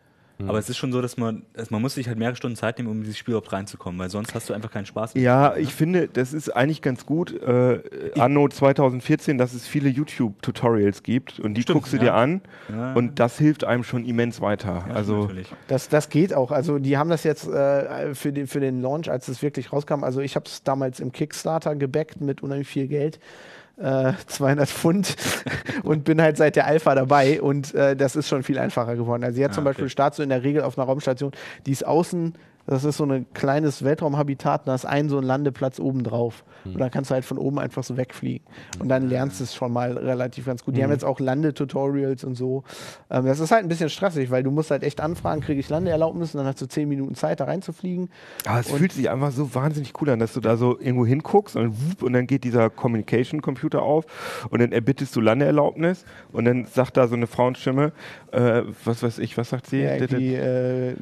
Aber 0.46 0.58
es 0.58 0.68
ist 0.68 0.76
schon 0.76 0.92
so, 0.92 1.02
dass 1.02 1.16
man, 1.16 1.42
dass 1.54 1.70
man 1.70 1.82
muss 1.82 1.94
sich 1.94 2.06
halt 2.06 2.18
mehrere 2.18 2.36
Stunden 2.36 2.56
Zeit 2.56 2.78
nehmen, 2.78 2.88
um 2.88 2.98
in 2.98 3.02
dieses 3.02 3.18
Spiel 3.18 3.32
überhaupt 3.32 3.52
reinzukommen, 3.52 3.98
weil 3.98 4.08
sonst 4.08 4.34
hast 4.34 4.48
du 4.48 4.54
einfach 4.54 4.70
keinen 4.70 4.86
Spaß 4.86 5.14
mehr. 5.14 5.22
Ja, 5.24 5.56
ich 5.56 5.74
finde, 5.74 6.06
das 6.08 6.32
ist 6.32 6.50
eigentlich 6.50 6.80
ganz 6.80 7.06
gut, 7.06 7.32
äh, 7.42 7.80
anno 8.18 8.48
2014, 8.48 9.36
dass 9.36 9.52
es 9.54 9.66
viele 9.66 9.88
YouTube-Tutorials 9.88 11.02
gibt 11.02 11.40
und 11.40 11.54
die 11.54 11.62
Stimmt, 11.62 11.78
guckst 11.78 11.92
du 11.92 11.96
ja. 11.96 12.02
dir 12.04 12.14
an 12.14 12.40
Ja. 12.68 12.92
und 12.94 13.18
das 13.18 13.38
hilft 13.38 13.64
einem 13.64 13.82
schon 13.82 14.04
immens 14.04 14.40
weiter. 14.40 14.84
Ja, 14.88 14.94
also 14.94 15.22
natürlich. 15.22 15.52
Das, 15.66 15.88
das 15.88 16.08
geht 16.08 16.32
auch. 16.34 16.52
Also 16.52 16.78
die 16.78 16.96
haben 16.96 17.10
das 17.10 17.24
jetzt 17.24 17.48
äh, 17.48 18.14
für, 18.14 18.32
den, 18.32 18.46
für 18.46 18.60
den 18.60 18.80
Launch, 18.80 19.10
als 19.10 19.28
es 19.28 19.42
wirklich 19.42 19.72
rauskam, 19.72 20.04
also 20.04 20.20
ich 20.20 20.36
habe 20.36 20.46
es 20.46 20.62
damals 20.62 21.00
im 21.00 21.12
Kickstarter 21.12 21.74
gebackt 21.74 22.20
mit 22.20 22.42
unheimlich 22.42 22.68
viel 22.68 22.86
Geld. 22.86 23.18
Äh, 23.80 24.12
200 24.26 24.68
Pfund 24.68 25.14
und 25.84 26.02
bin 26.02 26.20
halt 26.20 26.36
seit 26.36 26.56
der 26.56 26.66
Alpha 26.66 26.96
dabei 26.96 27.40
und 27.40 27.74
äh, 27.76 27.94
das 27.94 28.16
ist 28.16 28.26
schon 28.28 28.42
viel 28.42 28.58
einfacher 28.58 28.96
geworden. 28.96 29.22
Also 29.22 29.40
jetzt 29.40 29.52
Ah, 29.52 29.54
zum 29.54 29.64
Beispiel 29.64 29.84
okay. 29.84 29.90
startest 29.92 30.18
du 30.18 30.24
in 30.24 30.30
der 30.30 30.42
Regel 30.42 30.62
auf 30.62 30.76
einer 30.76 30.86
Raumstation, 30.86 31.30
die 31.64 31.70
ist 31.70 31.86
außen, 31.86 32.34
das 32.68 32.84
ist 32.84 32.98
so 32.98 33.04
ein 33.04 33.26
kleines 33.32 33.82
Weltraumhabitat, 33.82 34.68
da 34.68 34.74
ist 34.74 34.84
ein 34.84 35.08
so 35.08 35.16
ein 35.16 35.24
Landeplatz 35.24 35.80
oben 35.80 36.04
drauf. 36.04 36.44
Hm. 36.64 36.72
Und 36.74 36.78
da 36.78 36.90
kannst 36.90 37.10
du 37.10 37.14
halt 37.14 37.24
von 37.24 37.38
oben 37.38 37.58
einfach 37.58 37.82
so 37.82 37.96
wegfliegen. 37.96 38.46
Und 38.78 38.88
dann 38.90 39.08
lernst 39.08 39.40
du 39.40 39.44
es 39.44 39.54
schon 39.54 39.72
mal 39.72 39.96
relativ 39.96 40.44
ganz 40.44 40.64
gut. 40.64 40.76
Die 40.76 40.80
Hm. 40.80 40.84
haben 40.84 40.92
jetzt 40.92 41.04
auch 41.04 41.18
Landetutorials 41.18 42.24
und 42.24 42.34
so. 42.34 42.64
Ähm, 43.10 43.24
das 43.24 43.40
ist 43.40 43.50
halt 43.52 43.64
ein 43.64 43.68
bisschen 43.68 43.88
stressig, 43.88 44.30
weil 44.30 44.42
du 44.42 44.50
musst 44.50 44.70
halt 44.70 44.82
echt 44.82 45.00
anfragen, 45.00 45.40
kriege 45.40 45.58
ich 45.60 45.70
Landeerlaubnis 45.70 46.34
und 46.34 46.38
dann 46.38 46.46
hast 46.46 46.60
du 46.60 46.66
10 46.66 46.88
Minuten 46.88 47.14
Zeit, 47.14 47.40
da 47.40 47.44
reinzufliegen. 47.44 48.10
Aber 48.44 48.60
es 48.60 48.70
fühlt 48.70 48.92
sich 48.92 49.08
einfach 49.08 49.32
so 49.32 49.54
wahnsinnig 49.54 49.94
cool 50.02 50.10
an, 50.10 50.18
dass 50.18 50.34
du 50.34 50.40
da 50.40 50.58
so 50.58 50.78
irgendwo 50.78 51.06
hinguckst 51.06 51.56
und, 51.56 51.72
wupp, 51.72 52.02
und 52.02 52.12
dann 52.12 52.26
geht 52.26 52.44
dieser 52.44 52.68
Communication-Computer 52.68 53.82
auf 53.82 54.04
und 54.50 54.60
dann 54.60 54.72
erbittest 54.72 55.16
du 55.16 55.22
Landeerlaubnis 55.22 56.04
und 56.32 56.44
dann 56.44 56.66
sagt 56.66 56.98
da 56.98 57.08
so 57.08 57.14
eine 57.14 57.26
Frauenstimme, 57.26 57.92
äh, 58.32 58.62
was 58.84 59.02
weiß 59.02 59.18
ich, 59.20 59.38
was 59.38 59.48
sagt 59.48 59.68
sie? 59.68 59.80
Ja, 59.80 59.94
irgendwie, 59.94 60.34
äh, 60.34 60.94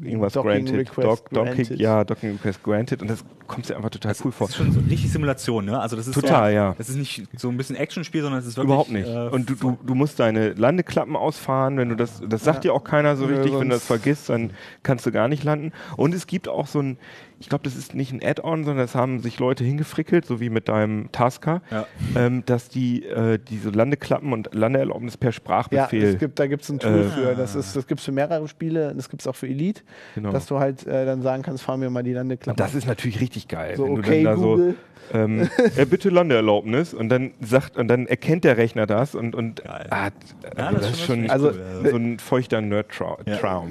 Irgendwas 0.00 0.32
Docking 0.32 0.64
granted. 0.64 0.93
Doc, 1.02 1.30
docking, 1.30 1.54
granted. 1.54 1.80
ja, 1.80 2.04
Docking 2.04 2.32
Request 2.32 2.62
granted 2.62 3.02
und 3.02 3.08
das 3.08 3.24
kommt 3.46 3.68
dir 3.68 3.76
einfach 3.76 3.90
total 3.90 4.14
cool 4.24 4.32
vor. 4.32 4.46
Das 4.46 4.56
ist 4.56 4.62
schon 4.62 4.72
so 4.72 4.80
richtig 4.80 5.10
Simulation, 5.12 5.64
ne? 5.66 5.78
Also 5.78 5.96
das 5.96 6.06
ist 6.06 6.14
Total, 6.14 6.50
so, 6.50 6.56
ja. 6.56 6.74
Das 6.78 6.88
ist 6.88 6.96
nicht 6.96 7.24
so 7.36 7.48
ein 7.48 7.56
bisschen 7.56 7.76
Actionspiel, 7.76 8.22
sondern 8.22 8.40
es 8.40 8.46
ist 8.46 8.56
wirklich 8.56 8.68
Überhaupt 8.72 8.90
nicht. 8.90 9.06
äh, 9.08 9.28
und 9.28 9.50
du, 9.50 9.54
du, 9.54 9.78
du 9.84 9.94
musst 9.94 10.18
deine 10.20 10.52
Landeklappen 10.54 11.16
ausfahren, 11.16 11.76
wenn 11.76 11.88
du 11.90 11.96
das, 11.96 12.22
das 12.26 12.44
sagt 12.44 12.64
dir 12.64 12.72
auch 12.72 12.84
keiner 12.84 13.16
so 13.16 13.26
richtig, 13.26 13.52
wenn 13.52 13.68
du 13.68 13.74
das 13.74 13.84
vergisst, 13.86 14.28
dann 14.30 14.50
kannst 14.82 15.04
du 15.06 15.12
gar 15.12 15.28
nicht 15.28 15.44
landen. 15.44 15.72
Und 15.96 16.14
es 16.14 16.26
gibt 16.26 16.48
auch 16.48 16.66
so 16.66 16.80
ein, 16.80 16.96
ich 17.40 17.48
glaube, 17.48 17.64
das 17.64 17.76
ist 17.76 17.94
nicht 17.94 18.12
ein 18.12 18.20
Add-on, 18.22 18.64
sondern 18.64 18.84
das 18.84 18.94
haben 18.94 19.20
sich 19.20 19.38
Leute 19.38 19.64
hingefrickelt, 19.64 20.24
so 20.24 20.40
wie 20.40 20.50
mit 20.50 20.68
deinem 20.68 21.10
Tasker, 21.12 21.62
Ja. 21.70 21.86
ähm, 22.16 22.42
dass 22.46 22.68
die 22.68 23.04
äh, 23.04 23.38
diese 23.38 23.70
Landeklappen 23.70 24.32
und 24.32 24.54
Landeerlaubnis 24.54 25.16
per 25.16 25.28
Ja, 25.28 25.32
Sprachbefehl. 25.32 26.04
es 26.04 26.18
gibt, 26.18 26.38
da 26.38 26.46
gibt 26.46 26.62
es 26.62 26.70
ein 26.70 26.78
Tool 26.78 27.00
Äh, 27.00 27.04
für. 27.10 27.34
Das, 27.34 27.54
ist, 27.54 27.76
das 27.76 27.86
gibt 27.86 28.00
es 28.00 28.04
für 28.06 28.12
mehrere 28.12 28.46
Spiele, 28.48 28.94
das 28.94 29.08
gibt 29.08 29.22
es 29.22 29.26
auch 29.26 29.36
für 29.36 29.48
Elite, 29.48 29.82
Genau. 30.14 30.30
dass 30.32 30.46
du 30.46 30.58
halt 30.58 30.86
äh, 30.86 31.04
dann 31.06 31.22
sagen 31.22 31.42
kannst, 31.42 31.62
fahr 31.62 31.76
mir 31.76 31.90
mal 31.90 32.02
die 32.02 32.12
Landeklappe. 32.12 32.50
und 32.52 32.60
das 32.60 32.74
ist 32.74 32.86
natürlich 32.86 33.20
richtig 33.20 33.48
geil. 33.48 33.76
so, 33.76 33.84
wenn 33.84 33.98
okay, 33.98 34.18
du 34.18 34.24
dann 34.24 34.24
da 34.24 34.34
Google. 34.42 34.70
so, 34.70 34.74
ähm, 35.12 35.50
äh, 35.76 35.84
bitte 35.84 36.08
Landeerlaubnis 36.08 36.94
und 36.94 37.10
dann 37.10 37.32
sagt 37.40 37.76
und 37.76 37.88
dann 37.88 38.06
erkennt 38.06 38.44
der 38.44 38.56
Rechner 38.56 38.86
das 38.86 39.14
und, 39.14 39.34
und 39.34 39.62
ah, 39.68 40.08
Ja, 40.56 40.72
das 40.72 40.80
das 40.80 40.90
ist 40.92 41.02
schon 41.02 41.28
Also, 41.28 41.48
cool, 41.48 41.60
ja. 41.84 41.90
so 41.90 41.96
ein 41.96 42.18
feuchter 42.18 42.60
Nerd-Traum. 42.62 43.18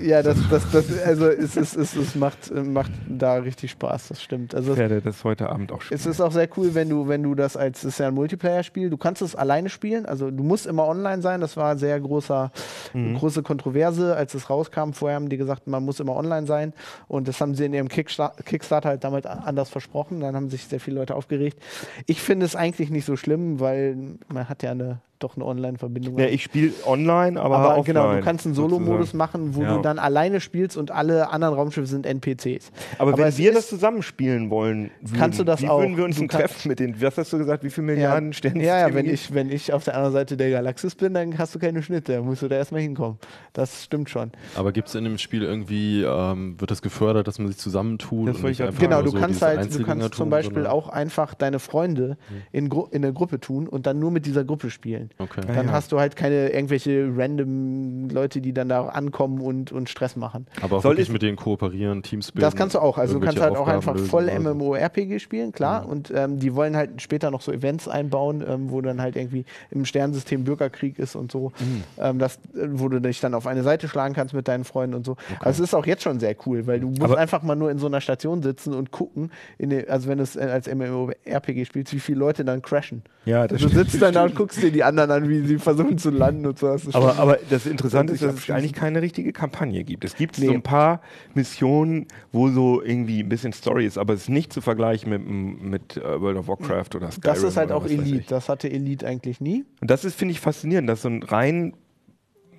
Ja. 0.02 0.04
Ja, 0.14 0.22
das, 0.22 0.38
das, 0.52 0.70
das, 0.72 1.02
also 1.04 1.28
es, 1.28 1.56
es, 1.58 1.76
es, 1.76 1.96
es 1.96 2.14
macht, 2.16 2.54
macht 2.54 2.92
da 3.08 3.36
richtig 3.38 3.63
Spaß, 3.68 4.10
das 4.10 4.22
stimmt. 4.22 4.56
Also 4.56 4.74
Ich 4.74 4.78
werde 4.78 5.02
das 5.02 5.24
heute 5.24 5.50
Abend 5.50 5.72
auch 5.72 5.82
spielen. 5.82 6.00
Es 6.00 6.06
ist 6.06 6.22
auch 6.22 6.32
sehr 6.32 6.50
cool, 6.58 6.74
wenn 6.76 6.90
du, 6.90 7.08
wenn 7.08 7.24
du 7.24 7.36
das 7.36 7.58
als, 7.58 7.80
es 7.80 7.94
ist 7.94 8.00
ja 8.00 8.08
ein 8.08 8.14
Multiplayer-Spiel, 8.14 8.90
du 8.90 8.98
kannst 8.98 9.22
es 9.22 9.36
alleine 9.36 9.70
spielen, 9.70 10.06
also 10.06 10.32
du 10.32 10.44
musst 10.44 10.66
immer 10.66 10.88
online 10.88 11.22
sein, 11.22 11.42
das 11.42 11.58
war 11.58 11.78
sehr 11.78 12.00
großer, 12.00 12.52
große 12.94 13.44
Kontroverse, 13.44 14.16
als 14.16 14.34
es 14.34 14.50
rauskam. 14.50 14.92
Vorher 14.94 15.16
haben 15.16 15.30
die 15.30 15.38
gesagt, 15.38 15.68
man 15.68 15.84
muss 15.84 16.00
immer 16.00 16.16
online 16.16 16.48
sein 16.48 16.74
und 17.08 17.28
das 17.28 17.42
haben 17.42 17.56
sie 17.56 17.66
in 17.66 17.74
ihrem 17.74 17.90
Kickstar 17.90 18.34
Kickstarter 18.46 18.90
halt 18.90 19.04
damit 19.04 19.26
anders 19.26 19.70
versprochen, 19.70 20.20
dann 20.20 20.36
haben 20.36 20.50
sich 20.50 20.66
sehr 20.66 20.80
viele 20.80 21.00
Leute 21.00 21.16
aufgeregt. 21.16 21.60
Ich 22.06 22.22
finde 22.22 22.46
es 22.46 22.56
eigentlich 22.56 22.90
nicht 22.90 23.06
so 23.06 23.16
schlimm, 23.16 23.60
weil 23.60 24.18
man 24.28 24.50
hat 24.50 24.64
ja 24.64 24.72
eine, 24.72 25.00
doch 25.24 25.36
eine 25.36 25.46
Online-Verbindung. 25.46 26.18
Ja, 26.20 26.26
ich 26.26 26.44
spiele 26.44 26.72
online, 26.86 27.40
aber, 27.42 27.58
aber 27.58 27.70
offline. 27.78 27.84
genau, 27.86 28.14
du 28.14 28.22
kannst 28.22 28.46
einen 28.46 28.56
Solo-Modus 28.56 29.14
machen, 29.14 29.56
wo 29.56 29.64
Ja. 29.64 29.76
du 29.76 29.82
dann 29.82 30.00
alleine 30.00 30.40
spielst 30.42 30.78
und 30.78 30.92
alle 30.92 31.30
anderen 31.32 31.56
Raumschiffe 31.56 31.88
sind 31.88 32.06
NPCs. 32.06 32.72
Aber, 33.00 33.14
aber 33.14 33.24
wenn 33.24 33.38
wir 33.38 33.50
ist- 33.52 33.58
das 33.58 33.68
zusammenspielen 33.70 34.50
wollen, 34.50 34.92
würden, 35.02 35.18
Kannst 35.18 35.40
du 35.40 35.44
das 35.44 35.62
wie 35.62 35.70
auch? 35.70 35.80
würden 35.80 35.98
wir 35.98 36.04
uns 36.06 36.18
Du 36.18 36.28
treffen 36.28 36.68
mit 36.70 36.80
den, 36.80 37.02
was 37.02 37.18
hast 37.18 37.32
du 37.34 37.38
gesagt, 37.38 37.64
wie 37.64 37.70
viele 37.70 37.88
Milliarden 37.88 38.34
Sterne? 38.34 38.64
Ja, 38.64 38.88
ja, 38.88 38.94
wenn 38.94 39.10
ich, 39.10 39.34
wenn 39.34 39.50
ich 39.52 39.74
auf 39.74 39.84
der 39.84 39.96
anderen 39.96 40.14
Seite 40.14 40.38
der 40.38 40.50
Galaxis 40.52 40.96
bin, 40.96 41.14
dann 41.14 41.38
hast 41.38 41.56
du 41.56 41.60
keine 41.60 41.82
Schnitte. 41.84 42.14
Dann 42.14 42.26
musst 42.26 42.42
du 42.42 42.48
da 42.48 42.56
erstmal 42.58 42.82
hinkommen. 42.82 43.18
Das 43.54 43.84
stimmt 43.84 44.10
schon. 44.10 44.32
Aber 44.56 44.72
gibt 44.72 44.88
es 44.90 44.96
in 44.96 45.04
dem 45.04 45.18
Spiel 45.18 45.44
irgendwie, 45.44 46.04
ähm, 46.04 46.60
wird 46.60 46.72
das 46.72 46.82
gefördert, 46.82 47.28
dass 47.28 47.40
man 47.40 47.48
sich 47.48 47.58
zusammentut? 47.58 48.28
Das 48.30 48.38
und 48.40 48.50
ich 48.50 48.62
einfach 48.62 48.80
Genau, 48.80 49.02
du 49.02 49.10
so 49.12 49.18
kannst 49.18 49.42
halt, 49.42 49.74
du 49.74 49.84
kannst 49.84 50.14
zum 50.16 50.30
Beispiel 50.30 50.66
auch 50.68 50.90
einfach 50.90 51.34
deine 51.34 51.60
Freunde 51.60 52.18
in, 52.52 52.70
Gru 52.70 52.88
in 52.92 53.04
eine 53.04 53.14
Gruppe 53.14 53.40
tun 53.40 53.68
und 53.68 53.86
dann 53.86 54.00
nur 54.00 54.12
mit 54.12 54.26
dieser 54.26 54.44
Gruppe 54.44 54.70
spielen. 54.70 55.10
Okay. 55.20 55.42
Ja, 55.48 55.54
Dann 55.54 55.68
ja. 55.68 55.72
hast 55.74 55.92
du 55.92 56.00
halt 56.00 56.16
keine 56.16 56.50
irgendwelche 56.50 57.08
random 57.16 58.10
Leute, 58.10 58.42
die 58.42 58.52
dann 58.54 58.68
da 58.70 58.88
ankommen 58.88 59.40
und, 59.42 59.72
und 59.72 59.88
Stress 59.90 60.16
machen. 60.16 60.48
Aber 60.62 60.78
auch 60.78 60.82
Soll 60.82 60.94
wirklich 60.94 61.08
es- 61.10 61.14
mit 61.14 61.22
denen 61.22 61.38
kooperieren, 61.38 62.02
Teams 62.04 62.32
bilden. 62.32 62.42
Das 62.42 62.56
kannst 62.56 62.76
du 62.76 62.80
auch. 62.80 62.98
Also 62.98 63.20
du 63.20 63.20
kannst 63.26 63.40
halt 63.40 63.52
auch 63.56 63.60
Aufgaben 63.62 63.78
einfach 63.78 63.94
lösen 63.94 64.08
voll 64.08 64.24
oder 64.26 64.42
so. 64.42 64.54
MMORPG 64.56 65.20
spielen, 65.20 65.52
klar. 65.52 65.88
Und 65.88 66.12
ähm, 66.16 66.40
die 66.40 66.56
wollen 66.56 66.76
halt 66.76 67.02
später 67.02 67.32
noch 67.32 67.42
so 67.42 67.52
Events 67.52 67.88
einbauen, 67.88 68.44
ähm, 68.48 68.72
wo 68.72 68.82
dann 68.82 69.02
halt 69.02 69.16
irgendwie 69.16 69.46
im 69.72 69.86
Sternensystem 69.86 70.44
Bürgerkrieg 70.44 70.98
ist 71.00 71.16
und 71.16 71.32
so. 71.32 71.52
Mhm. 71.60 71.84
Ähm, 72.00 72.20
das, 72.20 72.36
äh, 72.56 72.68
wo 72.72 72.90
du 72.90 73.00
dich 73.00 73.20
dann 73.20 73.34
auf 73.36 73.46
eine 73.48 73.64
Seite 73.64 73.88
schlagen 73.88 74.14
kannst 74.16 74.34
mit 74.34 74.48
deinen 74.48 74.64
Freunden 74.64 74.96
und 74.96 75.06
so. 75.06 75.16
Also 75.40 75.64
es 75.64 75.70
ist 75.70 75.74
auch 75.76 75.86
jetzt 75.86 76.04
schon 76.04 76.20
sehr 76.20 76.36
cool, 76.46 76.66
weil 76.68 76.80
du 76.80 76.88
musst 76.90 77.02
Aber- 77.04 77.18
einfach 77.20 77.44
mal 77.44 77.56
nur 77.56 77.70
in 77.72 77.78
so 77.78 77.86
einer 77.88 78.02
Station 78.02 78.42
sitzen 78.42 78.74
und 78.74 78.92
gucken, 78.92 79.32
in 79.58 79.70
den, 79.70 79.88
also 79.90 80.08
wenn 80.10 80.18
du 80.18 80.24
es 80.24 80.36
äh, 80.36 80.42
als 80.42 80.68
MMORPG 80.74 81.66
spielst, 81.66 81.94
wie 81.94 82.00
viele 82.00 82.18
Leute 82.20 82.44
dann 82.44 82.62
crashen. 82.62 83.04
Ja, 83.26 83.48
das 83.48 83.62
Du 83.62 83.70
sitzt 83.70 84.02
dann 84.02 84.14
da 84.14 84.26
und 84.26 84.36
guckst 84.36 84.62
dir 84.62 84.72
die 84.72 84.84
anderen 84.84 85.10
an, 85.10 85.30
wie 85.30 85.46
sie 85.48 85.58
versuchen 85.58 85.98
zu 85.98 86.10
landen 86.10 86.46
und 86.46 86.60
so. 86.60 86.68
Das 86.68 86.94
Aber, 86.94 87.18
aber 87.18 87.40
das 87.50 87.66
Interessante 87.66 88.12
ist, 88.14 88.22
dass 88.22 88.36
es 88.36 88.50
eigentlich 88.50 88.74
keine 88.74 89.02
richtige 89.02 89.32
Kampagne 89.32 89.84
gibt. 89.86 90.04
Es 90.04 90.16
gibt 90.16 90.38
Nee. 90.40 90.48
so 90.48 90.52
ein 90.54 90.62
paar 90.62 91.00
Missionen, 91.34 92.08
wo 92.34 92.50
so 92.50 92.82
irgendwie 92.82 93.22
ein 93.22 93.30
bisschen 93.30 93.54
Story 93.54 93.86
ist, 93.86 93.98
aber 93.98 94.14
es 94.14 94.24
ist 94.24 94.30
nicht 94.30 94.52
zu 94.52 94.60
vergleichen 94.60 95.10
mit, 95.10 95.62
mit 95.64 95.98
äh, 95.98 96.20
World 96.20 96.38
of 96.38 96.48
Warcraft 96.50 96.96
oder 96.96 97.12
Skyrim. 97.12 97.22
das 97.34 97.44
ist 97.44 97.56
halt 97.56 97.72
auch 97.72 97.86
Elite. 97.86 98.26
Das 98.28 98.50
hatte 98.50 98.70
Elite 98.70 99.08
eigentlich 99.08 99.40
nie. 99.40 99.64
Und 99.80 99.90
das 99.90 100.04
ist, 100.04 100.16
finde 100.16 100.34
ich, 100.34 100.42
faszinierend, 100.42 100.90
dass 100.90 101.04
so 101.04 101.10
ein 101.10 101.24
rein 101.24 101.74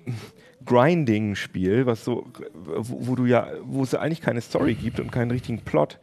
Grinding-Spiel, 0.65 1.85
was 1.85 2.03
so, 2.03 2.25
wo, 2.55 3.07
wo 3.07 3.15
du 3.15 3.25
ja, 3.25 3.47
wo 3.63 3.83
es 3.83 3.93
eigentlich 3.93 4.21
keine 4.21 4.41
Story 4.41 4.73
gibt 4.73 4.99
und 4.99 5.11
keinen 5.11 5.31
richtigen 5.31 5.59
Plot, 5.59 5.99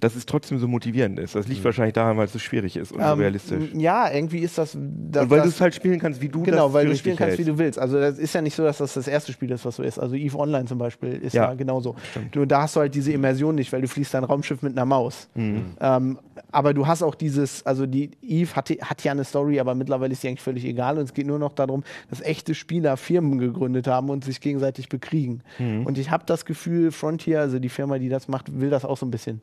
dass 0.00 0.14
es 0.14 0.26
trotzdem 0.26 0.58
so 0.58 0.68
motivierend 0.68 1.18
ist. 1.18 1.34
Das 1.34 1.48
liegt 1.48 1.64
wahrscheinlich 1.64 1.94
daran, 1.94 2.16
weil 2.18 2.26
es 2.26 2.32
so 2.32 2.38
schwierig 2.38 2.76
ist 2.76 2.92
und 2.92 3.00
so 3.02 3.06
Ähm, 3.12 3.18
realistisch. 3.18 3.64
Ja, 3.74 4.10
irgendwie 4.12 4.40
ist 4.40 4.58
das. 4.58 4.76
das 5.10 5.22
und 5.24 5.30
weil 5.30 5.40
du 5.42 5.48
es 5.48 5.60
halt 5.60 5.74
spielen 5.74 5.98
kannst, 5.98 6.20
wie 6.20 6.28
du 6.28 6.42
Genau, 6.42 6.66
das 6.66 6.74
weil 6.74 6.86
du 6.86 6.94
spielen 6.96 7.16
kannst, 7.16 7.38
wie 7.38 7.44
hältst. 7.44 7.58
du 7.58 7.58
willst. 7.64 7.78
Also 7.78 7.98
das 7.98 8.18
ist 8.18 8.34
ja 8.34 8.42
nicht 8.42 8.54
so, 8.54 8.62
dass 8.62 8.78
das 8.78 8.92
das 8.94 9.08
erste 9.08 9.32
Spiel 9.32 9.50
ist, 9.50 9.64
was 9.64 9.76
so 9.76 9.82
ist. 9.82 9.98
Also 9.98 10.14
Eve 10.14 10.38
Online 10.38 10.66
zum 10.66 10.76
Beispiel 10.78 11.14
ist 11.14 11.32
ja, 11.32 11.44
Ja, 11.44 11.54
genauso. 11.54 11.96
Nur 12.34 12.46
da 12.46 12.62
hast 12.62 12.76
du 12.76 12.80
halt 12.80 12.94
diese 12.94 13.12
Immersion 13.12 13.54
nicht, 13.54 13.72
weil 13.72 13.80
du 13.80 13.88
fliegst 13.88 14.12
dein 14.12 14.24
Raumschiff 14.24 14.60
mit 14.62 14.72
einer 14.72 14.84
Maus. 14.84 15.28
Mhm. 15.34 15.64
Ähm, 15.80 16.18
aber 16.56 16.72
du 16.72 16.86
hast 16.86 17.02
auch 17.02 17.14
dieses, 17.14 17.66
also 17.66 17.84
die 17.84 18.12
Eve 18.22 18.56
hat, 18.56 18.70
hat 18.70 19.04
ja 19.04 19.12
eine 19.12 19.24
Story, 19.24 19.60
aber 19.60 19.74
mittlerweile 19.74 20.14
ist 20.14 20.22
die 20.22 20.28
eigentlich 20.28 20.40
völlig 20.40 20.64
egal 20.64 20.96
und 20.96 21.04
es 21.04 21.12
geht 21.12 21.26
nur 21.26 21.38
noch 21.38 21.52
darum, 21.52 21.84
dass 22.08 22.22
echte 22.22 22.54
Spieler 22.54 22.96
Firmen 22.96 23.38
gegründet 23.38 23.86
haben 23.86 24.08
und 24.08 24.24
sich 24.24 24.40
gegenseitig 24.40 24.88
bekriegen. 24.88 25.42
Mhm. 25.58 25.84
Und 25.84 25.98
ich 25.98 26.10
habe 26.10 26.24
das 26.24 26.46
Gefühl, 26.46 26.92
Frontier, 26.92 27.40
also 27.40 27.58
die 27.58 27.68
Firma, 27.68 27.98
die 27.98 28.08
das 28.08 28.26
macht, 28.28 28.58
will 28.58 28.70
das 28.70 28.86
auch 28.86 28.96
so 28.96 29.04
ein 29.04 29.10
bisschen 29.10 29.42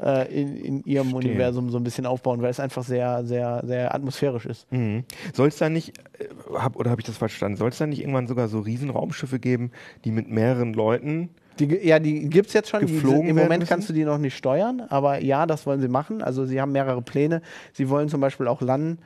äh, 0.00 0.26
in, 0.32 0.56
in 0.56 0.84
ihrem 0.84 1.10
Verstehe. 1.10 1.32
Universum 1.32 1.68
so 1.68 1.76
ein 1.76 1.84
bisschen 1.84 2.06
aufbauen, 2.06 2.40
weil 2.40 2.50
es 2.50 2.60
einfach 2.60 2.82
sehr, 2.82 3.26
sehr, 3.26 3.60
sehr 3.66 3.94
atmosphärisch 3.94 4.46
ist. 4.46 4.72
Mhm. 4.72 5.04
Soll 5.34 5.48
es 5.48 5.58
da 5.58 5.68
nicht, 5.68 5.98
äh, 6.18 6.28
hab, 6.54 6.76
oder 6.76 6.90
habe 6.90 7.02
ich 7.02 7.06
das 7.06 7.18
falsch 7.18 7.32
verstanden, 7.32 7.58
soll 7.58 7.68
es 7.68 7.76
da 7.76 7.86
nicht 7.86 8.00
irgendwann 8.00 8.26
sogar 8.26 8.48
so 8.48 8.60
Riesenraumschiffe 8.60 9.38
geben, 9.38 9.70
die 10.06 10.12
mit 10.12 10.30
mehreren 10.30 10.72
Leuten 10.72 11.28
Die, 11.58 11.66
ja, 11.86 11.98
die 11.98 12.28
gibt 12.28 12.48
es 12.48 12.52
jetzt 12.52 12.68
schon. 12.70 12.84
Die, 12.86 12.96
Im 12.96 13.36
Moment 13.36 13.48
müssen? 13.48 13.66
kannst 13.66 13.88
du 13.88 13.92
die 13.92 14.04
noch 14.04 14.18
nicht 14.18 14.36
steuern, 14.36 14.82
aber 14.88 15.20
ja, 15.22 15.46
das 15.46 15.66
wollen 15.66 15.80
sie 15.80 15.88
machen. 15.88 16.20
Also 16.22 16.46
sie 16.46 16.60
haben 16.60 16.72
mehrere 16.72 17.00
Pläne. 17.00 17.42
Sie 17.72 17.88
wollen 17.88 18.08
zum 18.08 18.20
Beispiel 18.20 18.48
auch 18.48 18.60
landen. 18.60 18.98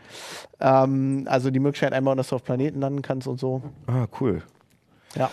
Ähm, 0.61 1.27
also 1.29 1.51
die 1.51 1.61
Möglichkeit 1.61 1.93
einbauen, 1.93 2.17
dass 2.17 2.29
du 2.29 2.37
auf 2.37 2.45
Planeten 2.45 2.81
landen 2.81 3.03
kannst 3.03 3.29
und 3.29 3.39
so. 3.39 3.63
Ah, 3.87 4.07
cool. 4.21 4.43
Ja, 5.15 5.31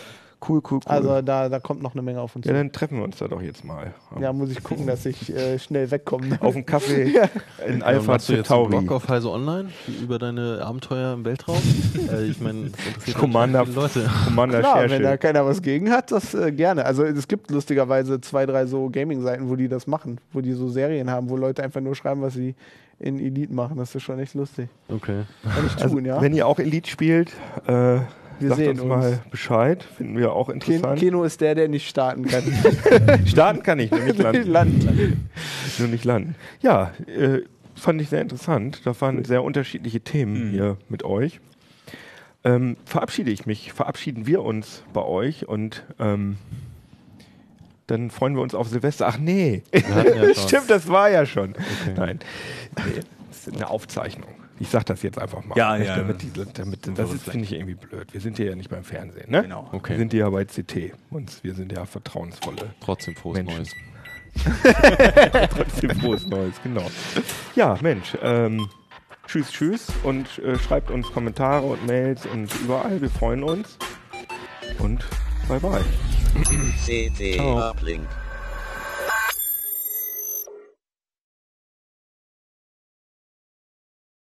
Cool, 0.47 0.61
cool, 0.69 0.79
cool. 0.79 0.81
also 0.85 1.21
da, 1.21 1.49
da 1.49 1.59
kommt 1.59 1.81
noch 1.81 1.93
eine 1.93 2.01
Menge 2.01 2.21
auf 2.21 2.35
uns 2.35 2.45
ja, 2.45 2.51
zu. 2.51 2.57
dann 2.57 2.71
treffen 2.71 2.97
wir 2.97 3.03
uns 3.03 3.17
da 3.17 3.27
doch 3.27 3.41
jetzt 3.41 3.63
mal. 3.63 3.93
Ja, 4.19 4.31
muss 4.33 4.51
ich 4.51 4.63
gucken, 4.63 4.85
dass 4.85 5.05
ich 5.05 5.33
äh, 5.33 5.57
schnell 5.59 5.89
wegkomme. 5.89 6.37
Auf 6.41 6.55
einen 6.55 6.65
Kaffee 6.65 7.03
in 7.67 7.79
Ja, 7.79 7.85
Alpha 7.85 8.13
machst 8.13 8.29
du 8.29 8.33
jetzt 8.33 8.51
einen 8.51 8.61
Centauri. 8.63 8.85
Blog 8.85 8.91
auf 8.95 9.09
Heise 9.09 9.31
Online 9.31 9.69
über 10.01 10.19
deine 10.19 10.61
Abenteuer 10.63 11.13
im 11.13 11.25
Weltraum? 11.25 11.57
äh, 12.11 12.25
ich 12.25 12.39
meine, 12.39 12.71
Commander, 13.17 13.65
Leute. 13.65 14.09
Commander 14.25 14.59
Klar, 14.59 14.89
wenn 14.89 15.01
da 15.01 15.17
keiner 15.17 15.45
was 15.45 15.61
gegen 15.61 15.89
hat, 15.89 16.11
das 16.11 16.33
äh, 16.33 16.51
gerne. 16.51 16.85
Also 16.85 17.03
es 17.03 17.27
gibt 17.27 17.49
lustigerweise 17.51 18.21
zwei, 18.21 18.45
drei 18.45 18.65
so 18.65 18.89
Gaming-Seiten, 18.89 19.49
wo 19.49 19.55
die 19.55 19.67
das 19.67 19.87
machen, 19.87 20.19
wo 20.31 20.41
die 20.41 20.53
so 20.53 20.69
Serien 20.69 21.09
haben, 21.09 21.29
wo 21.29 21.37
Leute 21.37 21.63
einfach 21.63 21.81
nur 21.81 21.95
schreiben, 21.95 22.21
was 22.21 22.33
sie 22.33 22.55
in 22.99 23.19
Elite 23.19 23.53
machen. 23.53 23.77
Das 23.77 23.93
ist 23.93 24.03
schon 24.03 24.19
echt 24.19 24.35
lustig. 24.35 24.69
Okay. 24.89 25.23
Kann 25.43 25.65
ich 25.65 25.83
Also, 25.83 25.95
tun, 25.95 26.05
ja. 26.05 26.21
Wenn 26.21 26.33
ihr 26.33 26.47
auch 26.47 26.59
Elite 26.59 26.89
spielt, 26.89 27.31
äh, 27.67 27.99
Wir 28.39 28.49
sagt 28.49 28.59
sehen 28.59 28.69
uns 28.71 28.81
uns. 28.81 28.89
mal 28.89 29.19
Bescheid. 29.31 29.83
Finden 29.83 30.17
wir 30.17 30.33
auch 30.33 30.49
interessant. 30.49 30.99
Keno 30.99 31.23
ist 31.23 31.41
der, 31.41 31.55
der 31.55 31.67
nicht 31.69 31.87
starten 31.87 32.25
kann. 32.25 32.43
Starten 33.25 33.63
kann 33.63 33.79
ich, 33.79 33.91
nur 33.91 34.01
nicht 34.01 34.17
landen. 34.19 34.47
Landen. 34.51 35.29
nur 35.79 35.87
nicht 35.87 36.03
landen. 36.05 36.35
Ja, 36.61 36.91
äh, 37.07 37.41
fand 37.75 38.01
ich 38.01 38.09
sehr 38.09 38.21
interessant. 38.21 38.81
Da 38.85 38.99
waren 39.01 39.23
sehr 39.25 39.43
unterschiedliche 39.43 40.01
Themen 40.01 40.47
Mhm. 40.47 40.51
hier 40.51 40.77
mit 40.89 41.03
euch. 41.03 41.39
Ähm, 42.43 42.77
verabschiede 42.85 43.31
ich 43.31 43.45
mich, 43.45 43.73
verabschieden 43.73 44.27
wir 44.27 44.43
uns 44.43 44.83
bei 44.93 45.01
euch 45.01 45.47
und 45.47 45.83
ähm, 45.99 46.37
dann 47.87 48.09
freuen 48.11 48.35
wir 48.35 48.41
uns 48.41 48.53
auf 48.53 48.67
Silvester. 48.67 49.07
Ach 49.07 49.17
nee, 49.17 49.63
ja 49.73 49.81
schon. 50.33 50.47
stimmt, 50.47 50.69
das 50.69 50.87
war 50.87 51.09
ja 51.09 51.25
schon. 51.25 51.51
Okay. 51.51 51.93
Nein, 51.97 52.19
nee, 52.85 53.01
das 53.29 53.47
ist 53.47 53.55
eine 53.55 53.69
Aufzeichnung. 53.69 54.29
Ich 54.59 54.69
sag 54.69 54.85
das 54.85 55.01
jetzt 55.03 55.19
einfach 55.19 55.43
mal. 55.43 55.57
Ja, 55.57 55.77
nicht, 55.77 55.87
ja. 55.87 55.97
Damit 55.97 56.21
die, 56.21 56.31
damit, 56.31 56.87
das 56.97 57.11
finde 57.23 57.43
ich 57.43 57.51
irgendwie 57.53 57.75
blöd. 57.75 58.13
Wir 58.13 58.21
sind 58.21 58.37
hier 58.37 58.47
ja 58.47 58.55
nicht 58.55 58.69
beim 58.69 58.83
Fernsehen, 58.83 59.29
ne? 59.29 59.41
Genau. 59.43 59.67
Wir 59.71 59.77
Okay. 59.79 59.97
sind 59.97 60.13
hier 60.13 60.21
ja 60.21 60.29
bei 60.29 60.45
CT 60.45 60.93
und 61.09 61.43
wir 61.43 61.53
sind 61.55 61.71
ja 61.73 61.85
vertrauensvolle 61.85 62.73
Trotzdem 62.79 63.15
frohes 63.15 63.37
Menschen. 63.37 63.57
Neues. 63.57 63.75
Trotzdem 65.49 65.89
frohes 65.99 66.25
Neues, 66.27 66.55
genau. 66.63 66.89
Ja, 67.55 67.77
Mensch, 67.81 68.17
ähm, 68.21 68.67
tschüss, 69.27 69.51
tschüss 69.51 69.87
und 70.03 70.39
äh, 70.39 70.57
schreibt 70.57 70.89
uns 70.91 71.07
Kommentare 71.11 71.65
und 71.65 71.85
Mails 71.85 72.25
und 72.25 72.53
überall. 72.61 73.01
Wir 73.01 73.09
freuen 73.09 73.43
uns. 73.43 73.77
Und 74.79 75.05
bye 75.47 75.59
bye. 75.59 75.83
CT. 76.85 77.39
Uplink. 77.39 78.07